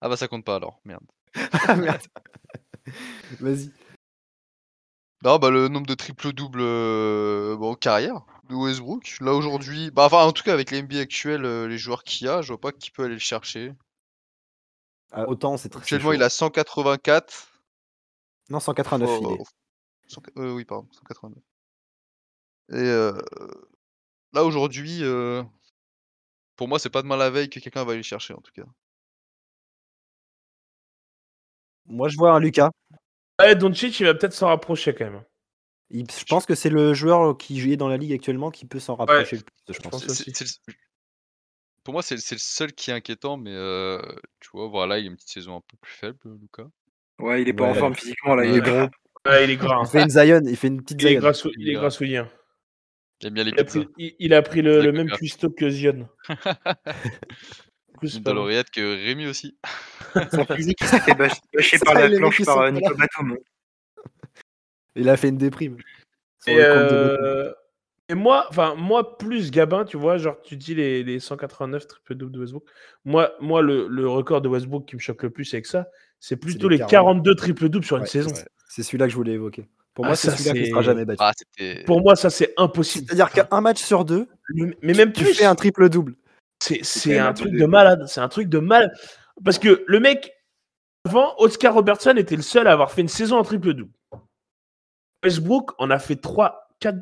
Ah 0.00 0.08
bah 0.08 0.16
ça 0.16 0.26
compte 0.28 0.44
pas 0.44 0.56
alors, 0.56 0.80
merde. 0.84 1.04
Ah, 1.68 1.76
merde. 1.76 2.02
Vas-y. 3.40 3.70
Non, 5.24 5.38
bah 5.38 5.50
le 5.50 5.68
nombre 5.68 5.86
de 5.86 5.94
triple 5.94 6.32
double 6.32 6.60
bon, 7.56 7.74
carrière 7.74 8.22
de 8.50 8.54
Westbrook. 8.56 9.18
Là 9.20 9.34
aujourd'hui, 9.34 9.90
bah 9.92 10.04
enfin 10.06 10.24
en 10.24 10.32
tout 10.32 10.42
cas 10.42 10.52
avec 10.54 10.70
les 10.72 10.82
NBA 10.82 10.98
actuels, 10.98 11.44
euh, 11.44 11.68
les 11.68 11.78
joueurs 11.78 12.02
qu'il 12.02 12.26
y 12.26 12.30
a, 12.30 12.42
je 12.42 12.48
vois 12.48 12.60
pas 12.60 12.72
qui 12.72 12.90
peut 12.90 13.04
aller 13.04 13.14
le 13.14 13.20
chercher. 13.20 13.72
Ah, 15.10 15.26
autant 15.28 15.56
c'est 15.56 15.68
très. 15.68 15.80
Actuellement, 15.80 16.12
il 16.12 16.22
a 16.22 16.28
184. 16.30 17.32
chaud. 17.32 17.46
Non, 18.50 18.60
189 18.60 19.08
il 19.20 19.26
Oh, 19.26 19.36
est. 20.06 20.10
100 20.12 20.22
euh, 20.38 20.52
oui, 20.54 20.64
pardon, 20.64 20.88
189. 20.92 21.42
Et 22.70 22.74
euh, 22.76 23.12
là 24.32 24.44
aujourd'hui, 24.44 24.98
euh, 25.02 25.42
pour 26.56 26.68
moi, 26.68 26.78
c'est 26.78 26.90
pas 26.90 27.02
demain 27.02 27.16
la 27.16 27.30
veille 27.30 27.48
que 27.50 27.60
quelqu'un 27.60 27.84
va 27.84 27.92
aller 27.92 27.98
le 27.98 28.02
chercher 28.02 28.34
en 28.34 28.40
tout 28.40 28.52
cas. 28.52 28.64
Moi 31.86 32.08
je 32.08 32.16
vois 32.16 32.32
un 32.32 32.40
Lucas. 32.40 32.70
Ouais, 33.40 33.54
Doncic, 33.54 33.98
il 34.00 34.04
va 34.06 34.14
peut-être 34.14 34.34
s'en 34.34 34.48
rapprocher 34.48 34.94
quand 34.94 35.06
même. 35.10 35.24
Il- 35.90 36.10
Je 36.10 36.24
pense 36.24 36.44
que 36.44 36.54
c'est 36.54 36.68
le 36.68 36.92
joueur 36.92 37.36
qui 37.38 37.72
est 37.72 37.76
dans 37.78 37.88
la 37.88 37.96
ligue 37.96 38.12
actuellement 38.12 38.50
qui 38.50 38.66
peut 38.66 38.80
s'en 38.80 38.96
rapprocher 38.96 39.36
le 39.36 39.42
plus, 39.42 39.54
je 39.74 39.80
pense. 39.80 39.90
pense 39.92 40.00
C'est- 40.02 40.10
aussi. 40.10 40.32
c'est- 40.34 40.46
c'est 40.46 40.60
le- 40.66 40.74
Pour 41.84 41.92
moi, 41.94 42.02
c'est 42.02 42.16
le 42.16 42.20
c'est 42.20 42.34
le 42.34 42.40
seul 42.40 42.72
qui 42.72 42.90
est 42.90 42.94
inquiétant, 42.94 43.36
mais 43.36 43.52
euh, 43.52 44.00
tu 44.40 44.50
vois, 44.52 44.68
voilà, 44.68 44.98
il 44.98 45.04
a 45.04 45.08
une 45.08 45.16
petite 45.16 45.30
saison 45.30 45.56
un 45.56 45.60
peu 45.60 45.76
plus 45.80 45.92
faible, 45.92 46.18
Lucas. 46.40 46.68
Ouais, 47.18 47.42
il 47.42 47.48
est 47.48 47.52
pas 47.52 47.64
en 47.64 47.74
forme 47.74 47.94
physiquement 47.94 48.34
là. 48.34 48.44
Il 48.44 48.56
est 48.56 48.60
gros. 48.60 48.88
Ouais, 49.26 49.44
il 49.44 49.50
est 49.50 49.56
gras. 49.56 49.76
hein. 49.76 49.82
Il 49.84 49.88
fait 49.90 50.02
une 50.02 50.10
Zion, 50.10 50.40
il 50.46 50.56
fait 50.56 50.68
une 50.68 50.82
petite 50.82 51.02
Il 51.02 51.06
est 51.08 51.10
Zion. 51.12 51.20
gras, 51.20 51.32
sou- 51.32 51.50
il 51.56 51.68
est 51.68 51.72
gras 51.74 51.88
hein. 52.00 52.28
Il 53.20 53.26
aime 53.26 53.34
bien 53.34 53.44
les 53.44 53.50
Il 53.50 53.58
a 53.60 53.64
pris, 53.64 53.88
il, 53.98 54.14
il 54.20 54.34
a 54.34 54.42
pris 54.42 54.62
le, 54.62 54.92
même 54.92 55.10
cuistot 55.10 55.50
que 55.50 55.68
Zion. 55.70 56.08
Mal. 58.00 58.34
l'oreillette 58.34 58.70
que 58.70 59.04
Rémi 59.04 59.26
aussi. 59.26 59.58
Son 60.32 60.44
physique, 60.44 60.78
il 60.80 60.86
s'est 60.86 61.00
fait 61.00 61.14
bâcher 61.54 61.78
par 61.84 61.94
la 61.94 62.08
planche 62.08 62.44
par 62.44 62.58
euh, 62.60 62.70
Nico. 62.70 62.94
Batum. 62.94 63.36
Il 64.94 65.08
a 65.08 65.16
fait 65.16 65.28
une 65.30 65.38
déprime. 65.38 65.78
Et 66.46 66.54
de 66.54 66.60
euh, 66.60 67.52
Et 68.10 68.14
moi, 68.14 68.46
enfin, 68.48 68.74
moi, 68.74 69.18
plus 69.18 69.50
Gabin, 69.50 69.84
tu 69.84 69.96
vois, 69.98 70.16
genre, 70.16 70.40
tu 70.42 70.56
dis 70.56 70.74
les, 70.74 71.02
les 71.04 71.20
189 71.20 71.86
triple 71.86 72.14
double 72.14 72.32
de 72.32 72.40
Westbrook. 72.40 72.64
Moi, 73.04 73.30
moi 73.40 73.60
le, 73.60 73.86
le 73.86 74.08
record 74.08 74.40
de 74.40 74.48
Westbrook 74.48 74.86
qui 74.86 74.96
me 74.96 75.00
choque 75.00 75.22
le 75.22 75.30
plus 75.30 75.52
avec 75.52 75.66
ça, 75.66 75.88
c'est 76.18 76.36
plutôt 76.36 76.68
les 76.68 76.76
les 76.76 76.80
40. 76.86 76.90
42 76.90 77.34
triple 77.34 77.68
double 77.68 77.84
sur 77.84 77.96
une 77.98 78.06
saison. 78.06 78.30
c'est- 78.68 78.82
celui-là 78.82 79.06
que 79.06 79.10
je 79.12 79.16
voulais 79.16 79.32
évoquer. 79.32 79.68
Pour 79.94 80.04
Ah, 80.04 80.08
moi, 80.08 80.16
c'est 80.16 80.30
ça, 80.30 80.36
celui-là 80.36 80.52
qui 80.54 80.64
c'est- 80.66 80.70
sera 80.70 80.82
jamais 80.82 81.04
battu. 81.04 81.22
Ah. 81.22 81.32
Pour 81.84 82.00
moi, 82.00 82.16
ça, 82.16 82.30
c'est 82.30 82.54
impossible. 82.56 83.06
C'est-à-dire 83.08 83.30
qu'un 83.30 83.60
match 83.60 83.82
sur 83.82 84.04
deux, 84.04 84.26
Mais 84.54 84.94
même 84.94 85.12
tu 85.12 85.24
plus. 85.24 85.34
fais 85.34 85.44
un 85.44 85.54
triple 85.54 85.88
double. 85.90 86.14
C'est 86.60 87.18
un 87.18 87.32
truc 87.34 87.52
de- 87.52 87.58
de 87.58 87.66
malade. 87.66 88.04
C'est 88.06 88.20
un 88.20 88.28
truc 88.28 88.48
de 88.48 88.58
malade. 88.58 88.90
Parce 89.44 89.58
que 89.58 89.84
le 89.86 90.00
mec, 90.00 90.32
avant, 91.04 91.34
Oscar 91.38 91.74
Robertson 91.74 92.14
était 92.16 92.36
le 92.36 92.42
seul 92.42 92.66
à 92.68 92.72
avoir 92.72 92.90
fait 92.90 93.02
une 93.02 93.08
saison 93.08 93.36
en 93.38 93.42
triple 93.44 93.74
double. 93.74 93.92
Westbrook 95.24 95.72
en 95.78 95.90
a 95.90 95.98
fait 95.98 96.16
3, 96.16 96.68
4, 96.80 96.96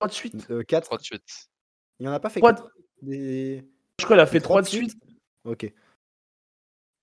3 0.00 0.08
de 0.08 0.12
suite. 0.12 0.48
4. 0.66 0.84
3 0.84 0.98
de 0.98 1.02
suite. 1.02 1.22
Euh, 1.22 1.94
Il 2.00 2.02
n'y 2.06 2.08
en 2.08 2.12
a 2.12 2.20
pas 2.20 2.30
fait 2.30 2.40
Trois- 2.40 2.54
4. 2.54 2.68
Des... 3.02 3.64
Je 3.98 4.04
crois 4.04 4.16
qu'il 4.16 4.22
a 4.22 4.26
fait 4.26 4.40
trois 4.40 4.62
3 4.62 4.62
de 4.62 4.66
suite. 4.68 4.94
Ok. 5.44 5.64
Et 5.64 5.74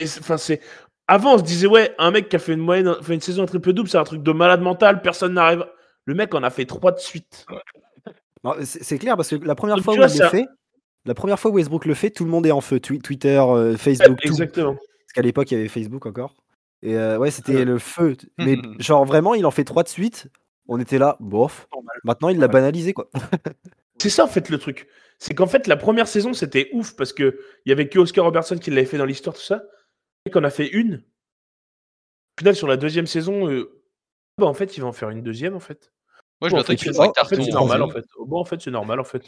c'est- 0.08 0.20
Enfin, 0.20 0.38
c'est. 0.38 0.62
Avant, 1.08 1.36
on 1.36 1.38
se 1.38 1.44
disait, 1.44 1.68
ouais, 1.68 1.96
un 2.00 2.12
mec 2.12 2.28
qui 2.30 2.36
a 2.36 2.40
fait 2.40 2.54
une, 2.54 2.60
moyenne, 2.60 2.94
fait 3.02 3.14
une 3.14 3.22
saison 3.22 3.44
en 3.44 3.46
triple 3.46 3.72
double, 3.74 3.88
c'est 3.88 3.98
un 3.98 4.04
truc 4.04 4.22
de 4.24 4.32
malade 4.32 4.62
mental, 4.62 5.02
personne 5.02 5.34
n'arrive. 5.36 5.66
Le 6.06 6.14
mec 6.16 6.34
en 6.36 6.44
a 6.44 6.50
fait 6.50 6.66
3 6.66 6.92
de 6.92 7.00
suite. 7.00 7.46
C'est 8.64 8.98
clair 8.98 9.16
parce 9.16 9.30
que 9.30 9.36
la 9.36 9.56
première 9.56 9.76
Donc, 9.78 9.86
fois 9.86 9.94
où 9.94 9.98
vois, 9.98 10.08
il 10.08 10.20
le 10.22 10.28
fait, 10.30 10.46
la 11.06 11.14
première 11.14 11.40
fois 11.40 11.52
où 11.52 11.56
Westbrook 11.56 11.86
le 11.86 11.94
fait, 11.94 12.12
tout 12.12 12.24
le 12.26 12.30
monde 12.32 12.46
est 12.46 12.52
en 12.52 12.62
feu. 12.62 12.78
Twi- 12.80 13.00
Twitter, 13.02 13.38
euh, 13.40 13.76
Facebook, 13.78 14.20
tout. 14.22 14.28
Exactement. 14.28 14.74
Parce 14.76 15.14
qu'à 15.16 15.22
l'époque, 15.22 15.50
il 15.52 15.56
y 15.56 15.60
avait 15.60 15.68
Facebook 15.70 16.06
encore. 16.06 16.36
Et 16.82 16.96
euh, 16.96 17.18
ouais, 17.18 17.32
c'était 17.32 17.56
Ouais. 17.58 17.66
le 17.66 17.78
feu. 17.80 18.16
Mais 18.38 18.56
genre 18.80 19.04
vraiment, 19.06 19.34
il 19.34 19.46
en 19.46 19.52
fait 19.52 19.64
trois 19.64 19.84
de 19.84 19.90
suite. 19.90 20.28
On 20.68 20.80
était 20.80 20.98
là, 20.98 21.18
bof. 21.20 21.68
Maintenant, 22.04 22.30
il 22.30 22.40
l'a 22.40 22.48
banalisé 22.48 22.94
quoi. 22.94 23.10
C'est 24.00 24.10
ça, 24.10 24.26
en 24.26 24.28
fait, 24.28 24.50
le 24.50 24.60
truc. 24.60 24.88
C'est 25.18 25.34
qu'en 25.34 25.48
fait, 25.48 25.66
la 25.66 25.78
première 25.78 26.08
saison, 26.08 26.34
c'était 26.34 26.70
ouf 26.74 26.96
parce 26.96 27.14
qu'il 27.14 27.34
y 27.66 27.72
avait 27.72 27.90
que 27.90 27.98
Oscar 27.98 28.26
Robertson 28.26 28.58
qui 28.58 28.70
l'avait 28.70 28.86
fait 28.86 28.98
dans 29.00 29.06
l'histoire, 29.06 29.36
tout 29.36 29.42
ça. 29.42 29.64
Et 30.26 30.30
qu'on 30.30 30.44
a 30.44 30.52
fait 30.52 30.68
une. 30.68 30.96
Au 30.96 32.40
final, 32.42 32.56
sur 32.56 32.68
la 32.68 32.78
deuxième 32.78 33.08
saison, 33.08 33.50
euh, 33.50 33.82
bah, 34.38 34.46
en 34.46 34.54
fait, 34.54 34.78
il 34.78 34.82
va 34.82 34.88
en 34.88 34.94
faire 34.94 35.10
une 35.10 35.24
deuxième, 35.24 35.56
en 35.56 35.60
fait. 35.60 35.92
Moi, 36.40 36.50
je 36.50 36.54
Bon, 36.54 36.58
m'attendais 36.58 36.78
fait, 36.78 36.86
qu'il 36.86 36.94
fasse 36.94 37.00
un 37.08 37.22
en 37.22 37.26
fait, 37.26 37.42
c'est 37.42 37.50
normal, 37.52 37.82
en 37.82 37.90
fait. 37.90 38.06
Bon, 38.28 38.40
en 38.40 38.46
fait, 38.46 38.62
c'est 38.62 38.70
normal, 38.70 39.00
en 39.00 39.04
fait. 39.04 39.28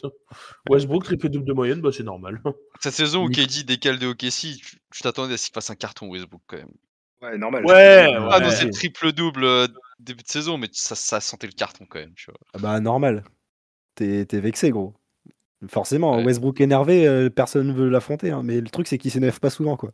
Westbrook, 0.68 1.02
triple 1.02 1.28
double 1.28 1.46
de 1.46 1.52
moyenne, 1.52 1.80
bah, 1.80 1.90
c'est 1.92 2.04
normal. 2.04 2.40
Cette 2.80 2.94
saison 2.94 3.24
où 3.24 3.28
KD 3.28 3.64
décale 3.64 3.98
de 3.98 4.06
OKC, 4.06 4.60
tu 4.92 5.02
t'attendais 5.02 5.34
à 5.34 5.36
ce 5.36 5.46
qu'il 5.46 5.54
fasse 5.54 5.70
un 5.70 5.74
carton 5.74 6.08
Westbrook 6.08 6.42
quand 6.46 6.58
même. 6.58 6.70
Ouais, 7.22 7.36
normal. 7.36 7.66
Ouais, 7.66 8.14
Ah 8.30 8.38
non, 8.38 8.46
ouais. 8.46 8.54
c'est 8.54 8.70
triple 8.70 9.10
double 9.10 9.42
euh, 9.44 9.66
début 10.00 10.22
de 10.22 10.28
saison, 10.28 10.58
mais 10.58 10.68
ça, 10.72 10.94
ça 10.94 11.20
sentait 11.20 11.46
le 11.46 11.52
carton 11.52 11.86
quand 11.88 11.98
même, 11.98 12.14
tu 12.14 12.30
vois. 12.30 12.40
Ah 12.54 12.58
bah 12.58 12.80
normal. 12.80 13.24
T'es 13.94 14.24
vexé 14.32 14.70
gros. 14.70 14.94
Forcément, 15.68 16.16
Ouais. 16.16 16.24
Westbrook 16.24 16.60
énervé, 16.60 17.06
euh, 17.06 17.28
personne 17.28 17.66
ne 17.68 17.72
veut 17.74 17.88
l'affronter. 17.90 18.30
hein. 18.30 18.42
Mais 18.42 18.60
le 18.60 18.68
truc 18.68 18.86
c'est 18.88 18.96
qu'il 18.98 19.10
s'énerve 19.10 19.40
pas 19.40 19.50
souvent 19.50 19.76
quoi. 19.76 19.92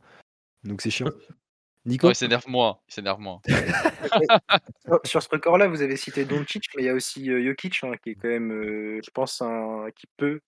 Donc 0.64 0.80
c'est 0.80 0.90
chiant. 0.90 1.06
Nico 1.84 2.06
Non, 2.08 2.12
il 2.12 2.16
s'énerve 2.16 2.48
moins. 2.48 2.78
Il 2.88 2.94
s'énerve 2.94 3.20
moins. 3.20 3.40
Sur- 5.04 5.22
ce 5.22 5.28
record-là, 5.28 5.68
vous 5.68 5.82
avez 5.82 5.96
cité 5.96 6.24
Doncic, 6.24 6.64
mais 6.76 6.82
il 6.82 6.86
y 6.86 6.88
a 6.88 6.94
aussi 6.94 7.30
euh, 7.30 7.44
Jokic, 7.44 7.78
hein, 7.84 7.92
qui 8.02 8.10
est 8.10 8.14
quand 8.14 8.28
même, 8.28 8.50
euh, 8.52 9.00
je 9.04 9.10
pense, 9.10 9.40
un, 9.40 9.86
qui 9.94 10.06
peut 10.16 10.40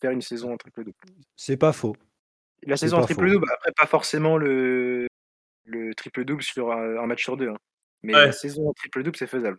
faire 0.00 0.12
une 0.12 0.22
saison 0.22 0.52
en 0.52 0.56
triple 0.56 0.84
double. 0.84 0.96
C'est 1.36 1.56
pas 1.56 1.72
faux. 1.72 1.96
La 2.64 2.76
saison 2.76 2.98
en 2.98 3.02
triple 3.02 3.26
faux. 3.26 3.32
double, 3.34 3.46
après 3.52 3.72
pas 3.72 3.86
forcément 3.86 4.36
le, 4.36 5.06
le 5.64 5.94
triple 5.94 6.24
double 6.24 6.42
sur 6.42 6.70
un, 6.72 6.96
un 6.98 7.06
match 7.06 7.22
sur 7.24 7.36
deux, 7.36 7.48
hein. 7.50 7.56
Mais 8.04 8.14
Ouais. 8.14 8.26
la 8.26 8.32
saison 8.32 8.68
en 8.68 8.72
triple 8.72 9.02
double, 9.02 9.16
c'est 9.16 9.26
faisable. 9.26 9.58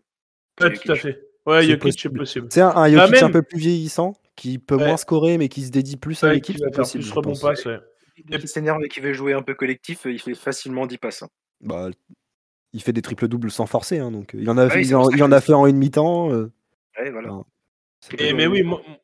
Ouais, 0.62 0.74
tout 0.74 0.92
à 0.92 0.96
fait. 0.96 1.22
Ouais, 1.46 1.62
C'est 1.62 1.68
Jokic, 1.68 1.72
c'est 1.72 1.78
possible. 1.80 2.18
possible. 2.20 2.48
C'est 2.50 2.62
un, 2.62 2.70
un 2.70 2.90
Jokic 2.90 3.12
même- 3.12 3.24
un 3.26 3.32
peu 3.32 3.42
plus 3.44 3.60
vieillissant, 3.60 4.16
qui 4.36 4.58
peut 4.58 4.76
Ouais. 4.76 4.86
moins 4.88 4.98
scorer 4.98 5.38
mais 5.38 5.48
qui 5.50 5.64
se 5.64 5.72
dédie 5.72 5.98
plus 5.98 6.24
à 6.24 6.34
l'équipe. 6.34 6.56
qui 6.56 6.62
va 6.62 6.70
c'est 6.70 6.76
faire 6.76 6.84
possible, 6.84 7.04
plus 7.04 7.10
je 7.10 7.14
rebond 7.16 7.30
pense. 7.32 7.42
passe, 7.42 7.66
ouais. 7.66 7.80
Qu'il 8.16 8.48
s'énerve 8.48 8.82
et 8.84 8.88
qu'il 8.88 9.04
veut 9.04 9.14
jouer 9.14 9.34
un 9.34 9.42
peu 9.42 9.54
collectif, 9.56 10.06
euh, 10.06 10.12
il 10.12 10.20
fait 10.20 10.34
facilement 10.36 10.86
10 10.88 10.98
passes. 10.98 11.24
hein. 11.24 11.30
Bah, 11.62 11.90
il 12.74 12.82
fait 12.82 12.94
des 12.94 13.02
triples 13.02 13.28
doubles 13.28 13.52
sans 13.52 13.66
forcer, 13.66 14.00
hein, 14.00 14.12
donc 14.12 14.32
il 14.34 14.50
en 14.50 14.58
a, 14.58 14.68
Ouais, 14.68 14.82
il 14.86 14.96
en, 14.96 15.10
il 15.10 15.22
a 15.22 15.42
fait 15.42 15.54
en 15.54 15.66
une 15.68 15.78
mi-temps. 15.78 16.32
euh, 16.32 16.52
Ouais, 16.98 17.12
voilà. 17.12 17.42
Et, 18.18 18.34
mais 18.34 18.48
oui, 18.48 18.64
moi, 18.64 18.82
moi, 18.88 18.98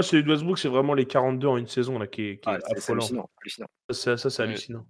celui 0.00 0.22
de 0.24 0.28
Westbrook, 0.30 0.58
c'est 0.58 0.68
vraiment 0.68 0.94
les 0.94 1.06
42 1.06 1.46
en 1.48 1.56
une 1.56 1.66
saison 1.66 1.98
là, 1.98 2.06
qui 2.06 2.22
est, 2.22 2.36
qui 2.38 2.42
Ah, 2.48 2.58
hallucinant. 2.70 3.28
hallucinant. 3.40 3.66
Ça, 3.90 4.16
ça, 4.16 4.30
c'est 4.30 4.42
Ouais. 4.42 4.48
hallucinant. 4.48 4.86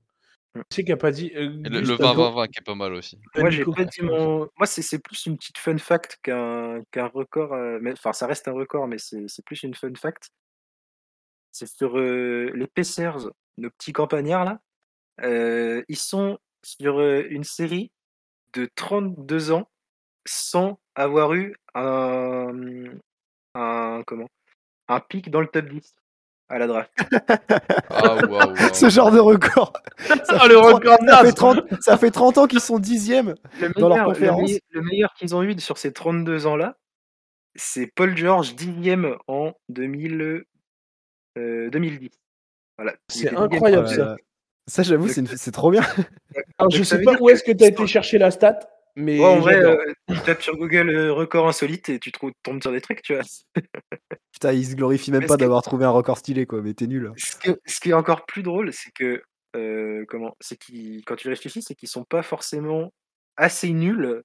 Mm. 0.55 0.61
Tu 0.69 0.75
sais 0.77 0.83
qu'il 0.83 0.87
n'y 0.87 0.93
a 0.93 0.97
pas 0.99 1.11
dit. 1.12 1.33
euh, 1.35 1.49
le, 1.65 1.81
le 1.81 1.97
t'as- 1.97 2.12
20-20-20 2.12 2.49
qui 2.49 2.59
est 2.59 2.65
pas 2.65 2.75
mal 2.75 2.93
aussi. 2.93 3.19
Moi, 3.37 3.49
dit 3.51 3.57
j'ai 3.57 3.65
quoi 3.65 3.75
pas 3.75 3.85
dit 3.85 4.03
mon. 4.03 4.49
Moi, 4.59 4.67
c'est 4.67 4.99
plus 4.99 5.27
une 5.27 5.37
petite 5.38 5.59
fun 5.59 5.79
fact 5.79 6.19
qu'un 6.23 6.83
record. 7.15 7.55
euh, 7.55 7.79
mais- 7.81 7.93
Enfin, 7.93 8.12
ça 8.12 8.27
reste 8.27 8.49
un 8.49 8.53
record, 8.53 8.87
mais 8.87 8.99
c'est 8.99 9.25
c'est 9.29 9.45
plus 9.45 9.62
une 9.62 9.75
fun 9.75 9.95
fact. 9.95 10.31
C'est 11.53 11.67
sur 11.67 11.99
euh, 11.99 12.51
les 12.55 12.67
Pacers, 12.67 13.31
nos 13.59 13.71
petits 13.71 13.93
campagnards 13.93 14.45
là. 14.45 14.61
Euh, 15.23 15.83
ils 15.88 15.99
sont 15.99 16.38
sur 16.65 16.99
euh, 17.01 17.25
une 17.29 17.45
série 17.45 17.91
de 18.55 18.69
32 18.75 19.53
ans 19.53 19.69
sans 20.27 20.79
avoir 20.95 21.35
eu 21.35 21.55
un, 21.75 22.53
un 23.55 24.03
comment? 24.07 24.29
un 24.88 25.01
pic 25.01 25.31
dans 25.31 25.41
le 25.41 25.47
top 25.49 25.67
10 25.67 25.95
à 26.53 26.59
la 26.59 26.67
draft. 26.67 26.91
Ah. 27.91 28.19
Ce 28.75 28.88
genre 28.91 29.11
de 29.11 29.19
record. 29.19 29.73
Ça 29.99 30.15
Ah, 30.29 30.38
fait 30.41 30.49
le 30.49 30.55
30 30.57 30.75
record 30.75 30.97
ça, 30.99 31.05
naze 31.05 31.27
fait 31.27 31.33
30, 31.33 31.65
ça 31.81 31.97
fait 31.99 32.11
30 32.11 32.38
ans 32.38 32.47
qu'ils 32.47 32.61
sont 32.61 32.79
dixièmes. 32.79 33.35
Le 33.61 33.69
Dans 33.81 33.88
leur 33.88 33.99
le 33.99 34.05
conférence. 34.05 34.43
meilleur- 34.43 34.61
le 34.71 34.83
meilleur 34.83 35.15
qu'ils 35.15 35.35
ont 35.35 35.43
eu 35.43 35.59
sur 35.61 35.79
ces 35.79 35.93
32 35.93 36.47
ans-là, 36.47 36.77
c'est 37.55 37.87
Paul 37.87 38.17
George, 38.17 38.55
dixième 38.55 39.17
en 39.29 39.53
2000, 39.71 40.45
euh, 41.38 41.71
2010. 41.71 42.11
Voilà. 42.77 42.93
Il 42.93 42.97
C'est 43.09 43.19
dixième. 43.31 43.37
incroyable, 43.43 43.87
Euh, 43.87 43.95
ça. 43.97 44.17
ça, 44.67 44.83
j'avoue, 44.83 45.09
c'est 45.09 45.21
une- 45.23 45.27
c'est 45.29 45.53
trop 45.53 45.71
bien. 45.71 45.83
Alors, 46.59 46.71
je 46.71 46.77
donc 46.79 46.87
ça 46.87 46.97
sais 46.99 47.03
pas 47.03 47.15
où 47.21 47.29
est-ce 47.31 47.43
que 47.45 47.53
tu 47.53 47.65
as 47.65 47.69
été 47.69 47.87
chercher 47.87 48.19
la 48.19 48.31
stat, 48.31 48.59
mais. 48.97 49.19
Ouais, 49.19 49.25
en 49.27 49.38
vrai, 49.38 49.57
euh, 49.57 49.77
tu 50.09 50.19
tapes 50.21 50.43
sur 50.43 50.57
Google 50.57 50.91
euh, 50.91 51.12
record 51.12 51.49
insolite 51.49 51.88
et 51.88 51.99
tu 51.99 52.12
trouves, 52.12 52.33
tombes 52.43 52.61
sur 52.62 52.73
des 52.73 52.81
trucs, 52.81 53.03
tu 53.03 53.15
vois. 53.15 53.23
Putain, 54.33 54.53
il 54.53 54.66
se 54.66 54.75
glorifie 54.75 55.11
même 55.12 55.21
Mais 55.21 55.27
pas 55.27 55.35
que- 55.37 55.40
d'avoir 55.40 55.62
trouvé 55.62 55.85
un 55.85 55.90
record 55.90 56.18
stylé, 56.18 56.47
quoi. 56.47 56.62
Mais 56.62 56.75
t'es 56.75 56.87
nul. 56.87 57.09
hein. 57.09 57.14
Ce, 57.16 57.37
que- 57.37 57.61
ce 57.66 57.81
qui 57.81 57.90
est 57.90 57.95
encore 57.95 58.25
plus 58.27 58.42
drôle, 58.42 58.73
c'est 58.73 58.90
que 58.92 59.23
euh, 59.57 60.05
comment, 60.09 60.35
c'est 60.40 60.57
qu'ils, 60.57 61.05
quand 61.05 61.16
tu 61.16 61.29
réfléchis, 61.29 61.61
c'est 61.62 61.75
qu'ils 61.75 61.88
sont 61.90 62.05
pas 62.05 62.23
forcément 62.23 62.90
assez 63.37 63.71
nuls 63.71 64.23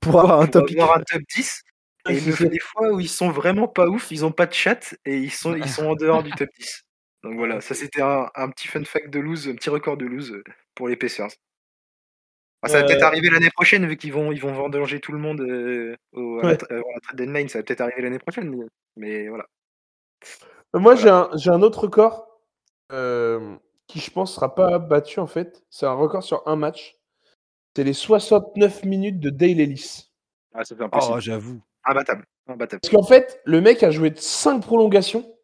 Pour 0.00 0.20
avoir 0.20 0.40
un 0.40 0.46
pour 0.46 0.66
top. 0.66 0.70
avoir 0.72 0.98
un 0.98 1.02
top 1.02 1.22
10. 1.34 1.62
Ouais, 2.04 2.16
Et 2.16 2.18
il 2.18 2.26
me 2.26 2.32
ça. 2.32 2.38
fait 2.38 2.48
des 2.48 2.58
fois 2.58 2.90
où 2.90 2.98
ils 2.98 3.08
sont 3.08 3.30
vraiment 3.30 3.68
pas 3.68 3.86
ouf, 3.86 4.10
ils 4.10 4.24
ont 4.24 4.32
pas 4.32 4.46
de 4.46 4.52
chat 4.52 4.92
et 5.04 5.18
ils 5.18 5.30
sont, 5.30 5.54
ils 5.54 5.68
sont 5.68 5.86
en 5.86 5.94
dehors 5.94 6.24
du 6.24 6.32
top 6.32 6.48
10. 6.58 6.82
Donc 7.22 7.36
voilà, 7.36 7.60
ça 7.60 7.74
c'était 7.76 8.02
un, 8.02 8.28
un 8.34 8.50
petit 8.50 8.66
fun 8.66 8.82
fact 8.84 9.08
de 9.08 9.20
lose, 9.20 9.48
un 9.48 9.54
petit 9.54 9.70
record 9.70 9.96
de 9.96 10.04
lose 10.06 10.42
pour 10.74 10.88
les 10.88 10.96
Pacers. 10.96 11.30
Ah, 12.62 12.68
ça 12.68 12.78
va 12.78 12.84
Euh, 12.84 12.86
peut-être 12.86 13.02
arriver 13.02 13.28
l'année 13.30 13.50
prochaine 13.50 13.86
vu 13.86 13.96
qu'ils 13.96 14.12
vont, 14.12 14.30
ils 14.32 14.40
vont 14.40 14.52
vendanger 14.52 15.00
tout 15.00 15.12
le 15.12 15.18
monde 15.18 15.40
euh, 15.40 15.96
au, 16.12 16.40
Ouais. 16.40 16.52
la 16.52 16.56
trade 16.56 17.16
deadline. 17.16 17.48
Ça 17.48 17.58
va 17.58 17.64
peut-être 17.64 17.80
arriver 17.80 18.02
l'année 18.02 18.18
prochaine, 18.20 18.48
mais, 18.50 18.66
mais 18.96 19.28
voilà. 19.28 19.46
Euh, 20.74 20.78
Moi, 20.78 20.94
j'ai 20.94 21.08
un, 21.08 21.28
j'ai 21.34 21.50
un 21.50 21.62
autre 21.62 21.80
record 21.82 22.28
euh, 22.92 23.56
qui, 23.88 23.98
je 23.98 24.10
pense, 24.10 24.34
sera 24.34 24.54
pas 24.54 24.78
battu 24.78 25.18
en 25.20 25.26
fait. 25.26 25.64
C'est 25.70 25.86
un 25.86 25.92
record 25.94 26.22
sur 26.22 26.46
un 26.46 26.56
match. 26.56 26.96
C'est 27.76 27.84
les 27.84 27.94
69 27.94 28.84
minutes 28.84 29.18
de 29.18 29.30
Dale 29.30 29.60
Ellis. 29.60 30.10
Ah, 30.54 30.62
ça 30.64 30.76
fait 30.76 30.82
impossible. 30.84 31.14
Oh, 31.16 31.20
j'avoue. 31.20 31.60
Imbattable. 31.84 32.26
Imbattable. 32.46 32.80
Parce 32.82 32.92
qu'en 32.94 33.02
fait, 33.02 33.40
le 33.44 33.60
mec 33.60 33.82
a 33.82 33.90
joué 33.90 34.12
5 34.14 34.60
prolongations. 34.60 35.34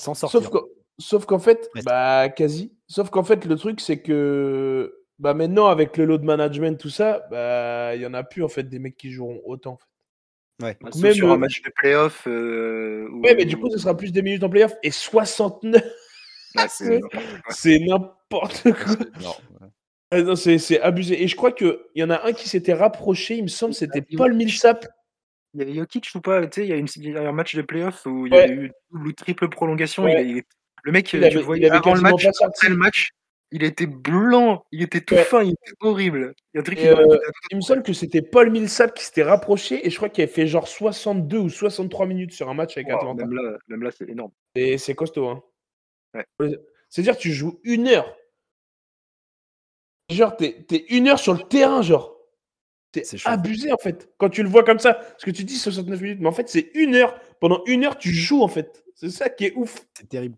Sans 0.00 0.14
sortir. 0.14 0.40
Sauf 0.42 0.50
qu'en 0.50 0.60
sauf 0.98 1.24
qu'en 1.26 1.38
fait, 1.38 1.70
bah 1.84 2.28
quasi. 2.28 2.74
Sauf 2.88 3.08
qu'en 3.10 3.24
fait, 3.24 3.44
le 3.46 3.56
truc, 3.56 3.80
c'est 3.80 4.00
que 4.02 4.99
bah 5.20 5.34
maintenant, 5.34 5.66
avec 5.68 5.96
le 5.96 6.04
load 6.06 6.22
management, 6.24 6.76
tout 6.80 6.90
ça, 6.90 7.26
bah 7.30 7.94
il 7.94 8.02
y 8.02 8.06
en 8.06 8.14
a 8.14 8.24
plus 8.24 8.42
en 8.42 8.48
fait 8.48 8.64
des 8.64 8.78
mecs 8.80 8.96
qui 8.96 9.12
joueront 9.12 9.40
autant. 9.44 9.74
En 9.74 9.76
fait. 9.76 9.86
Ouais. 10.66 10.76
Sauf 10.92 11.02
même, 11.02 11.14
sur 11.14 11.30
un 11.30 11.36
match 11.38 11.62
de 11.62 11.70
playoff. 11.70 12.26
Euh, 12.26 13.08
Ouais, 13.22 13.34
mais 13.34 13.44
du 13.44 13.56
coup, 13.56 13.70
ce 13.70 13.78
sera 13.78 13.96
plus 13.96 14.12
des 14.12 14.20
minutes 14.22 14.42
en 14.42 14.50
playoff. 14.50 14.74
Et 14.82 14.90
69, 14.90 15.82
Ouais, 16.56 16.66
c'est- 17.50 17.78
n'importe 17.78 18.62
quoi. 18.72 18.96
C'est. 19.20 19.68
Ah 20.12 20.22
non, 20.22 20.34
c'est 20.34 20.58
c'est 20.58 20.80
abusé. 20.80 21.22
Et 21.22 21.28
je 21.28 21.36
crois 21.36 21.52
qu'il 21.52 21.78
y 21.94 22.02
en 22.02 22.10
a 22.10 22.26
un 22.26 22.32
qui 22.32 22.48
s'était 22.48 22.72
rapproché, 22.74 23.36
il 23.36 23.44
me 23.44 23.48
semble, 23.48 23.74
c'était 23.74 24.02
Paul 24.16 24.34
Millsap. 24.34 24.86
Il 25.54 25.60
y 25.60 25.62
avait 25.62 25.74
Jokic 25.74 26.08
ou 26.16 26.20
pas 26.20 26.44
Tu 26.48 26.60
sais, 26.62 26.66
il 26.66 26.70
y 26.70 26.72
a 26.72 26.76
une- 26.76 26.88
il 26.96 27.10
y 27.10 27.16
a 27.16 27.28
un 27.28 27.32
match 27.32 27.54
de 27.54 27.62
playoff 27.62 28.04
où 28.06 28.26
il 28.26 28.32
y 28.34 28.36
a 28.36 28.48
eu 28.48 28.72
double 28.90 29.08
ou 29.08 29.12
triple 29.12 29.48
prolongation. 29.48 30.02
Ouais. 30.04 30.12
il 30.12 30.16
a- 30.16 30.20
il- 30.22 30.42
le 30.82 30.92
mec, 30.92 31.12
Il 31.12 31.20
tu 31.20 31.24
avait- 31.24 31.58
il 31.58 31.64
avait 31.66 31.76
avant 31.76 31.94
match, 32.00 32.26
après 32.42 32.68
le 32.68 32.76
match, 32.76 33.10
il 33.52 33.64
était 33.64 33.86
blanc, 33.86 34.64
il 34.72 34.82
était 34.82 35.00
tout 35.00 35.14
Ouais. 35.14 35.24
fin, 35.24 35.42
il 35.42 35.50
était 35.52 35.72
horrible. 35.80 36.34
Il 36.52 36.56
y 36.56 36.58
a 36.58 36.60
un 36.60 36.64
truc 36.64 36.78
qui- 36.78 36.86
euh, 36.88 37.18
il 37.50 37.56
me 37.56 37.60
semble 37.62 37.82
que 37.82 37.92
c'était 37.92 38.22
Paul 38.22 38.50
Millsap 38.50 38.94
qui 38.94 39.04
s'était 39.04 39.22
rapproché 39.24 39.86
et 39.86 39.90
je 39.90 39.96
crois 39.96 40.08
qu'il 40.08 40.22
avait 40.22 40.32
fait 40.32 40.46
genre 40.46 40.68
62 40.68 41.38
ou 41.38 41.48
63 41.48 42.06
minutes 42.06 42.32
sur 42.32 42.48
un 42.48 42.54
match 42.54 42.76
avec 42.76 42.88
Wow, 42.88 42.96
Atlanta. 42.96 43.26
même 43.26 43.34
là, 43.34 43.58
même 43.68 43.82
là 43.82 43.90
c'est 43.90 44.08
énorme. 44.08 44.30
Et 44.54 44.78
c'est 44.78 44.94
costaud. 44.94 45.28
Hein. 45.28 45.42
Ouais. 46.14 46.24
C'est-à-dire 46.88 47.16
tu 47.16 47.30
joues 47.32 47.60
une 47.64 47.88
heure. 47.88 48.16
Genre, 50.10 50.36
t'es 50.36 50.64
t'es 50.66 50.84
une 50.88 51.08
heure 51.08 51.18
sur 51.18 51.34
le 51.34 51.42
terrain, 51.42 51.82
genre. 51.82 52.16
Chaud. 52.92 53.28
abusé 53.28 53.70
en 53.72 53.76
fait. 53.78 54.12
Quand 54.18 54.28
tu 54.30 54.42
le 54.42 54.48
vois 54.48 54.64
comme 54.64 54.80
ça, 54.80 54.94
parce 54.94 55.22
que 55.24 55.30
tu 55.30 55.44
dis 55.44 55.54
69 55.56 56.00
minutes, 56.00 56.18
mais 56.20 56.26
en 56.26 56.32
fait 56.32 56.48
c'est 56.48 56.72
une 56.74 56.96
heure. 56.96 57.20
Pendant 57.40 57.62
une 57.66 57.84
heure, 57.84 57.96
tu 57.96 58.10
joues 58.10 58.42
en 58.42 58.48
fait. 58.48 58.82
C'est 58.96 59.10
ça 59.10 59.28
qui 59.28 59.44
est 59.46 59.52
ouf. 59.54 59.86
C'est 59.96 60.08
terrible. 60.08 60.36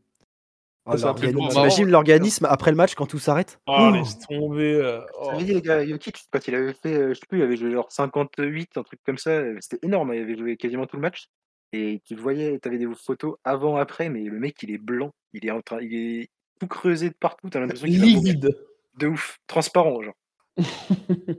C'est 0.84 1.04
un 1.04 1.14
truc 1.14 1.32
l'organisme-. 1.32 2.38
T'imagines 2.38 2.46
après 2.52 2.70
le 2.72 2.76
match 2.76 2.94
quand 2.94 3.06
tout 3.06 3.18
s'arrête 3.20 3.60
Oh, 3.66 3.88
Ouh. 3.88 3.92
laisse 3.92 4.18
tomber. 4.18 4.74
euh, 4.74 5.00
oh. 5.20 5.38
Les 5.38 5.60
gars, 5.62 5.86
Jokic, 5.86 6.24
quand 6.30 6.48
il 6.48 6.54
avait 6.54 6.74
fait, 6.74 6.94
euh, 6.94 7.08
je 7.14 7.20
sais 7.20 7.26
plus, 7.28 7.38
il 7.38 7.42
avait 7.42 7.56
joué 7.56 7.70
genre 7.70 7.90
58, 7.90 8.76
un 8.76 8.82
truc 8.82 9.00
comme 9.06 9.18
ça, 9.18 9.30
euh, 9.30 9.56
c'était 9.60 9.86
énorme, 9.86 10.10
hein, 10.10 10.14
il 10.16 10.22
avait 10.22 10.36
joué 10.36 10.56
quasiment 10.56 10.86
tout 10.86 10.96
le 10.96 11.02
match. 11.02 11.26
Et 11.72 12.02
tu 12.04 12.16
le 12.16 12.20
voyais, 12.20 12.58
tu 12.60 12.68
avais 12.68 12.78
des 12.78 12.88
photos 12.94 13.36
avant, 13.44 13.76
après, 13.76 14.08
mais 14.08 14.24
le 14.24 14.38
mec, 14.38 14.60
il 14.62 14.72
est 14.72 14.78
blanc, 14.78 15.10
il 15.32 15.46
est 15.46 15.50
en 15.50 15.62
train, 15.62 15.78
il 15.80 15.94
est 15.94 16.30
tout 16.60 16.66
creusé 16.66 17.08
de 17.08 17.14
partout, 17.14 17.48
t'as 17.48 17.60
l'impression 17.60 17.86
qu'il. 17.86 18.02
Livide. 18.02 18.50
de 18.98 19.06
ouf, 19.06 19.38
transparent, 19.46 20.02
genre. 20.02 20.14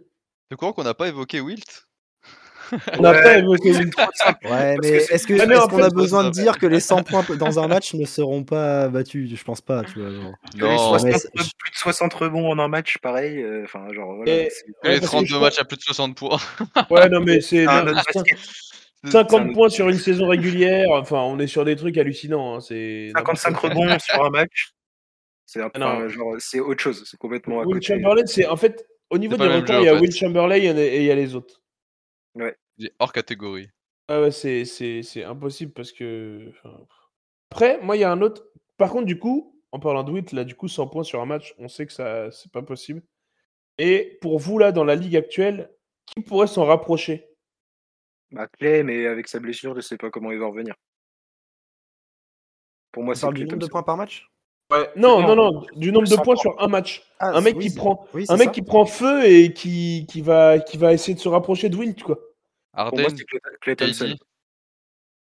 C'est 0.50 0.58
quoi 0.58 0.74
qu'on 0.74 0.84
n'a 0.84 0.94
pas 0.94 1.08
évoqué 1.08 1.40
Wilt? 1.42 1.88
On 3.00 3.02
n'a 3.02 3.14
pas 3.14 3.20
Ouais, 3.24 3.40
évoqué 3.40 3.74
c'est 3.74 3.80
Wilt. 3.80 3.96
trop 3.96 4.10
simple. 4.14 4.48
Ouais, 4.48 4.76
mais 4.82 4.88
est-ce 4.90 5.28
qu'on 5.28 5.38
fait, 5.78 5.84
a 5.84 5.90
besoin 5.90 6.24
de 6.26 6.30
dire 6.30 6.58
que 6.58 6.66
les 6.66 6.80
100 6.80 7.04
points 7.04 7.24
dans 7.38 7.60
un 7.60 7.68
match 7.68 7.94
ne 7.94 8.06
seront 8.06 8.44
pas 8.44 8.88
battus? 8.90 9.30
Je 9.36 9.44
pense 9.44 9.62
pas, 9.62 9.84
tu 9.84 10.00
vois. 10.00 10.12
genre. 10.12 10.34
Que 10.58 10.66
les 10.66 10.72
Non, 10.72 10.78
60 10.78 11.04
mais 11.12 11.18
c'est- 11.18 11.32
plus 11.32 11.72
de 11.72 11.76
60 11.76 12.14
rebonds 12.14 12.50
en 12.50 12.60
un 12.60 12.68
match, 12.68 12.98
pareil, 13.00 13.42
euh, 13.42 13.64
enfin, 13.66 13.92
genre, 13.94 14.16
voilà. 14.16 14.32
Et- 14.32 14.36
Ouais, 14.36 14.50
les 14.84 14.90
parce 14.92 15.00
que 15.00 15.06
32 15.08 15.28
je 15.28 15.38
matchs 15.40 15.60
à 15.60 15.66
plus 15.66 15.78
de 15.78 15.82
60 15.84 16.16
points. 16.18 16.38
Ouais, 16.92 17.10
non, 17.10 17.20
mais 17.22 17.42
c'est 17.42 17.66
c'est 17.66 17.68
un 17.68 17.84
non, 17.84 17.92
autre 17.92 18.02
cin- 18.12 18.14
basket. 18.24 18.38
50 19.12 19.42
un- 19.42 19.54
points 19.54 19.70
sur 19.70 19.90
une 19.90 19.98
saison 19.98 20.28
régulière. 20.28 20.88
Enfin, 20.92 21.20
on 21.20 21.38
est 21.40 21.48
sur 21.48 21.66
des 21.66 21.76
trucs 21.76 21.98
hallucinants. 21.98 22.56
hein, 22.56 22.60
C'est 22.62 23.12
55 23.16 23.58
rebonds 23.58 24.00
sur 24.00 24.24
un 24.24 24.30
match, 24.30 24.72
c'est 25.46 25.62
un- 25.62 25.70
Ah 25.76 26.00
c'est 26.40 26.60
autre 26.62 26.82
chose, 26.82 27.04
c'est 27.06 27.18
complètement 27.18 27.60
à 27.60 27.66
Will 27.66 27.76
côté. 27.76 27.88
Chamberlain, 27.94 28.24
c'est 28.26 28.48
en 28.48 28.56
fait 28.58 28.86
au 29.10 29.18
niveau 29.18 29.36
des 29.38 29.48
records, 29.48 29.82
il 29.82 29.86
y 29.86 29.90
a 29.90 29.96
en 29.96 30.00
Will 30.00 30.12
fait. 30.12 30.20
Chamberlain 30.20 30.56
et 30.56 30.60
il 30.60 30.64
y 30.66 30.70
a- 30.70 30.74
et 30.86 30.98
il 31.00 31.04
y 31.06 31.12
a 31.12 31.16
les 31.16 31.36
autres. 31.36 31.62
Il 32.78 32.88
est 32.88 32.94
hors 33.00 33.14
catégorie. 33.14 33.70
Ah 34.08 34.22
ouais, 34.22 34.32
c'est, 34.32 34.66
c'est, 34.66 35.04
c'est 35.04 35.24
impossible 35.24 35.72
parce 35.74 35.92
que. 35.92 36.50
enfin, 36.50 36.78
Après, 37.52 37.80
moi, 37.82 37.96
il 37.98 38.02
y 38.02 38.04
a 38.04 38.12
un 38.12 38.22
autre. 38.22 38.46
Par 38.78 38.92
contre, 38.92 39.06
du 39.06 39.20
coup, 39.20 39.56
en 39.72 39.80
parlant 39.80 40.04
de 40.04 40.12
Witt, 40.12 40.32
là, 40.34 40.44
du 40.44 40.56
coup, 40.56 40.68
100 40.68 40.88
points 40.88 41.04
sur 41.04 41.22
un 41.22 41.26
match, 41.26 41.54
on 41.58 41.68
sait 41.68 41.86
que 41.86 41.94
ça, 41.94 42.32
c'est 42.32 42.52
pas 42.52 42.62
possible. 42.64 43.02
Et 43.78 44.18
pour 44.22 44.40
vous, 44.40 44.58
là, 44.58 44.72
dans 44.72 44.84
la 44.84 44.96
ligue 44.96 45.16
actuelle, 45.16 45.72
qui 46.06 46.22
pourrait 46.22 46.48
s'en 46.48 46.66
rapprocher? 46.66 47.28
Bah, 48.32 48.48
Clay, 48.60 48.84
mais 48.84 49.06
avec 49.08 49.28
sa 49.28 49.40
blessure, 49.40 49.76
je 49.76 49.82
sais 49.82 49.98
pas 49.98 50.10
comment 50.10 50.32
il 50.32 50.40
va 50.40 50.48
revenir. 50.48 50.74
Pour 52.92 53.04
moi, 53.04 53.14
On 53.14 53.16
c'est 53.16 53.22
parle 53.22 53.34
du 53.36 53.46
nombre 53.46 53.58
de 53.58 53.68
points 53.68 53.84
par 53.84 53.98
match? 53.98 54.28
Non, 54.96 55.22
non, 55.22 55.36
Non. 55.36 55.52
non, 55.52 55.66
du 55.76 55.92
nombre 55.92 56.08
de 56.08 56.16
100 56.16 56.22
points 56.24 56.36
sur 56.36 56.60
un 56.60 56.68
match. 56.68 57.04
Ah, 57.20 57.38
un 57.38 57.42
mec 57.42 57.56
oui, 57.58 57.68
qui 57.70 57.76
prend, 57.76 58.08
oui, 58.14 58.26
un 58.30 58.38
mec 58.38 58.48
ça. 58.48 58.52
qui 58.52 58.62
prend 58.64 58.86
feu 58.86 59.24
et 59.26 59.54
qui, 59.54 60.08
qui 60.10 60.22
va, 60.22 60.60
qui 60.60 60.78
va 60.78 60.94
essayer 60.94 61.14
de 61.14 61.20
se 61.20 61.30
rapprocher 61.30 61.70
de 61.70 61.78
Wilt, 61.78 62.02
quoi. 62.02 62.20
Pour 62.76 63.00
moi, 63.00 63.10
Arden, 63.10 63.18
c'est 63.18 63.26
Clay, 63.26 63.40
Clay 63.62 63.76
Thompson. 63.76 64.06
KD. 64.06 64.18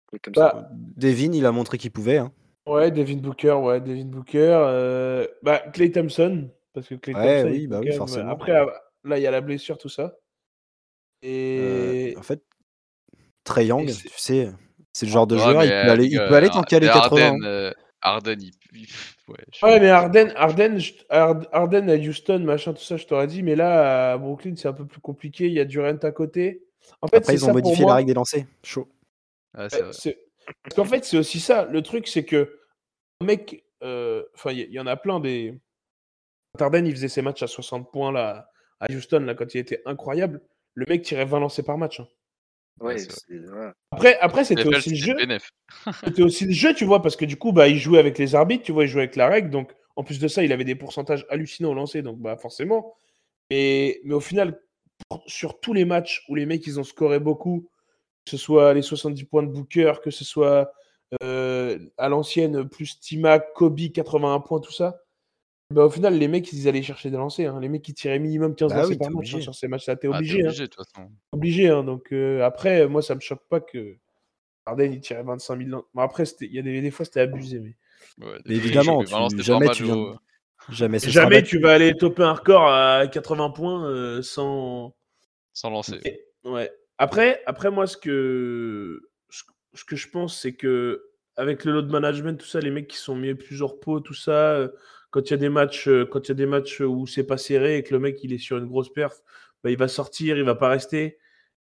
Clay 0.07 0.19
Thompson. 0.19 0.41
Bah, 0.41 0.69
Devin, 0.97 1.31
il 1.33 1.45
a 1.45 1.51
montré 1.51 1.77
qu'il 1.77 1.91
pouvait. 1.91 2.17
hein. 2.17 2.31
Ouais, 2.65 2.91
Devin 2.91 3.17
Booker, 3.17 3.53
ouais, 3.53 3.81
Devin 3.81 4.05
Booker. 4.05 4.37
euh, 4.67 5.27
Bah, 5.41 5.59
Clay 5.73 5.91
Thompson, 5.91 6.49
parce 6.73 6.87
que 6.87 6.95
Clay 6.95 7.13
Ouais, 7.13 7.41
Thompson, 7.41 7.55
oui, 7.55 7.67
bah 7.67 7.79
oui, 7.81 7.91
forcément. 7.93 8.29
Après, 8.31 8.51
ah, 8.55 8.65
là, 9.03 9.17
il 9.17 9.21
y 9.23 9.27
a 9.27 9.31
la 9.31 9.41
blessure, 9.41 9.77
tout 9.77 9.89
ça. 9.89 10.13
Euh, 11.23 12.11
Et 12.11 12.15
en 12.17 12.23
fait, 12.23 12.41
Trey 13.43 13.65
Young, 13.67 13.87
tu 13.87 13.93
sais, 14.17 14.51
c'est 14.93 15.05
le 15.05 15.11
genre 15.11 15.27
de 15.27 15.35
Ouais, 15.35 15.43
joueur, 15.43 15.63
il 15.63 15.69
peut 15.69 15.73
euh, 15.73 15.91
aller, 15.91 16.05
il 16.05 16.11
gars, 16.11 16.27
peut 16.27 16.35
aller 16.35 16.49
tant 16.49 16.61
mais 16.61 16.67
80. 16.87 17.27
Arden, 17.27 17.43
euh, 17.43 17.71
Arden, 18.01 18.37
il. 18.41 18.51
ouais, 19.27 19.35
ouais, 19.63 19.79
mais 19.79 19.89
Arden, 19.89 20.31
Arden, 20.35 20.77
Arden 21.09 21.89
à 21.89 21.95
Houston, 21.95 22.39
machin, 22.39 22.73
tout 22.73 22.81
ça, 22.83 22.97
je 22.97 23.05
t'aurais 23.07 23.27
dit, 23.27 23.43
mais 23.43 23.55
là, 23.55 24.13
à 24.13 24.17
Brooklyn, 24.17 24.53
c'est 24.55 24.67
un 24.67 24.73
peu 24.73 24.85
plus 24.85 25.01
compliqué. 25.01 25.47
Il 25.47 25.53
y 25.53 25.59
a 25.59 25.65
Durant 25.65 25.97
à 25.97 26.11
côté. 26.11 26.63
En 27.01 27.07
fait, 27.07 27.17
Après, 27.17 27.37
c'est 27.37 27.43
ils 27.43 27.49
ont 27.49 27.53
modifié 27.53 27.81
moi. 27.83 27.91
la 27.91 27.95
règle 27.97 28.07
des 28.07 28.13
lancers. 28.13 28.45
Chaud. 28.63 28.87
Ouais, 29.57 29.67
Parce 29.69 30.07
qu'en 30.75 30.85
fait, 30.85 31.05
c'est 31.05 31.17
aussi 31.17 31.39
ça. 31.39 31.65
Le 31.65 31.81
truc, 31.81 32.07
c'est 32.07 32.25
que 32.25 32.59
un 33.21 33.25
mec, 33.25 33.63
euh, 33.83 34.23
enfin, 34.35 34.51
il 34.51 34.71
y, 34.71 34.79
en 34.79 34.87
a 34.87 34.95
plein 34.97 35.19
des. 35.19 35.59
Arden, 36.59 36.85
il 36.85 36.91
faisait 36.91 37.07
ses 37.07 37.21
matchs 37.21 37.43
à 37.43 37.47
60 37.47 37.91
points 37.91 38.11
là, 38.11 38.49
à 38.79 38.91
Houston, 38.91 39.19
là, 39.21 39.35
quand 39.35 39.53
il 39.53 39.59
était 39.59 39.81
incroyable. 39.85 40.41
Le 40.73 40.85
mec 40.87 41.01
tirait 41.03 41.25
20 41.25 41.39
lancers 41.39 41.65
par 41.65 41.77
match. 41.77 41.99
hein. 41.99 42.07
Ouais, 42.79 42.95
Ouais. 43.29 43.71
Après, 43.91 44.17
après 44.19 44.43
c'était 44.43 44.65
aussi 44.65 44.89
le 44.91 44.95
jeu. 44.95 45.15
C'était 46.03 46.23
aussi 46.23 46.45
le 46.45 46.51
jeu, 46.53 46.73
tu 46.73 46.85
vois, 46.85 47.01
parce 47.01 47.15
que 47.15 47.25
du 47.25 47.37
coup, 47.37 47.51
bah, 47.51 47.67
il 47.67 47.77
jouait 47.77 47.99
avec 47.99 48.17
les 48.17 48.33
arbitres, 48.33 48.63
tu 48.63 48.71
vois, 48.71 48.85
il 48.85 48.87
jouait 48.87 49.03
avec 49.03 49.15
la 49.15 49.27
règle. 49.27 49.49
Donc, 49.49 49.71
en 49.95 50.03
plus 50.03 50.19
de 50.19 50.27
ça, 50.27 50.43
il 50.43 50.51
avait 50.51 50.63
des 50.63 50.75
pourcentages 50.75 51.25
hallucinants 51.29 51.71
au 51.71 51.73
lancer, 51.75 52.01
donc 52.01 52.17
bah, 52.19 52.37
forcément. 52.37 52.95
Mais, 53.51 53.99
mais 54.03 54.13
au 54.15 54.19
final, 54.19 54.59
sur 55.27 55.59
tous 55.59 55.73
les 55.73 55.85
matchs 55.85 56.23
où 56.29 56.35
les 56.35 56.45
mecs, 56.45 56.65
ils 56.67 56.79
ont 56.79 56.83
scoré 56.83 57.19
beaucoup, 57.19 57.69
que 58.25 58.31
ce 58.31 58.37
soit 58.37 58.73
les 58.73 58.81
70 58.81 59.23
points 59.25 59.43
de 59.43 59.47
Booker, 59.51 59.93
que 60.03 60.11
ce 60.11 60.23
soit 60.23 60.71
euh, 61.23 61.77
à 61.97 62.07
l'ancienne, 62.09 62.67
plus 62.69 62.99
Timac, 62.99 63.53
Kobe, 63.53 63.79
81 63.93 64.39
points, 64.39 64.59
tout 64.61 64.71
ça, 64.71 65.01
bah, 65.73 65.85
au 65.85 65.89
final, 65.89 66.17
les 66.17 66.27
mecs, 66.27 66.51
ils 66.53 66.67
allaient 66.67 66.81
chercher 66.83 67.09
des 67.09 67.17
lancers. 67.17 67.55
hein. 67.55 67.59
Les 67.61 67.69
mecs, 67.69 67.87
ils 67.87 67.93
tiraient 67.93 68.19
minimum 68.19 68.55
15 68.55 68.71
Bah 68.71 68.77
lancers 68.79 68.89
oui, 68.91 68.97
par 68.97 69.11
match 69.11 69.35
hein, 69.35 69.41
sur 69.41 69.55
ces 69.55 69.67
matchs-là. 69.69 69.95
T'es 69.95 70.07
Ah, 70.07 70.11
t'es 70.11 70.17
obligé. 70.17 70.41
hein 70.41 70.47
obligé, 70.47 70.63
de 70.63 70.67
toute 70.67 70.85
façon. 70.85 71.09
obligé. 71.31 71.67
hein. 71.69 71.83
Donc 71.83 72.11
euh, 72.11 72.43
après, 72.43 72.87
moi, 72.87 73.01
ça 73.01 73.15
me 73.15 73.21
choque 73.21 73.47
pas 73.49 73.61
que 73.61 73.97
Harden 74.65 74.91
il 74.93 74.99
tirait 74.99 75.23
25 75.23 75.57
000. 75.57 75.69
lan- 75.69 75.83
Bon, 75.93 76.01
après, 76.01 76.25
c'était- 76.25 76.45
il 76.47 76.53
y 76.53 76.59
a 76.59 76.61
des, 76.61 76.81
des 76.81 76.91
fois, 76.91 77.05
c'était 77.05 77.21
abusé. 77.21 77.59
Mais 77.59 77.75
Ouais, 78.19 78.33
Mais 78.33 78.41
des- 78.43 78.55
évidemment, 78.55 79.01
tu- 79.03 79.41
jamais 79.43 79.65
pas 79.67 79.73
tu 79.73 79.83
viens. 79.83 79.95
Jamais 80.99 81.41
tu 81.43 81.59
vas 81.59 81.71
aller 81.71 81.95
toper 81.95 82.23
un 82.23 82.33
record 82.33 82.67
à 82.67 83.07
80 83.07 83.49
points 83.51 83.85
euh, 83.89 84.21
sans. 84.21 84.93
Sans 85.53 85.69
lancer. 85.69 85.99
Et- 86.05 86.25
ouais. 86.43 86.71
Après, 86.97 87.41
après, 87.45 87.71
moi, 87.71 87.87
ce 87.87 87.97
que, 87.97 89.01
ce, 89.29 89.43
ce 89.73 89.83
que 89.85 89.95
je 89.95 90.07
pense, 90.09 90.39
c'est 90.39 90.53
que 90.53 91.03
avec 91.35 91.65
le 91.65 91.71
load 91.71 91.89
management, 91.89 92.37
tout 92.39 92.45
ça, 92.45 92.59
les 92.59 92.71
mecs 92.71 92.87
qui 92.87 92.97
sont 92.97 93.15
mis 93.15 93.33
plusieurs 93.33 93.79
pots, 93.79 93.99
tout 93.99 94.13
ça, 94.13 94.51
euh, 94.53 94.67
quand 95.09 95.21
il 95.29 95.31
y 95.31 95.33
a 95.33 95.37
des 95.37 95.49
matchs, 95.49 95.87
euh, 95.87 96.05
quand 96.05 96.27
il 96.27 96.29
y 96.29 96.31
a 96.31 96.35
des 96.35 96.45
matchs 96.45 96.81
où 96.81 97.07
c'est 97.07 97.23
pas 97.23 97.37
serré 97.37 97.77
et 97.77 97.83
que 97.83 97.93
le 97.93 97.99
mec 97.99 98.19
il 98.23 98.33
est 98.33 98.37
sur 98.37 98.57
une 98.57 98.67
grosse 98.67 98.91
perf, 98.93 99.21
bah, 99.63 99.71
il 99.71 99.77
va 99.77 99.87
sortir, 99.87 100.37
il 100.37 100.43
va 100.43 100.55
pas 100.55 100.69
rester. 100.69 101.17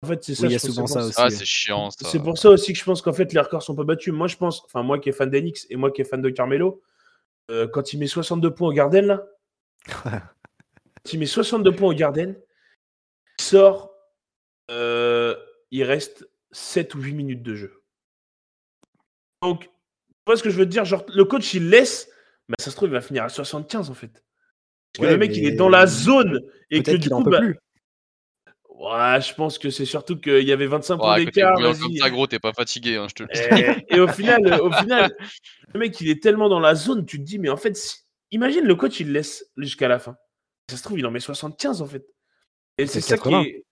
En 0.04 0.08
fait, 0.08 0.24
c'est 0.24 0.36
ça. 0.36 0.44
Oui, 0.44 0.50
il 0.50 0.52
y 0.52 0.56
a 0.56 0.58
je 0.60 0.66
pense, 0.68 0.76
souvent 0.76 0.88
c'est 0.88 0.94
ça 0.94 1.00
pour 1.00 1.08
aussi. 1.08 1.22
Ah, 1.22 1.30
c'est 1.30 1.46
chiant, 1.46 1.90
ça. 1.90 2.08
C'est 2.10 2.20
pour 2.22 2.38
ça 2.38 2.50
aussi 2.50 2.74
que 2.74 2.80
je 2.80 2.84
pense 2.84 3.02
qu'en 3.02 3.14
fait 3.14 3.32
les 3.34 3.40
records 3.40 3.64
sont 3.64 3.76
pas 3.76 3.84
battus. 3.86 4.14
Moi 4.14 4.28
je 4.28 4.36
pense, 4.38 4.64
enfin 4.66 4.84
moi 4.84 5.00
qui 5.00 5.10
est 5.10 5.14
fan 5.14 5.30
d'Enix 5.30 5.66
et 5.70 5.76
moi 5.78 5.92
qui 5.92 6.02
est 6.02 6.06
fan 6.06 6.22
de 6.22 6.30
Carmelo, 6.30 6.82
euh, 7.50 7.68
quand 7.68 7.94
il 7.94 8.00
met 8.00 8.08
62 8.08 8.54
points 8.54 8.70
au 8.70 8.74
Garden 8.74 9.06
là, 9.08 9.26
quand 10.04 11.14
il 11.14 11.20
met 11.20 11.26
62 11.26 11.72
points 11.74 11.90
au 11.90 11.94
Garden, 11.94 12.36
sort, 13.44 13.92
euh, 14.72 15.36
il 15.72 15.84
reste 15.84 16.28
7 16.52 16.96
ou 16.96 17.02
8 17.02 17.14
minutes 17.14 17.44
de 17.44 17.56
jeu. 17.56 17.84
Donc, 19.42 19.64
tu 19.66 19.70
vois 20.26 20.38
ce 20.38 20.44
que 20.44 20.50
je 20.50 20.58
veux 20.58 20.66
te 20.66 20.70
dire? 20.70 20.86
Genre, 20.86 21.06
le 21.14 21.26
coach 21.26 21.54
il 21.54 21.70
laisse, 21.70 22.10
mais 22.48 22.56
ça 22.60 22.72
se 22.72 22.76
trouve 22.76 22.90
il 22.90 22.94
va 22.94 23.02
finir 23.02 23.24
à 23.24 23.30
75 23.30 23.90
en 23.90 23.94
fait. 23.94 24.24
Parce 24.94 25.02
que 25.02 25.06
Ouais, 25.06 25.12
le 25.12 25.18
mec 25.18 25.36
il 25.36 25.46
est 25.46 25.52
dans 25.52 25.70
la 25.70 25.88
zone 25.88 26.40
et 26.70 26.82
que 26.82 26.96
du 26.96 27.10
en 27.10 27.18
coup, 27.18 27.24
peut 27.24 27.32
bah, 27.32 27.40
plus. 27.40 27.58
ouais, 28.70 29.22
je 29.22 29.34
pense 29.34 29.58
que 29.58 29.70
c'est 29.70 29.86
surtout 29.86 30.20
qu'il 30.20 30.44
y 30.48 30.52
avait 30.52 30.68
25 30.68 30.98
points 30.98 31.16
Ouais, 31.16 31.26
d'écart. 31.26 31.56
comme 31.60 31.74
ça, 31.98 32.10
gros, 32.10 32.28
t'es 32.28 32.40
pas 32.40 32.54
fatigué, 32.54 32.96
hein, 32.98 33.08
je 33.10 33.16
te 33.16 33.24
le 33.24 33.30
dis. 33.34 33.42
Et, 33.90 33.96
et 33.96 34.00
au 34.00 34.08
final, 34.08 34.54
au 34.62 34.72
final, 34.72 35.16
le 35.74 35.80
mec, 35.80 36.00
il 36.00 36.10
est 36.10 36.22
tellement 36.22 36.50
dans 36.50 36.60
la 36.60 36.76
zone, 36.76 37.06
tu 37.06 37.18
te 37.18 37.24
dis, 37.24 37.40
mais 37.40 37.50
en 37.50 37.58
fait, 37.58 37.76
si- 37.76 37.98
imagine 38.32 38.66
le 38.66 38.76
coach, 38.76 39.00
il 39.00 39.12
laisse 39.12 39.46
jusqu'à 39.58 39.88
la 39.88 40.00
fin. 40.00 40.16
Ça 40.70 40.78
se 40.78 40.84
trouve, 40.84 41.00
il 41.00 41.06
en 41.06 41.12
met 41.12 41.20
75 41.20 41.82
en 41.82 41.88
fait. 41.88 42.06
Et 42.78 42.88
c'est 42.88 43.02
ça 43.02 43.16
qui 43.18 43.30
80. 43.30 43.42
est. 43.44 43.64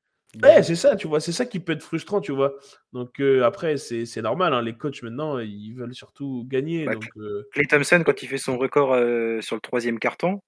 Ouais, 0.42 0.64
c'est 0.64 0.76
ça, 0.76 0.96
tu 0.96 1.08
vois, 1.08 1.20
c'est 1.20 1.34
ça 1.34 1.46
qui 1.46 1.60
peut 1.60 1.74
être 1.74 1.84
frustrant, 1.84 2.22
tu 2.22 2.32
vois. 2.32 2.54
Donc 2.94 3.20
euh, 3.20 3.44
après, 3.44 3.76
c'est 3.78 4.06
c'est 4.06 4.22
normal, 4.22 4.54
hein, 4.54 4.62
les 4.62 4.78
coachs 4.78 5.02
maintenant, 5.04 5.40
ils 5.40 5.74
veulent 5.74 5.94
surtout 5.94 6.46
gagner. 6.48 6.86
Bah, 6.86 6.94
donc, 6.94 7.06
euh, 7.18 7.50
Clay 7.52 7.66
Thompson, 7.66 8.02
quand 8.06 8.24
il 8.24 8.28
fait 8.30 8.38
son 8.38 8.58
record 8.58 8.94
euh, 8.94 9.42
sur 9.42 9.56
le 9.56 9.62
troisième 9.62 10.00
carton, 10.00 10.40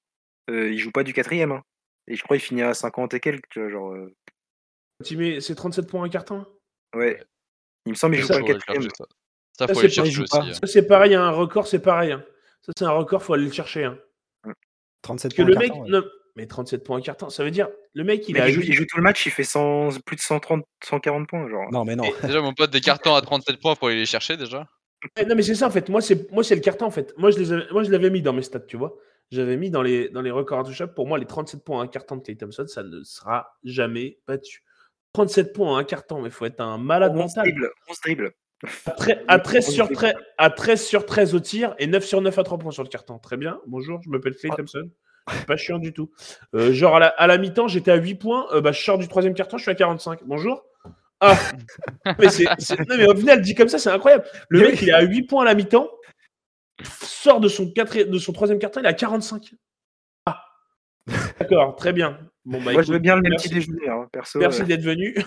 euh, 0.50 0.72
il 0.72 0.78
joue 0.78 0.92
pas 0.92 1.04
du 1.04 1.12
quatrième. 1.12 1.52
hein. 1.52 1.64
Et 2.08 2.16
je 2.16 2.24
crois 2.24 2.38
qu'il 2.38 2.46
finit 2.46 2.62
à 2.62 2.74
50 2.74 3.14
et 3.14 3.20
quelques, 3.20 3.50
tu 3.50 3.60
vois, 3.60 3.70
genre. 3.70 3.92
euh, 3.92 4.14
tu 5.04 5.18
mets- 5.18 5.42
c'est 5.42 5.56
37 5.56 5.88
points 5.90 6.04
un 6.06 6.10
carton? 6.10 6.46
ouais. 6.96 7.22
Il 7.86 7.90
me 7.90 7.96
semble 7.96 8.14
qu'il 8.16 8.22
joue 8.22 8.28
Ça, 8.30 8.36
pas 8.36 8.40
le 8.40 8.46
quatrième. 8.54 8.84
ça. 8.84 9.06
Ça, 9.58 9.68
Ça, 9.68 9.74
c'est 9.76 9.90
hein. 10.50 10.54
Ça, 10.54 10.68
c'est 10.68 10.88
pareil, 10.88 11.14
hein, 11.16 11.24
un 11.24 11.32
record, 11.32 11.68
c'est 11.68 11.82
pareil. 11.82 12.14
hein. 12.14 12.24
Ça, 12.62 12.72
c'est 12.78 12.86
un 12.86 12.92
record, 12.92 13.22
faut 13.22 13.34
aller 13.34 13.46
le 13.46 13.52
chercher. 13.52 13.84
hein. 13.84 14.00
37 15.02 15.32
Parce 15.32 15.36
que 15.36 15.42
points 15.42 15.50
le 15.50 15.56
mec, 15.58 15.68
carton, 15.68 15.84
ouais. 15.84 15.90
Mais 16.36 16.48
37 16.48 16.84
points 16.84 16.98
un 16.98 17.02
carton, 17.02 17.30
ça 17.30 17.44
veut 17.44 17.52
dire, 17.52 17.70
le 17.94 18.04
mec, 18.04 18.28
il 18.28 18.40
a. 18.40 18.48
il, 18.50 18.54
joue, 18.54 18.62
juste- 18.62 18.74
il 18.74 18.76
joue 18.76 18.86
tout 18.90 18.98
le 18.98 19.04
match, 19.04 19.26
il 19.26 19.32
fait 19.32 19.44
100, 19.44 19.90
plus 20.06 20.16
de 20.16 20.22
130, 20.22 20.64
140 20.84 21.28
points, 21.28 21.48
genre. 21.50 21.72
Non, 21.72 21.86
mais 21.86 21.96
non. 21.96 22.06
Déjà, 22.24 22.42
mon 22.42 22.54
pote, 22.54 22.72
des 22.72 22.82
cartons 22.82 23.16
à 23.16 23.22
37 23.22 23.60
points, 23.60 23.76
faut 23.76 23.88
aller 23.88 23.98
les 23.98 24.06
chercher 24.06 24.38
déjà. 24.38 24.68
Ouais, 25.18 25.26
Non, 25.26 25.36
mais 25.36 25.44
c'est 25.44 25.56
ça 25.56 25.68
en 25.68 25.72
fait. 25.72 25.90
Moi, 25.90 26.02
c'est 26.02 26.32
moi, 26.32 26.44
c'est 26.44 26.56
le 26.56 26.62
carton 26.62 26.86
en 26.86 26.92
fait. 26.92 27.14
Moi, 27.18 27.30
je 27.32 27.38
les 27.38 27.52
avais- 27.52 27.66
moi, 27.72 27.84
je 27.84 27.92
l'avais 27.92 28.10
mis 28.10 28.22
dans 28.22 28.34
mes 28.34 28.42
stats, 28.42 28.62
tu 28.62 28.78
vois. 28.78 28.96
J'avais 29.32 29.58
mis 29.58 29.70
dans 29.70 29.82
les 29.82 30.10
dans 30.10 30.22
les 30.22 30.32
records 30.32 30.60
intouchables. 30.60 30.94
Pour 30.94 31.08
moi, 31.08 31.18
les 31.18 31.26
37 31.26 31.64
points 31.64 31.82
à 31.82 31.84
un 31.84 31.88
carton 31.88 32.16
de 32.18 32.22
Clay 32.24 32.36
Thompson, 32.36 32.66
ça 32.68 32.84
ne 32.84 33.04
sera 33.04 33.48
jamais 33.64 34.20
battu. 34.28 34.64
37 35.14 35.54
points 35.54 35.78
à 35.78 35.82
un 35.82 35.84
carton, 35.84 36.22
mais 36.22 36.30
il 36.30 36.32
faut 36.32 36.46
être 36.46 36.62
un 36.62 36.78
malade 36.78 37.12
11 37.14 37.20
mental. 37.20 37.44
dribbles, 37.44 37.70
11 37.90 37.98
dribbles. 38.04 38.32
À, 38.86 38.92
tre- 38.92 39.22
à 39.28 39.40
13 39.40 39.70
sur 39.70 39.86
13. 39.90 39.98
13, 39.98 40.14
à 40.38 40.50
13 40.50 40.86
sur 40.86 41.06
13 41.06 41.36
au 41.36 41.40
tir 41.42 41.76
et 41.80 41.88
9 41.88 42.06
sur 42.06 42.22
9 42.22 42.38
à 42.40 42.44
3 42.44 42.58
points 42.58 42.72
sur 42.72 42.84
le 42.84 42.90
carton. 42.90 43.20
Très 43.20 43.36
bien. 43.36 43.60
Bonjour, 43.68 44.00
je 44.04 44.10
m'appelle 44.10 44.36
Clay 44.36 44.50
Ah. 44.54 44.56
Thompson. 44.56 44.90
Pas 45.48 45.56
chiant 45.58 45.80
du 45.80 45.94
tout. 45.94 46.12
Euh, 46.54 46.74
genre, 46.74 46.96
à 46.98 47.00
la, 47.00 47.08
à 47.08 47.28
la 47.28 47.38
mi-temps, 47.38 47.68
j'étais 47.68 47.92
à 47.92 47.96
8 47.96 48.16
points. 48.16 48.48
Euh, 48.54 48.62
bah, 48.62 48.72
je 48.72 48.82
sors 48.82 48.98
du 48.98 49.08
troisième 49.08 49.34
carton, 49.34 49.58
je 49.58 49.64
suis 49.64 49.72
à 49.72 49.76
45. 49.76 50.20
Bonjour. 50.26 50.64
Ah 51.22 51.38
mais, 52.20 52.30
c'est, 52.30 52.46
c'est- 52.60 52.78
non, 52.90 52.98
mais 52.98 53.08
au 53.08 53.16
final, 53.16 53.42
dit 53.42 53.56
comme 53.56 53.70
ça, 53.70 53.80
c'est 53.80 53.90
incroyable. 53.90 54.26
Le 54.50 54.60
mec, 54.60 54.82
il 54.82 54.90
est 54.90 54.94
à 54.94 55.02
8 55.02 55.24
points 55.24 55.44
à 55.44 55.46
la 55.46 55.56
mi-temps, 55.56 55.90
sort 56.84 57.40
de 57.40 57.48
son, 57.48 57.66
quatri- 57.68 58.10
de 58.10 58.18
son 58.20 58.34
troisième 58.34 58.60
carton, 58.60 58.82
il 58.82 58.86
est 58.86 58.90
à 58.90 58.94
45. 58.94 59.54
Ah 60.26 60.44
D'accord, 61.40 61.76
très 61.78 61.94
bien. 61.94 62.20
Bon, 62.46 62.58
bah, 62.58 62.64
Moi, 62.64 62.74
écoute, 62.74 62.86
je 62.88 62.92
veux 62.94 63.00
bien 63.00 63.16
le 63.16 63.22
merci. 63.22 63.48
petit 63.48 63.56
déjeuner, 63.56 63.88
hein, 63.88 64.08
perso. 64.12 64.40
Merci 64.40 64.64
euh, 64.64 64.66
d'être 64.66 64.84
venu. 64.84 65.16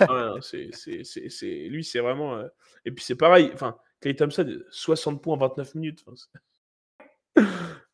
Ah 0.00 0.06
ouais, 0.14 0.20
non, 0.36 0.40
c'est, 0.40 0.70
c'est, 0.72 1.04
c'est, 1.04 1.28
c'est- 1.28 1.68
Lui, 1.68 1.84
c'est 1.84 1.98
vraiment. 2.00 2.34
euh, 2.36 2.46
Et 2.86 2.92
puis, 2.92 3.04
c'est 3.04 3.14
pareil. 3.14 3.50
Enfin, 3.52 3.76
Clay 4.00 4.16
Thompson, 4.16 4.50
60 4.70 5.22
points 5.22 5.34
en 5.34 5.36
29 5.36 5.74
minutes. 5.74 6.02
Enfin, 6.06 6.16
c'est... 7.36 7.42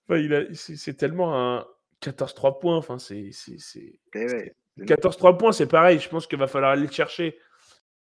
Enfin, 0.08 0.20
il 0.20 0.34
a... 0.34 0.42
c'est, 0.54 0.76
c'est 0.76 0.94
tellement 0.94 1.34
un 1.34 1.66
14-3 2.02 2.58
points. 2.58 2.76
Enfin, 2.76 2.98
c'est. 2.98 3.30
c'est, 3.32 3.58
c'est... 3.58 3.98
eh 4.14 4.26
ouais. 4.26 4.54
14-3 4.78 5.38
points, 5.38 5.52
c'est 5.52 5.66
pareil. 5.66 5.98
Je 5.98 6.08
pense 6.08 6.26
qu'il 6.26 6.38
va 6.38 6.46
falloir 6.46 6.72
aller 6.72 6.86
le 6.86 6.92
chercher. 6.92 7.38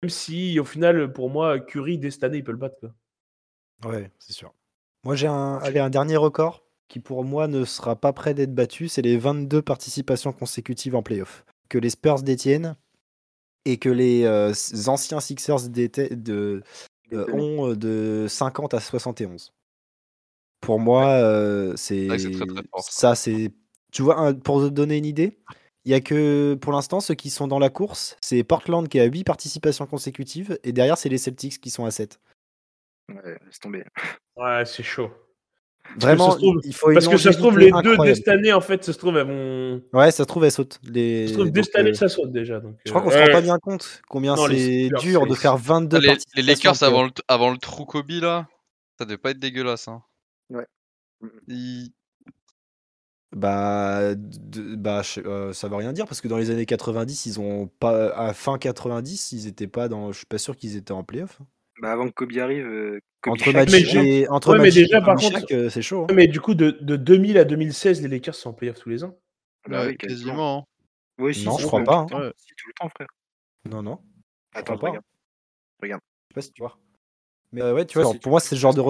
Même 0.04 0.10
si, 0.10 0.60
au 0.60 0.66
final, 0.66 1.12
pour 1.14 1.30
moi, 1.30 1.60
Curry, 1.60 1.98
dès 1.98 2.12
cette 2.12 2.26
année, 2.26 2.40
il 2.40 2.44
peut 2.44 2.52
le 2.52 2.58
battre. 2.58 2.78
Quoi. 2.80 3.92
Ouais, 3.92 4.12
c'est 4.20 4.34
sûr. 4.34 4.54
Moi, 5.04 5.16
j'ai 5.16 5.28
un, 5.28 5.58
allez, 5.58 5.80
un 5.80 5.90
dernier 5.90 6.18
record 6.18 6.64
qui, 6.88 7.00
pour 7.00 7.24
moi, 7.24 7.48
ne 7.48 7.64
sera 7.64 7.96
pas 7.96 8.12
prêt 8.12 8.34
d'être 8.34 8.54
battu. 8.54 8.90
C'est 8.90 9.02
les 9.02 9.18
22 9.18 9.62
participations 9.62 10.34
consécutives 10.34 10.96
en 10.96 11.04
playoff 11.04 11.46
que 11.70 11.78
les 11.78 11.90
Spurs 11.90 12.22
détiennent 12.22 12.76
et 13.66 13.78
que 13.78 13.90
les 13.90 14.24
euh, 14.26 14.54
anciens 14.88 15.20
Sixers 15.20 15.70
de, 15.70 16.62
euh, 17.14 17.34
ont 17.34 17.72
euh, 17.72 17.76
de 17.76 18.28
50 18.30 18.74
à 18.74 18.80
71. 18.80 19.54
Pour 20.62 20.80
moi, 20.80 21.08
euh, 21.10 21.74
c'est 21.76 22.08
que 22.08 22.32
ça. 22.90 23.16
C'est 23.16 23.52
tu 23.92 24.02
vois, 24.02 24.20
un- 24.20 24.34
pour 24.34 24.62
te 24.62 24.68
donner 24.68 24.98
une 24.98 25.06
idée, 25.06 25.40
il 25.86 25.92
y 25.92 25.94
a 25.94 26.02
que 26.02 26.56
pour 26.56 26.74
l'instant 26.74 27.00
ceux 27.00 27.14
qui 27.14 27.30
sont 27.30 27.48
dans 27.48 27.60
la 27.60 27.70
course, 27.70 28.18
c'est 28.20 28.44
Portland 28.44 28.88
qui 28.88 29.00
a 29.00 29.06
8 29.06 29.24
participations 29.24 29.86
consécutives 29.86 30.60
et 30.64 30.74
derrière 30.74 30.98
c'est 30.98 31.10
les 31.10 31.18
Celtics 31.18 31.62
qui 31.62 31.70
sont 31.70 31.86
à 31.86 31.92
7. 31.92 32.20
Ouais, 33.10 33.38
laisse 33.46 33.60
tomber. 33.60 33.86
Ouais, 34.36 34.66
c'est 34.66 34.84
chaud. 34.84 35.12
Vraiment, 35.98 36.32
se 36.32 36.38
trouve- 36.38 36.62
il 36.64 36.74
faut 36.74 36.92
Parce 36.92 37.08
que 37.08 37.18
ça 37.18 37.32
se 37.32 37.38
trouve, 37.38 37.60
les 37.60 37.72
deux 37.84 37.96
dès 37.98 38.16
cette 38.16 38.28
année, 38.28 38.52
en 38.52 38.60
fait, 38.60 38.84
ça 38.84 38.92
se 38.92 38.98
trouve, 38.98 39.18
elles 39.18 39.28
vont. 39.28 39.82
Ouais, 39.94 40.12
ça 40.12 40.24
se 40.24 40.28
trouve, 40.28 40.44
elles 40.44 40.52
sautent. 40.52 40.80
Les... 40.84 41.28
Ça 41.28 41.34
se 41.34 41.38
trouve, 41.38 41.52
dès 41.52 41.64
cette 41.64 41.76
année, 41.76 41.90
euh, 41.92 41.94
ça 41.94 42.10
saute 42.10 42.32
déjà. 42.32 42.60
Donc, 42.60 42.76
Je 42.86 42.90
crois 42.90 43.02
qu'on 43.02 43.10
euh, 43.10 43.14
se 43.14 43.18
rend 43.20 43.32
pas 43.32 43.42
bien 43.42 43.60
compte 43.60 44.02
combien 44.10 44.36
c'est 44.36 44.90
dur 45.00 45.28
de 45.28 45.36
faire 45.36 45.58
22 45.58 45.98
Ah, 45.98 46.16
les, 46.36 46.42
Lakers 46.42 46.84
avant 46.84 47.04
le, 47.04 47.12
avant 47.28 47.52
le 47.52 47.58
trou 47.58 47.86
Kobe 47.86 48.10
là, 48.10 48.48
ça 48.98 49.06
devait 49.06 49.18
pas 49.18 49.32
être 49.32 49.40
dégueulasse. 49.40 49.88
Hein. 49.88 50.02
Ouais. 50.50 50.66
Il- 51.48 51.92
Bah, 53.36 54.16
de- 54.16 54.76
bah 54.76 55.02
je- 55.02 55.20
euh, 55.20 55.52
ça 55.52 55.68
veut 55.68 55.76
rien 55.76 55.92
dire 55.92 56.06
parce 56.06 56.22
que 56.22 56.28
dans 56.30 56.38
les 56.38 56.52
années 56.52 56.66
90, 56.66 57.26
ils 57.26 57.40
ont 57.42 57.68
pas 57.68 58.10
à 58.16 58.34
fin 58.34 58.58
90, 58.58 59.34
ils 59.34 59.48
étaient 59.48 59.68
pas 59.68 59.90
dans. 59.90 60.12
Je 60.14 60.18
suis 60.20 60.26
pas 60.26 60.38
sûr 60.38 60.56
qu'ils 60.56 60.78
étaient 60.78 60.94
en 60.94 61.04
playoff. 61.04 61.40
hein. 61.42 61.48
Bah, 61.82 61.92
avant 61.92 62.08
que 62.08 62.14
Kobe 62.14 62.32
arrive, 62.38 62.66
euh, 62.66 63.00
Kobe 63.22 63.34
Entre 63.34 63.52
Mais 63.52 64.22
et 64.22 64.30
entre 64.30 64.52
ouais, 64.52 64.58
mais 64.60 64.64
Magic 64.66 64.84
déjà, 64.86 65.00
et 65.00 65.02
par 65.04 65.16
Kobe 65.16 65.24
contre- 65.26 65.40
Shaq, 65.40 65.52
euh, 65.52 65.70
c'est 65.70 65.82
chaud. 65.82 66.04
hein. 66.10 66.14
Mais 66.14 66.28
du 66.28 66.40
coup, 66.40 66.54
de, 66.54 66.72
de 66.80 66.96
2000 66.96 67.38
à 67.38 67.44
2016, 67.44 68.02
les 68.02 68.08
Lakers 68.08 68.36
sont 68.36 68.52
en 68.52 68.54
playoff 68.54 68.80
tous 68.80 68.88
les 68.90 69.04
ans. 69.04 69.18
Bah 69.68 69.82
ouais, 69.82 69.88
oui, 69.90 69.98
quasiment. 69.98 70.22
quasiment. 70.32 70.58
hein. 70.60 70.64
Oui, 71.18 71.34
si, 71.36 71.46
Non, 71.46 71.58
je 71.58 71.66
crois 71.66 71.84
pas, 71.84 72.06
Tout 72.06 72.16
le, 72.16 72.16
hein. 72.16 72.20
temps. 72.22 72.26
Ouais. 72.28 72.34
Si, 72.38 72.48
tout 72.56 72.68
le 72.68 72.74
temps, 72.80 72.90
frère. 72.96 73.08
Non, 73.70 73.82
non. 73.84 74.00
Attends, 74.54 74.76
je 74.76 74.80
pas. 74.80 74.88
regarde. 74.88 75.04
Je 75.84 75.88
sais 75.90 76.00
pas 76.36 76.42
si 76.42 76.52
tu 76.54 76.62
vois. 76.62 76.78
Mais 77.52 77.62
euh, 77.64 77.74
ouais, 77.74 77.86
tu 77.86 78.00
vois, 78.00 78.14
pour 78.14 78.30
moi, 78.30 78.40
c'est 78.40 78.56
le 78.56 78.62
genre 78.62 78.74
de 78.74 78.82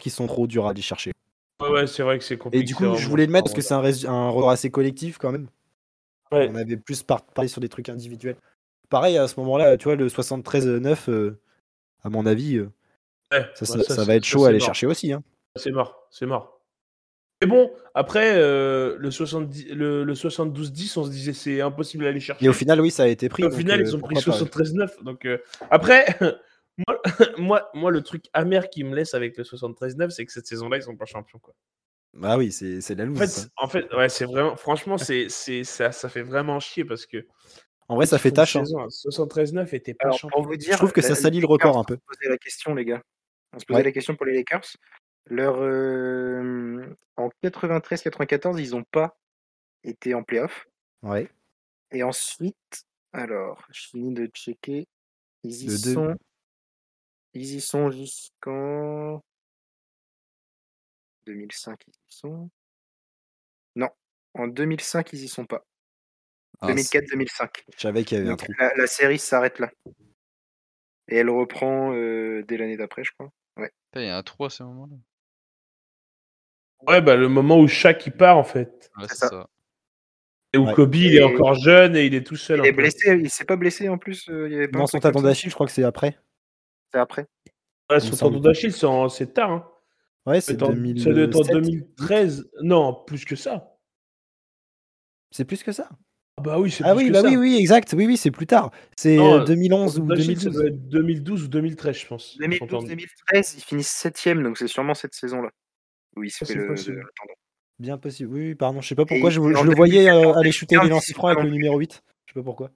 qui 0.00 0.10
sont 0.10 0.26
trop 0.26 0.46
durs 0.46 0.66
à 0.66 0.70
aller 0.70 0.82
chercher. 0.82 1.12
Ouais, 1.60 1.68
ouais, 1.70 1.86
c'est 1.86 2.02
vrai 2.02 2.18
que 2.18 2.24
c'est 2.24 2.36
compliqué. 2.38 2.62
Et 2.62 2.66
du 2.66 2.74
coup, 2.74 2.94
je 2.96 3.08
voulais 3.08 3.26
le 3.26 3.32
mettre 3.32 3.44
parce 3.44 3.54
que 3.54 3.60
c'est 3.62 3.74
un, 3.74 4.12
un 4.12 4.48
assez 4.48 4.70
collectif 4.70 5.18
quand 5.18 5.32
même. 5.32 5.48
Ouais. 6.32 6.48
On 6.50 6.56
avait 6.56 6.76
plus 6.76 7.02
par- 7.02 7.22
parlé 7.24 7.48
sur 7.48 7.60
des 7.60 7.68
trucs 7.68 7.88
individuels. 7.88 8.36
Pareil, 8.88 9.16
à 9.18 9.28
ce 9.28 9.38
moment-là, 9.40 9.76
tu 9.76 9.84
vois, 9.84 9.96
le 9.96 10.08
73-9, 10.08 11.08
euh, 11.08 11.38
à 12.02 12.10
mon 12.10 12.26
avis, 12.26 12.56
euh, 12.56 12.70
Ouais, 13.30 13.46
ça, 13.54 14.04
va 14.04 14.14
être 14.14 14.24
chaud 14.24 14.44
à 14.44 14.48
aller 14.48 14.58
mort. 14.58 14.66
chercher 14.66 14.86
aussi. 14.86 15.12
hein. 15.12 15.22
C'est 15.56 15.70
mort, 15.70 16.06
c'est 16.10 16.26
mort. 16.26 16.60
Mais 17.40 17.48
bon, 17.48 17.72
après, 17.94 18.34
euh, 18.36 18.96
le, 18.98 19.10
70, 19.10 19.68
le, 19.72 20.04
le 20.04 20.14
72-10, 20.14 20.98
on 20.98 21.04
se 21.04 21.10
disait 21.10 21.32
c'est 21.32 21.60
impossible 21.60 22.04
d'aller 22.04 22.20
chercher. 22.20 22.44
Et 22.44 22.48
au 22.48 22.52
final, 22.52 22.80
oui, 22.80 22.90
ça 22.90 23.04
a 23.04 23.08
été 23.08 23.28
pris. 23.28 23.44
Au 23.44 23.50
final, 23.50 23.80
ils 23.80 23.96
ont 23.96 24.00
pris 24.00 24.14
pourquoi 24.14 24.32
pas, 24.34 24.42
ouais. 24.44 24.64
73-9. 24.64 25.02
Donc, 25.04 25.26
après, 25.70 26.06
moi, 26.78 27.00
moi, 27.38 27.70
moi, 27.74 27.90
le 27.90 28.02
truc 28.02 28.24
amer 28.32 28.68
qui 28.70 28.84
me 28.84 28.94
laisse 28.94 29.14
avec 29.14 29.36
le 29.36 29.44
73-9, 29.44 30.10
c'est 30.10 30.24
que 30.26 30.32
cette 30.32 30.46
saison-là, 30.46 30.76
ils 30.78 30.82
sont 30.82 30.96
pas 30.96 31.04
champions. 31.06 31.38
Quoi. 31.38 31.54
Ah 32.22 32.36
oui, 32.38 32.52
c'est 32.52 32.94
la 32.94 33.04
En 33.04 33.06
loose. 33.06 33.18
fait, 33.18 33.26
ça. 33.26 33.40
c'est- 33.42 33.48
en 33.56 33.68
fait, 33.68 33.92
ouais, 33.94 34.08
c'est 34.08 34.24
vraiment, 34.26 34.56
franchement, 34.56 34.98
c'est, 34.98 35.28
c'est, 35.28 35.64
ça, 35.64 35.92
ça 35.92 36.08
fait 36.08 36.22
vraiment 36.22 36.60
chier 36.60 36.84
parce 36.84 37.06
que. 37.06 37.26
En 37.88 37.96
vrai, 37.96 38.06
ça 38.06 38.18
fait 38.18 38.30
tâche. 38.32 38.56
hein. 38.56 38.64
saison 38.64 38.80
à 38.80 38.86
73-9 38.88 39.74
était 39.74 39.92
pas 39.94 40.04
Alors, 40.06 40.18
champion. 40.18 40.36
pour 40.42 40.46
vous 40.50 40.56
dire, 40.56 40.72
Je 40.72 40.78
trouve 40.78 40.92
que 40.92 41.02
ça 41.02 41.14
salit 41.14 41.40
le 41.40 41.46
record 41.46 41.76
Lakers, 41.76 41.80
un 41.80 41.84
peu. 41.84 41.94
On 42.08 42.12
se 42.12 42.18
posait 42.18 42.30
la 42.30 42.38
question, 42.38 42.74
les 42.74 42.84
gars. 42.84 43.02
On 43.54 43.58
se 43.58 43.64
posait 43.66 43.78
Ouais. 43.78 43.84
la 43.84 43.92
question 43.92 44.14
pour 44.16 44.24
les 44.26 44.34
Lakers. 44.34 44.64
Leur, 45.26 45.56
euh, 45.60 46.86
en 47.16 47.28
93-94, 47.42 48.58
ils 48.60 48.70
n'ont 48.70 48.84
pas 48.90 49.16
été 49.84 50.14
en 50.14 50.22
playoff. 50.22 50.66
Ouais. 51.02 51.28
Et 51.90 52.02
ensuite, 52.02 52.56
alors, 53.12 53.62
je 53.70 53.88
finis 53.88 54.14
de 54.14 54.26
checker. 54.26 54.86
Ils 55.42 55.62
y 55.64 55.66
Le 55.66 55.78
deux. 55.94 56.16
Ils 57.34 57.54
y 57.54 57.60
sont 57.60 57.90
jusqu'en 57.90 59.22
2005. 61.26 61.80
Ils 61.86 61.90
y 61.92 62.14
sont. 62.14 62.50
Non, 63.76 63.88
en 64.34 64.48
2005, 64.48 65.12
ils 65.12 65.24
y 65.24 65.28
sont 65.28 65.46
pas. 65.46 65.64
Ah, 66.60 66.68
2004-2005. 66.72 67.64
Je 67.74 67.80
savais 67.80 68.04
qu'il 68.04 68.18
y 68.18 68.20
avait 68.20 68.30
un 68.30 68.36
trou. 68.36 68.52
la, 68.58 68.72
la 68.76 68.86
série 68.86 69.18
s'arrête 69.18 69.58
là. 69.58 69.70
Et 71.08 71.16
elle 71.16 71.30
reprend 71.30 71.92
euh, 71.94 72.42
dès 72.46 72.56
l'année 72.56 72.76
d'après, 72.76 73.02
je 73.04 73.12
crois. 73.12 73.30
Putain, 73.56 73.70
Il 73.96 74.06
y 74.06 74.08
a 74.08 74.16
un 74.16 74.22
trou 74.22 74.44
à 74.44 74.50
ce 74.50 74.62
moment-là. 74.62 74.96
Ouais, 76.86 77.00
bah, 77.00 77.16
le 77.16 77.28
moment 77.28 77.58
où 77.58 77.68
Shaq 77.68 78.06
il 78.06 78.12
part, 78.12 78.36
en 78.36 78.44
fait. 78.44 78.90
Ouais, 78.96 79.04
C'est 79.08 79.14
c'est 79.14 79.16
ça. 79.16 79.28
ça. 79.28 79.48
Et 80.52 80.58
où 80.58 80.66
Ouais. 80.66 80.74
Kobe, 80.74 80.94
il 80.96 81.14
Et- 81.14 81.18
est 81.18 81.22
encore 81.22 81.54
jeune 81.54 81.96
et 81.96 82.04
il 82.04 82.14
est 82.14 82.26
tout 82.26 82.36
seul. 82.36 82.58
Il 82.60 82.66
est 82.66 82.72
peu. 82.72 82.82
blessé, 82.82 83.16
il 83.18 83.30
s'est 83.30 83.44
pas 83.46 83.56
blessé 83.56 83.88
en 83.88 83.96
plus. 83.98 84.28
euh, 84.28 84.48
il 84.48 84.52
y 84.52 84.56
avait 84.56 84.68
pas 84.68 84.78
un 84.78 84.80
Non, 84.82 84.86
son 84.86 84.98
truc 85.00 85.12
tendon 85.14 85.26
d'Achille, 85.26 85.48
je 85.50 85.54
crois 85.54 85.66
que 85.66 85.72
c'est 85.72 85.84
après. 85.84 86.18
C'est 86.92 87.00
après. 87.00 87.26
Ouais, 87.90 87.98
il 87.98 88.00
son 88.02 88.16
tendon 88.16 88.40
d'Achille, 88.40 88.72
c'est 88.72 88.86
en- 88.86 89.08
c'est 89.08 89.32
tard. 89.34 89.50
Hein. 89.50 89.68
Ouais, 90.26 90.40
C'est 90.40 90.52
c'est 90.52 90.62
en- 90.62 90.66
ça 90.66 90.72
doit 91.12 91.22
être 91.24 91.36
en 91.36 91.40
2007. 91.42 91.52
2013. 91.98 92.50
Non, 92.62 92.94
plus 93.06 93.24
que 93.24 93.36
ça. 93.36 93.76
C'est 95.30 95.44
plus 95.44 95.62
que 95.62 95.72
ça. 95.72 95.88
Ah 96.38 96.42
bah 96.42 96.58
oui, 96.58 96.70
c'est 96.70 96.84
Ah 96.84 96.94
plus 96.94 97.04
oui, 97.04 97.08
que 97.08 97.12
bah 97.12 97.22
ça. 97.22 97.28
oui, 97.28 97.36
oui, 97.36 97.56
exact. 97.58 97.92
Oui, 97.96 98.06
oui, 98.06 98.16
c'est 98.16 98.30
plus 98.30 98.46
tard. 98.46 98.70
C'est 98.96 99.16
Non, 99.16 99.40
euh, 99.40 99.44
2011 99.44 99.94
Tendon 99.96 100.04
ou 100.06 100.08
d'Achille, 100.08 100.36
Ça 100.38 100.44
2012. 100.50 100.54
doit 100.54 100.66
être 100.68 100.88
2012 100.88 101.42
ou 101.44 101.48
2013, 101.48 101.96
je 101.96 102.06
pense. 102.06 102.24
son 102.58 102.66
tendon. 102.66 102.86
2012-2013, 102.86 103.54
ils 103.58 103.62
finissent 103.62 103.90
septième, 103.90 104.42
donc 104.42 104.56
c'est 104.58 104.68
sûrement 104.68 104.94
cette 104.94 105.14
saison-là. 105.14 105.50
où 106.16 106.22
il 106.24 106.30
se 106.30 106.44
Ah, 106.44 106.46
fait 106.46 106.52
c'est 106.52 106.58
le, 106.58 106.66
possible. 106.66 106.96
le 106.96 107.02
tendon. 107.18 107.32
Bien 107.78 107.96
possible. 107.98 108.30
Oui, 108.32 108.40
oui, 108.48 108.54
pardon. 108.54 108.80
Je 108.82 108.88
sais 108.88 108.94
pas 108.94 109.06
pourquoi. 109.06 109.28
Et 109.30 109.32
Je, 109.32 109.40
le 109.40 109.74
voyais 109.74 110.08
euh, 110.10 110.12
2014, 110.12 110.36
aller 110.38 110.52
shooter 110.52 110.74
des 110.76 110.80
2015, 110.80 110.90
lancers 110.90 111.08
ils 111.08 111.14
francs 111.14 111.30
avec 111.30 111.44
le 111.44 111.50
numéro 111.50 111.78
8. 111.78 112.02
Je 112.26 112.32
sais 112.32 112.40
pas 112.40 112.44
pourquoi. 112.44 112.70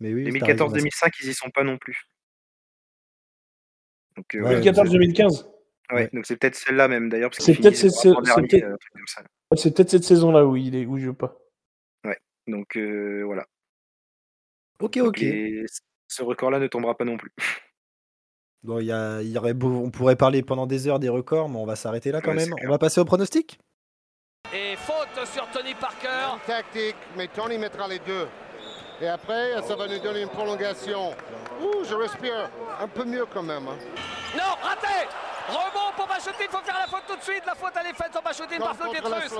Mais 0.00 0.12
oui, 0.12 0.24
oui, 0.30 0.38
t'as 0.38 0.46
raison, 0.46 0.66
Vincent. 0.68 0.76
2014-2005, 0.84 1.12
ils 1.22 1.28
y 1.30 1.34
sont 1.34 1.48
pas 1.50 1.64
non 1.64 1.78
plus. 1.78 2.04
Donc, 4.18 4.34
euh, 4.34 4.42
Ouais. 4.42 4.60
2014-2015. 4.60 5.48
Ouais, 5.90 5.96
Ouais. 5.96 6.10
donc 6.12 6.26
c'est 6.26 6.36
peut-être 6.36 6.56
celle-là 6.56 6.88
même 6.88 7.08
d'ailleurs. 7.08 7.30
C'est 7.32 7.54
peut-être 7.54 7.76
cette- 7.76 7.92
c'est 7.92 8.12
peut-être- 8.12 8.64
euh. 8.64 8.76
Ouais, 9.50 9.56
C'est 9.56 9.74
peut-être 9.74 9.90
cette 9.90 10.04
saison-là 10.04 10.44
où 10.44 10.56
il 10.56 10.74
est 10.74 10.84
où 10.84 10.98
il 10.98 11.04
joue 11.04 11.14
pas. 11.14 11.36
Donc 12.48 12.76
euh, 12.76 13.22
voilà. 13.26 13.44
Ok, 14.80 14.96
Donc, 14.98 15.08
ok. 15.08 15.20
les- 15.20 15.66
Ce 16.10 16.22
record-là 16.22 16.58
ne 16.58 16.66
tombera 16.66 16.96
pas 16.96 17.04
non 17.04 17.16
plus. 17.18 17.30
Bon, 18.64 18.80
il 18.80 18.86
y 18.86 18.92
a, 18.92 19.22
y 19.22 19.36
aurait 19.38 19.54
beau- 19.54 19.82
on 19.84 19.90
pourrait 19.90 20.16
parler 20.16 20.42
pendant 20.42 20.66
des 20.66 20.88
heures 20.88 20.98
des 20.98 21.08
records, 21.10 21.48
mais 21.48 21.58
on 21.58 21.64
va 21.66 21.76
s'arrêter 21.76 22.10
là 22.10 22.20
quand 22.20 22.30
Ouais, 22.34 22.46
même. 22.46 22.54
On 22.64 22.68
va 22.68 22.78
passer 22.78 23.00
au 23.00 23.04
pronostic? 23.04 23.58
Et 24.52 24.74
faute 24.76 25.26
sur 25.26 25.48
Tony 25.50 25.74
Parker. 25.74 26.38
tactique, 26.46 26.96
mais 27.16 27.28
Tony 27.28 27.56
mettra 27.58 27.86
les 27.86 28.00
deux. 28.00 28.26
Et 29.00 29.06
après, 29.06 29.62
ça 29.62 29.76
va 29.76 29.86
nous 29.86 30.00
donner 30.00 30.22
une 30.22 30.28
prolongation. 30.28 31.10
Ouh, 31.62 31.84
je 31.84 31.94
respire 31.94 32.50
un 32.80 32.88
peu 32.88 33.04
mieux 33.04 33.26
quand 33.32 33.42
même. 33.42 33.66
hein. 33.68 33.76
Non, 34.36 34.54
raté 34.62 35.08
Rebond 35.48 35.92
pour 35.96 36.06
Bachotin, 36.06 36.44
il 36.44 36.48
faut 36.50 36.58
faire 36.62 36.78
la 36.78 36.86
faute 36.86 37.04
tout 37.08 37.16
de 37.16 37.22
suite. 37.22 37.42
La 37.46 37.54
faute, 37.54 37.72
elle 37.80 37.86
est 37.86 37.94
faite 37.94 38.12
sur 38.12 38.22
Bachotin 38.22 38.58
par 38.58 38.76
Flo 38.76 38.90
Pietrus. 38.92 39.32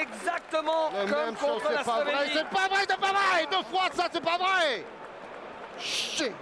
Exactement 0.00 0.90
La 0.92 1.04
comme 1.12 1.36
chose, 1.36 1.48
contre 1.62 1.72
la 1.72 1.78
c'est 1.78 1.84
pas 1.84 2.04
vrai, 2.04 2.12
Slovénie. 2.12 2.30
c'est 2.34 2.48
pas 2.56 2.68
vrai, 2.68 2.80
c'est 2.88 3.00
pas 3.00 3.12
vrai 3.12 3.46
Deux 3.50 3.64
fois 3.64 3.82
ça, 3.92 4.08
c'est 4.12 4.22
pas 4.24 4.38
vrai 4.38 4.84
Shit 5.78 6.32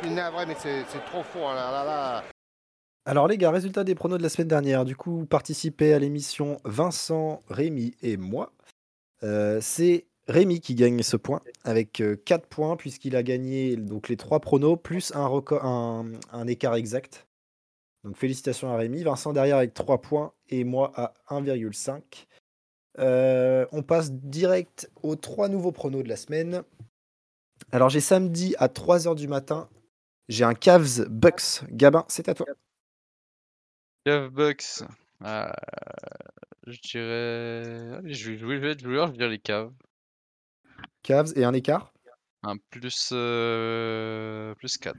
Je 0.00 0.06
suis 0.06 0.14
navré, 0.14 0.46
mais 0.46 0.56
c'est 0.58 0.84
c'est 0.88 1.04
trop 1.06 1.22
fort 1.22 1.54
là, 1.54 1.70
là, 1.70 1.84
là. 1.84 2.24
Alors 3.04 3.26
les 3.28 3.36
gars, 3.38 3.50
résultat 3.50 3.84
des 3.84 3.94
pronos 3.94 4.18
de 4.18 4.22
la 4.22 4.28
semaine 4.28 4.48
dernière. 4.48 4.84
Du 4.84 4.96
coup, 4.96 5.24
participez 5.26 5.92
à 5.94 5.98
l'émission 6.00 6.58
Vincent, 6.64 7.40
Rémi 7.50 7.94
et 8.02 8.16
moi. 8.16 8.52
Euh, 9.22 9.58
c'est 9.60 10.06
Rémi 10.32 10.60
qui 10.60 10.74
gagne 10.74 11.02
ce 11.02 11.16
point 11.16 11.42
avec 11.62 12.02
4 12.24 12.46
points 12.46 12.76
puisqu'il 12.76 13.16
a 13.16 13.22
gagné 13.22 13.76
donc 13.76 14.08
les 14.08 14.16
3 14.16 14.40
pronos 14.40 14.76
plus 14.76 15.12
un, 15.14 16.46
écart 16.46 16.74
exact. 16.74 17.26
Donc 18.02 18.16
félicitations 18.16 18.72
à 18.72 18.76
Rémi. 18.76 19.02
Vincent 19.02 19.32
derrière 19.32 19.58
avec 19.58 19.74
3 19.74 20.00
points 20.00 20.32
et 20.48 20.64
moi 20.64 20.90
à 20.94 21.12
1,5. 21.28 22.26
Euh, 22.98 23.66
on 23.72 23.82
passe 23.82 24.12
direct 24.12 24.90
aux 25.02 25.16
trois 25.16 25.48
nouveaux 25.48 25.72
pronos 25.72 26.02
de 26.02 26.08
la 26.08 26.16
semaine. 26.16 26.62
Alors 27.70 27.88
j'ai 27.88 28.00
samedi 28.00 28.54
à 28.58 28.68
3h 28.68 29.14
du 29.14 29.28
matin, 29.28 29.68
j'ai 30.28 30.44
un 30.44 30.54
Cavs 30.54 31.08
Bucks. 31.08 31.62
Gabin, 31.70 32.04
c'est 32.08 32.28
à 32.28 32.34
toi. 32.34 32.46
Cave 34.04 34.30
Bucks. 34.30 34.82
Ah, 35.20 35.54
je 36.66 36.80
dirais. 36.80 38.00
Je 38.04 38.30
vais 38.30 38.38
jouer, 38.38 38.60
je 38.60 38.66
être 38.66 38.82
joueur, 38.82 39.06
je 39.08 39.12
vais 39.12 39.18
dire 39.18 39.28
les 39.28 39.38
caves. 39.38 39.72
Cavs 41.02 41.32
et 41.36 41.44
un 41.44 41.52
écart? 41.52 41.92
Un 42.42 42.56
plus. 42.70 43.10
euh, 43.12 44.54
plus 44.56 44.78
4. 44.78 44.96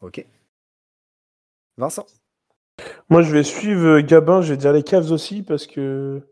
Ok. 0.00 0.24
Vincent? 1.76 2.06
Moi, 3.08 3.22
je 3.22 3.32
vais 3.32 3.42
suivre 3.42 3.98
euh, 3.98 4.02
Gabin, 4.02 4.42
je 4.42 4.52
vais 4.52 4.56
dire 4.56 4.72
les 4.72 4.82
Cavs 4.82 5.10
aussi 5.10 5.42
parce 5.42 5.66
que. 5.66 6.22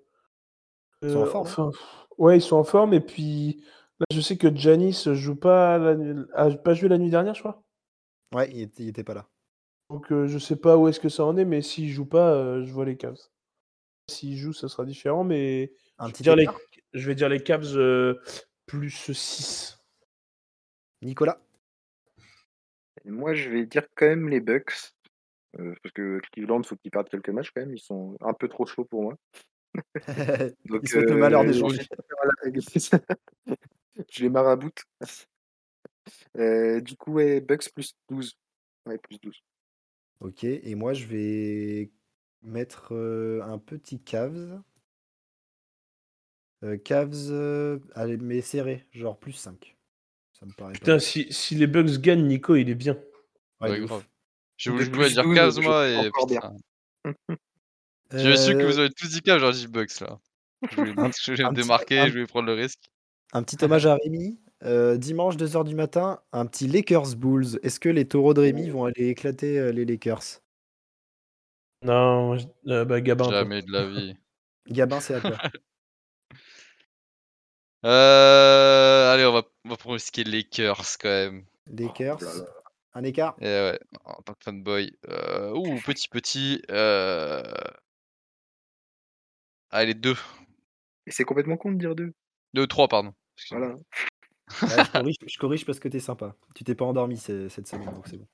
Ils 1.02 1.12
sont 1.12 1.18
en 1.18 1.22
euh, 1.22 1.26
forme, 1.26 1.46
hein. 1.46 1.50
enfin, 1.50 1.70
ouais, 2.18 2.38
ils 2.38 2.42
sont 2.42 2.56
en 2.56 2.64
forme. 2.64 2.94
Et 2.94 3.00
puis, 3.00 3.64
là, 3.98 4.06
je 4.12 4.20
sais 4.20 4.36
que 4.36 4.54
Janis 4.54 5.04
joue 5.12 5.36
pas, 5.36 5.78
la 5.78 5.96
a 6.34 6.50
pas 6.50 6.74
joué 6.74 6.88
la 6.88 6.98
nuit 6.98 7.10
dernière, 7.10 7.34
je 7.34 7.40
crois. 7.40 7.62
Ouais, 8.34 8.50
il 8.52 8.62
était, 8.62 8.84
il 8.84 8.88
était 8.88 9.04
pas 9.04 9.14
là. 9.14 9.28
Donc, 9.90 10.10
euh, 10.10 10.26
je 10.26 10.38
sais 10.38 10.56
pas 10.56 10.76
où 10.76 10.88
est-ce 10.88 11.00
que 11.00 11.08
ça 11.08 11.24
en 11.24 11.36
est, 11.36 11.44
mais 11.44 11.60
s'il 11.60 11.90
joue 11.90 12.06
pas, 12.06 12.32
euh, 12.32 12.64
je 12.64 12.72
vois 12.72 12.84
les 12.84 12.96
Cavs. 12.96 13.18
S'il 14.08 14.36
joue, 14.36 14.52
ça 14.52 14.68
sera 14.68 14.84
différent, 14.84 15.22
mais 15.22 15.72
Un 15.98 16.06
je 16.06 16.08
vais 16.08 16.12
petit 16.12 16.22
dire 16.22 16.36
les, 16.36 16.48
je 16.94 17.06
vais 17.06 17.14
dire 17.14 17.28
les 17.28 17.42
Cavs 17.42 17.76
euh, 17.76 18.20
plus 18.72 19.12
6. 19.12 19.78
Nicolas? 21.02 21.38
Moi, 23.04 23.34
je 23.34 23.50
vais 23.50 23.66
dire 23.66 23.86
quand 23.94 24.06
même 24.06 24.30
les 24.30 24.40
Bucks. 24.40 24.94
euh, 25.58 25.74
parce 25.82 25.92
que 25.92 26.20
Cleveland, 26.32 26.62
faut 26.62 26.76
qu'ils 26.76 26.90
perdent 26.90 27.10
quelques 27.10 27.28
matchs 27.28 27.50
quand 27.54 27.60
même. 27.60 27.74
Ils 27.74 27.80
sont 27.80 28.16
un 28.22 28.32
peu 28.32 28.48
trop 28.48 28.64
chauds 28.64 28.86
pour 28.86 29.02
moi. 29.02 29.18
Donc, 30.64 30.80
Ils 30.84 31.00
le 31.00 31.16
malheur 31.16 31.42
euh, 31.42 31.46
des 31.46 31.52
je- 31.52 31.58
journées. 31.58 31.80
je 34.10 34.22
les 34.22 34.30
maraboute. 34.30 34.82
Euh, 36.38 36.80
du 36.80 36.96
coup, 36.96 37.12
ouais, 37.12 37.42
Bucks 37.42 37.70
plus 37.74 37.94
12. 38.08 38.38
Ouais, 38.86 38.96
plus 38.96 39.20
12. 39.20 39.38
Ok, 40.20 40.44
et 40.44 40.74
moi 40.76 40.94
je 40.94 41.04
vais 41.06 41.90
mettre 42.42 42.94
euh, 42.94 43.42
un 43.42 43.58
petit 43.58 44.00
Cavs. 44.00 44.62
Euh, 46.64 46.76
Cavs, 46.76 47.30
euh, 47.30 47.78
allez, 47.94 48.16
mais 48.16 48.40
serré, 48.40 48.86
genre 48.92 49.18
plus 49.18 49.32
5. 49.32 49.76
Ça 50.32 50.46
me 50.46 50.52
paraît 50.52 50.72
pas 50.72 50.78
Putain, 50.78 50.98
si, 50.98 51.26
si 51.30 51.54
les 51.54 51.66
Bucks 51.66 51.98
gagnent, 51.98 52.26
Nico, 52.26 52.54
il 52.54 52.70
est 52.70 52.74
bien. 52.74 52.96
Ouais, 53.60 53.70
Ouais, 53.70 53.80
grave. 53.80 54.04
Voulais 54.66 55.10
dire 55.10 55.24
12, 55.24 55.34
Cavs 55.34 55.54
je 55.56 55.60
moi 55.60 55.88
suis 55.88 56.34
et. 56.34 56.38
J'avais 58.12 58.36
su 58.36 58.52
que 58.52 58.58
Euh, 58.58 58.66
vous 58.66 58.78
avez 58.78 58.90
tous 58.90 59.08
dit 59.08 59.22
Cavs, 59.22 59.40
j'aurais 59.40 59.52
dit 59.54 59.66
Bucks 59.66 60.00
là. 60.00 60.20
Je 60.70 60.76
voulais, 60.76 60.92
je 61.22 61.32
voulais 61.32 61.44
me 61.50 61.54
démarquer, 61.54 62.06
je 62.06 62.12
voulais 62.12 62.26
prendre 62.26 62.46
le 62.46 62.54
risque. 62.54 62.80
Un 63.32 63.42
petit 63.42 63.62
hommage 63.64 63.86
à 63.86 63.96
Rémi. 63.96 64.38
Euh, 64.64 64.96
dimanche, 64.96 65.36
2h 65.36 65.64
du 65.64 65.74
matin, 65.74 66.20
un 66.32 66.46
petit 66.46 66.68
Lakers 66.68 67.16
Bulls. 67.16 67.58
Est-ce 67.64 67.80
que 67.80 67.88
les 67.88 68.06
taureaux 68.06 68.34
de 68.34 68.40
Rémi 68.42 68.70
vont 68.70 68.84
aller 68.84 69.08
éclater 69.08 69.58
euh, 69.58 69.72
les 69.72 69.84
Lakers? 69.84 70.40
Non, 71.82 72.36
euh, 72.68 72.84
bah, 72.84 73.00
Gabin. 73.00 73.28
Jamais 73.28 73.62
de 73.62 73.72
la 73.72 73.88
vie. 73.88 74.16
Gabin, 74.68 75.00
c'est 75.00 75.14
à 75.14 75.20
toi. 75.20 75.36
Euh, 77.84 79.12
allez, 79.12 79.24
on 79.24 79.32
va, 79.32 79.42
on 79.64 79.68
va 79.70 79.76
pronostiquer 79.76 80.24
Lakers 80.24 80.98
quand 81.00 81.08
même. 81.08 81.44
Lakers. 81.66 82.18
Oh. 82.22 82.44
Un 82.94 83.04
écart 83.04 83.34
Et 83.40 83.44
ouais, 83.46 83.80
en 84.04 84.20
tant 84.22 84.34
que 84.34 84.44
fanboy. 84.44 84.92
Euh, 85.08 85.50
ouh, 85.52 85.80
petit 85.80 86.08
petit. 86.08 86.62
Euh... 86.70 87.42
Allez, 89.70 89.94
2. 89.94 90.14
Et 91.06 91.10
c'est 91.10 91.24
complètement 91.24 91.56
con 91.56 91.72
de 91.72 91.78
dire 91.78 91.94
2. 91.94 92.12
2 92.54 92.66
3, 92.66 92.88
pardon. 92.88 93.14
Voilà. 93.50 93.68
Ouais, 93.68 94.68
je, 94.84 94.92
corrige, 94.92 95.16
je 95.26 95.38
corrige 95.38 95.64
parce 95.64 95.80
que 95.80 95.88
t'es 95.88 96.00
sympa. 96.00 96.36
Tu 96.54 96.64
t'es 96.64 96.74
pas 96.74 96.84
endormi 96.84 97.16
ce- 97.16 97.48
cette 97.48 97.66
semaine, 97.66 97.90
donc 97.90 98.06
c'est 98.06 98.18
bon. 98.18 98.28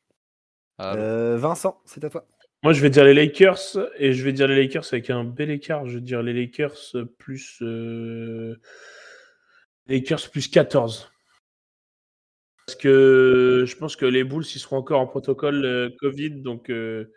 Ah. 0.78 0.94
Euh, 0.96 1.36
Vincent, 1.38 1.80
c'est 1.84 2.02
à 2.04 2.10
toi. 2.10 2.26
Moi, 2.64 2.72
je 2.72 2.80
vais 2.82 2.90
dire 2.90 3.04
les 3.04 3.14
Lakers 3.14 3.76
et 3.98 4.12
je 4.12 4.24
vais 4.24 4.32
dire 4.32 4.48
les 4.48 4.56
Lakers 4.60 4.84
avec 4.92 5.10
un 5.10 5.22
bel 5.22 5.50
écart. 5.50 5.86
Je 5.86 5.94
vais 5.94 6.00
dire 6.00 6.22
les 6.22 6.32
Lakers 6.32 6.76
plus. 7.18 7.58
euh, 7.62 8.60
Lakers 9.88 10.30
plus 10.30 10.48
14. 10.48 11.10
Parce 12.66 12.76
que 12.76 13.64
je 13.66 13.76
pense 13.76 13.96
que 13.96 14.04
les 14.04 14.24
Bulls, 14.24 14.44
ils 14.54 14.58
seront 14.58 14.76
encore 14.76 15.00
en 15.00 15.06
protocole 15.06 15.64
euh, 15.64 15.88
Covid. 16.00 16.42
Donc, 16.42 16.68
euh, 16.68 17.10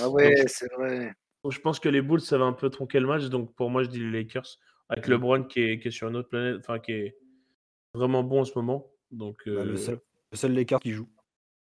Ah 0.00 0.08
ouais, 0.08 0.34
c'est 0.48 0.72
vrai. 0.72 1.12
donc 1.44 1.52
je 1.52 1.60
pense 1.60 1.78
que 1.78 1.88
les 1.88 2.02
Bulls, 2.02 2.20
ça 2.20 2.38
va 2.38 2.44
un 2.44 2.52
peu 2.52 2.70
tronquer 2.70 2.98
le 2.98 3.06
match. 3.06 3.24
Donc, 3.26 3.54
pour 3.54 3.70
moi, 3.70 3.84
je 3.84 3.88
dis 3.88 4.00
les 4.00 4.10
Lakers. 4.10 4.58
Avec 4.88 5.08
LeBron 5.08 5.44
qui 5.44 5.62
est, 5.62 5.80
qui 5.80 5.88
est 5.88 5.92
sur 5.92 6.08
une 6.08 6.16
autre 6.16 6.28
planète. 6.28 6.56
Enfin, 6.58 6.78
qui 6.80 6.92
est 6.92 7.16
vraiment 7.94 8.24
bon 8.24 8.40
en 8.40 8.44
ce 8.44 8.52
moment. 8.56 8.90
Donc, 9.12 9.46
le, 9.46 9.58
euh, 9.58 9.76
seul, 9.76 10.00
le 10.32 10.36
seul 10.36 10.52
Lakers 10.54 10.80
qui 10.80 10.92
joue. 10.92 11.08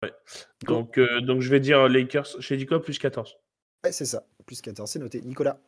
Nico 0.03 0.75
donc, 0.75 0.99
euh, 0.99 1.21
donc, 1.21 1.41
je 1.41 1.51
vais 1.51 1.61
dire 1.61 1.89
Lakers. 1.89 2.41
J'ai 2.41 2.57
dit 2.57 2.67
quoi 2.67 2.83
Plus 2.83 2.99
14. 2.99 3.37
Ouais, 3.85 3.93
c'est 3.93 4.07
ça. 4.07 4.27
Plus 4.47 4.61
14, 4.61 4.91
c'est 4.91 4.99
noté. 4.99 5.21
Nicolas. 5.23 5.61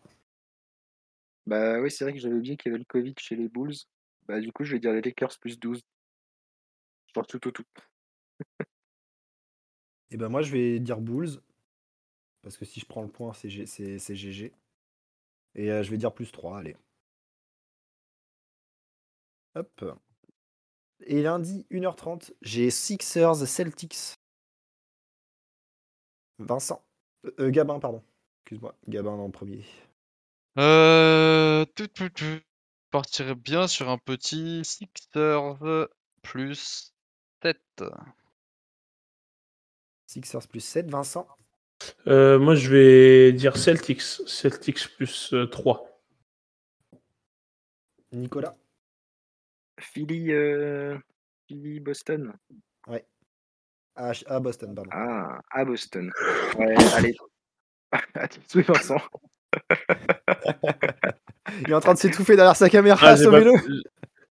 Bah 1.46 1.80
oui, 1.80 1.90
c'est 1.90 2.04
vrai 2.04 2.12
que 2.12 2.18
j'avais 2.18 2.34
oublié 2.34 2.56
qu'il 2.56 2.70
y 2.70 2.74
avait 2.74 2.80
le 2.80 2.84
Covid 2.88 3.14
chez 3.18 3.36
les 3.36 3.48
Bulls. 3.48 3.74
Bah 4.26 4.40
du 4.40 4.52
coup, 4.52 4.64
je 4.64 4.72
vais 4.72 4.80
dire 4.80 4.92
les 4.92 5.02
Lakers 5.02 5.38
plus 5.38 5.58
12. 5.58 5.82
Genre 7.14 7.26
tout 7.26 7.46
au 7.46 7.50
tout. 7.50 7.64
Et 10.10 10.16
ben 10.16 10.28
moi, 10.28 10.42
je 10.42 10.52
vais 10.52 10.78
dire 10.80 11.00
Bulls. 11.00 11.40
Parce 12.42 12.56
que 12.56 12.64
si 12.64 12.80
je 12.80 12.86
prends 12.86 13.02
le 13.02 13.08
point, 13.08 13.32
c'est 13.32 13.48
G- 13.50 13.66
c'est- 13.66 13.98
c'est 13.98 14.16
GG. 14.16 14.52
Et 15.54 15.70
euh, 15.70 15.82
je 15.82 15.90
vais 15.90 15.98
dire 15.98 16.12
plus 16.12 16.30
3, 16.32 16.58
allez. 16.58 16.76
Hop. 19.54 19.98
Et 21.04 21.22
lundi, 21.22 21.66
1h30, 21.70 22.32
j'ai 22.42 22.70
Sixers 22.70 23.46
Celtics. 23.46 24.14
Vincent. 26.38 26.84
Euh, 27.26 27.34
euh, 27.40 27.50
Gabin, 27.50 27.78
pardon. 27.78 28.02
Excuse-moi. 28.44 28.74
Gabin 28.88 29.10
en 29.12 29.30
premier. 29.30 29.64
Euh... 30.58 31.64
tout, 31.74 31.88
tout, 31.88 32.08
tout. 32.10 32.40
Je 32.92 32.98
partirais 32.98 33.34
bien 33.34 33.66
sur 33.68 33.88
un 33.88 33.96
petit 33.96 34.60
Sixers 34.66 35.88
plus 36.20 36.92
7. 37.42 37.58
Sixers 40.06 40.46
plus 40.46 40.60
7. 40.60 40.90
Vincent? 40.90 41.26
Euh, 42.06 42.38
moi, 42.38 42.54
je 42.54 42.68
vais 42.68 43.32
dire 43.32 43.56
Celtics. 43.56 44.02
Celtics 44.02 44.94
plus 44.94 45.32
euh, 45.32 45.46
3. 45.46 46.02
Nicolas? 48.12 48.58
Philly, 49.80 50.30
euh, 50.30 50.98
Philly, 51.48 51.80
Boston. 51.80 52.34
À, 53.96 54.12
à 54.26 54.40
Boston, 54.40 54.74
pardon. 54.74 54.90
Ah, 54.92 55.40
à 55.50 55.64
Boston. 55.64 56.12
Ouais, 56.58 56.74
allez. 56.92 57.16
Oui, 58.54 58.62
Vincent. 58.62 59.00
Il 61.64 61.70
est 61.70 61.74
en 61.74 61.80
train 61.80 61.94
de 61.94 61.98
s'étouffer 61.98 62.36
derrière 62.36 62.56
sa 62.56 62.68
caméra. 62.70 62.98
Ah, 63.02 63.16
j'ai 63.16 63.24
pas, 63.24 63.30
Sauvez-le. 63.40 63.52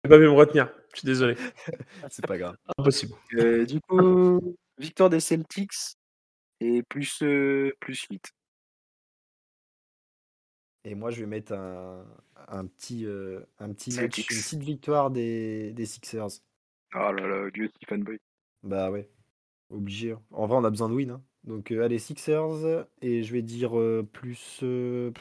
j'ai 0.05 0.09
pas 0.09 0.17
pu 0.19 0.23
me 0.25 0.31
retenir. 0.31 0.73
Je 0.95 0.99
suis 1.01 1.07
désolé. 1.07 1.37
C'est 2.11 2.27
pas 2.27 2.39
grave. 2.39 2.57
Impossible. 2.79 3.15
Euh, 3.35 3.65
du 3.67 3.81
coup, 3.81 4.57
victoire 4.79 5.11
des 5.11 5.21
Celtics 5.21 5.73
et 6.61 6.83
plus, 6.83 7.23
euh, 7.23 7.73
plus 7.81 8.05
8. 8.11 8.23
Et 10.85 10.95
moi, 10.95 11.11
je 11.11 11.21
vais 11.21 11.27
mettre 11.27 11.53
un, 11.53 12.07
un 12.49 12.67
petit, 12.67 13.05
euh, 13.05 13.41
un 13.59 13.73
petit 13.73 13.91
match, 13.91 14.01
Celtics. 14.01 14.31
une 14.31 14.39
petite 14.43 14.63
victoire 14.63 15.11
des, 15.11 15.73
des 15.73 15.87
Sixers. 15.87 16.29
Oh 16.95 17.13
là 17.13 17.27
là, 17.27 17.51
Dieu, 17.51 17.71
fanboy. 17.89 18.19
Bah 18.63 18.91
ouais, 18.91 19.11
obligé. 19.71 20.13
hein. 20.13 20.23
En 20.31 20.47
vrai, 20.47 20.57
on 20.57 20.65
a 20.65 20.71
besoin 20.71 20.89
de 20.89 20.95
win. 20.95 21.11
hein. 21.11 21.23
Donc, 21.45 21.71
euh, 21.73 21.85
allez, 21.85 21.99
Sixers. 21.99 22.87
Et 23.03 23.23
je 23.23 23.33
vais 23.33 23.43
dire 23.43 23.79
euh, 23.79 24.07
plus. 24.13 24.61
euh, 24.63 25.13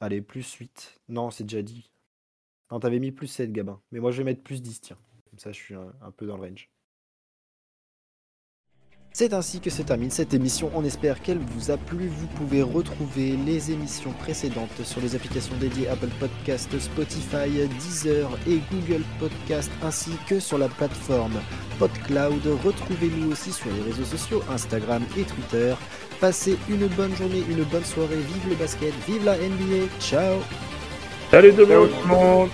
allez, 0.00 0.22
plus 0.22 0.52
8. 0.54 1.00
Non, 1.08 1.30
c'est 1.30 1.44
déjà 1.44 1.62
dit. 1.62 1.90
Non, 2.70 2.80
t'avais 2.80 2.98
mis 2.98 3.12
plus 3.12 3.26
7, 3.28 3.52
Gabin. 3.52 3.80
Mais 3.92 4.00
moi, 4.00 4.10
je 4.10 4.18
vais 4.18 4.24
mettre 4.24 4.42
plus 4.42 4.62
10, 4.62 4.80
tiens. 4.80 4.98
Comme 5.30 5.38
ça, 5.38 5.52
je 5.52 5.58
suis 5.58 5.74
un 5.74 6.10
peu 6.16 6.26
dans 6.26 6.36
le 6.36 6.42
range. 6.48 6.70
C'est 9.20 9.34
ainsi 9.34 9.58
que 9.58 9.68
se 9.68 9.82
termine 9.82 10.12
cette 10.12 10.32
émission. 10.32 10.70
On 10.76 10.84
espère 10.84 11.20
qu'elle 11.20 11.40
vous 11.40 11.72
a 11.72 11.76
plu. 11.76 12.06
Vous 12.06 12.28
pouvez 12.36 12.62
retrouver 12.62 13.36
les 13.44 13.72
émissions 13.72 14.12
précédentes 14.12 14.84
sur 14.84 15.00
les 15.00 15.16
applications 15.16 15.56
dédiées 15.56 15.88
Apple 15.88 16.10
Podcast, 16.20 16.70
Spotify, 16.78 17.66
Deezer 17.80 18.30
et 18.46 18.60
Google 18.70 19.02
Podcast, 19.18 19.72
ainsi 19.82 20.12
que 20.28 20.38
sur 20.38 20.56
la 20.56 20.68
plateforme 20.68 21.40
PodCloud. 21.80 22.46
Retrouvez-nous 22.64 23.32
aussi 23.32 23.50
sur 23.50 23.68
les 23.72 23.90
réseaux 23.90 24.04
sociaux 24.04 24.40
Instagram 24.52 25.02
et 25.18 25.24
Twitter. 25.24 25.74
Passez 26.20 26.56
une 26.68 26.86
bonne 26.86 27.16
journée, 27.16 27.42
une 27.50 27.64
bonne 27.64 27.84
soirée. 27.84 28.18
Vive 28.18 28.50
le 28.50 28.54
basket, 28.54 28.94
vive 29.08 29.24
la 29.24 29.36
NBA. 29.36 29.88
Ciao 29.98 30.38
Salut 31.32 31.52
tout 31.54 31.66
le 31.66 32.06
monde 32.06 32.50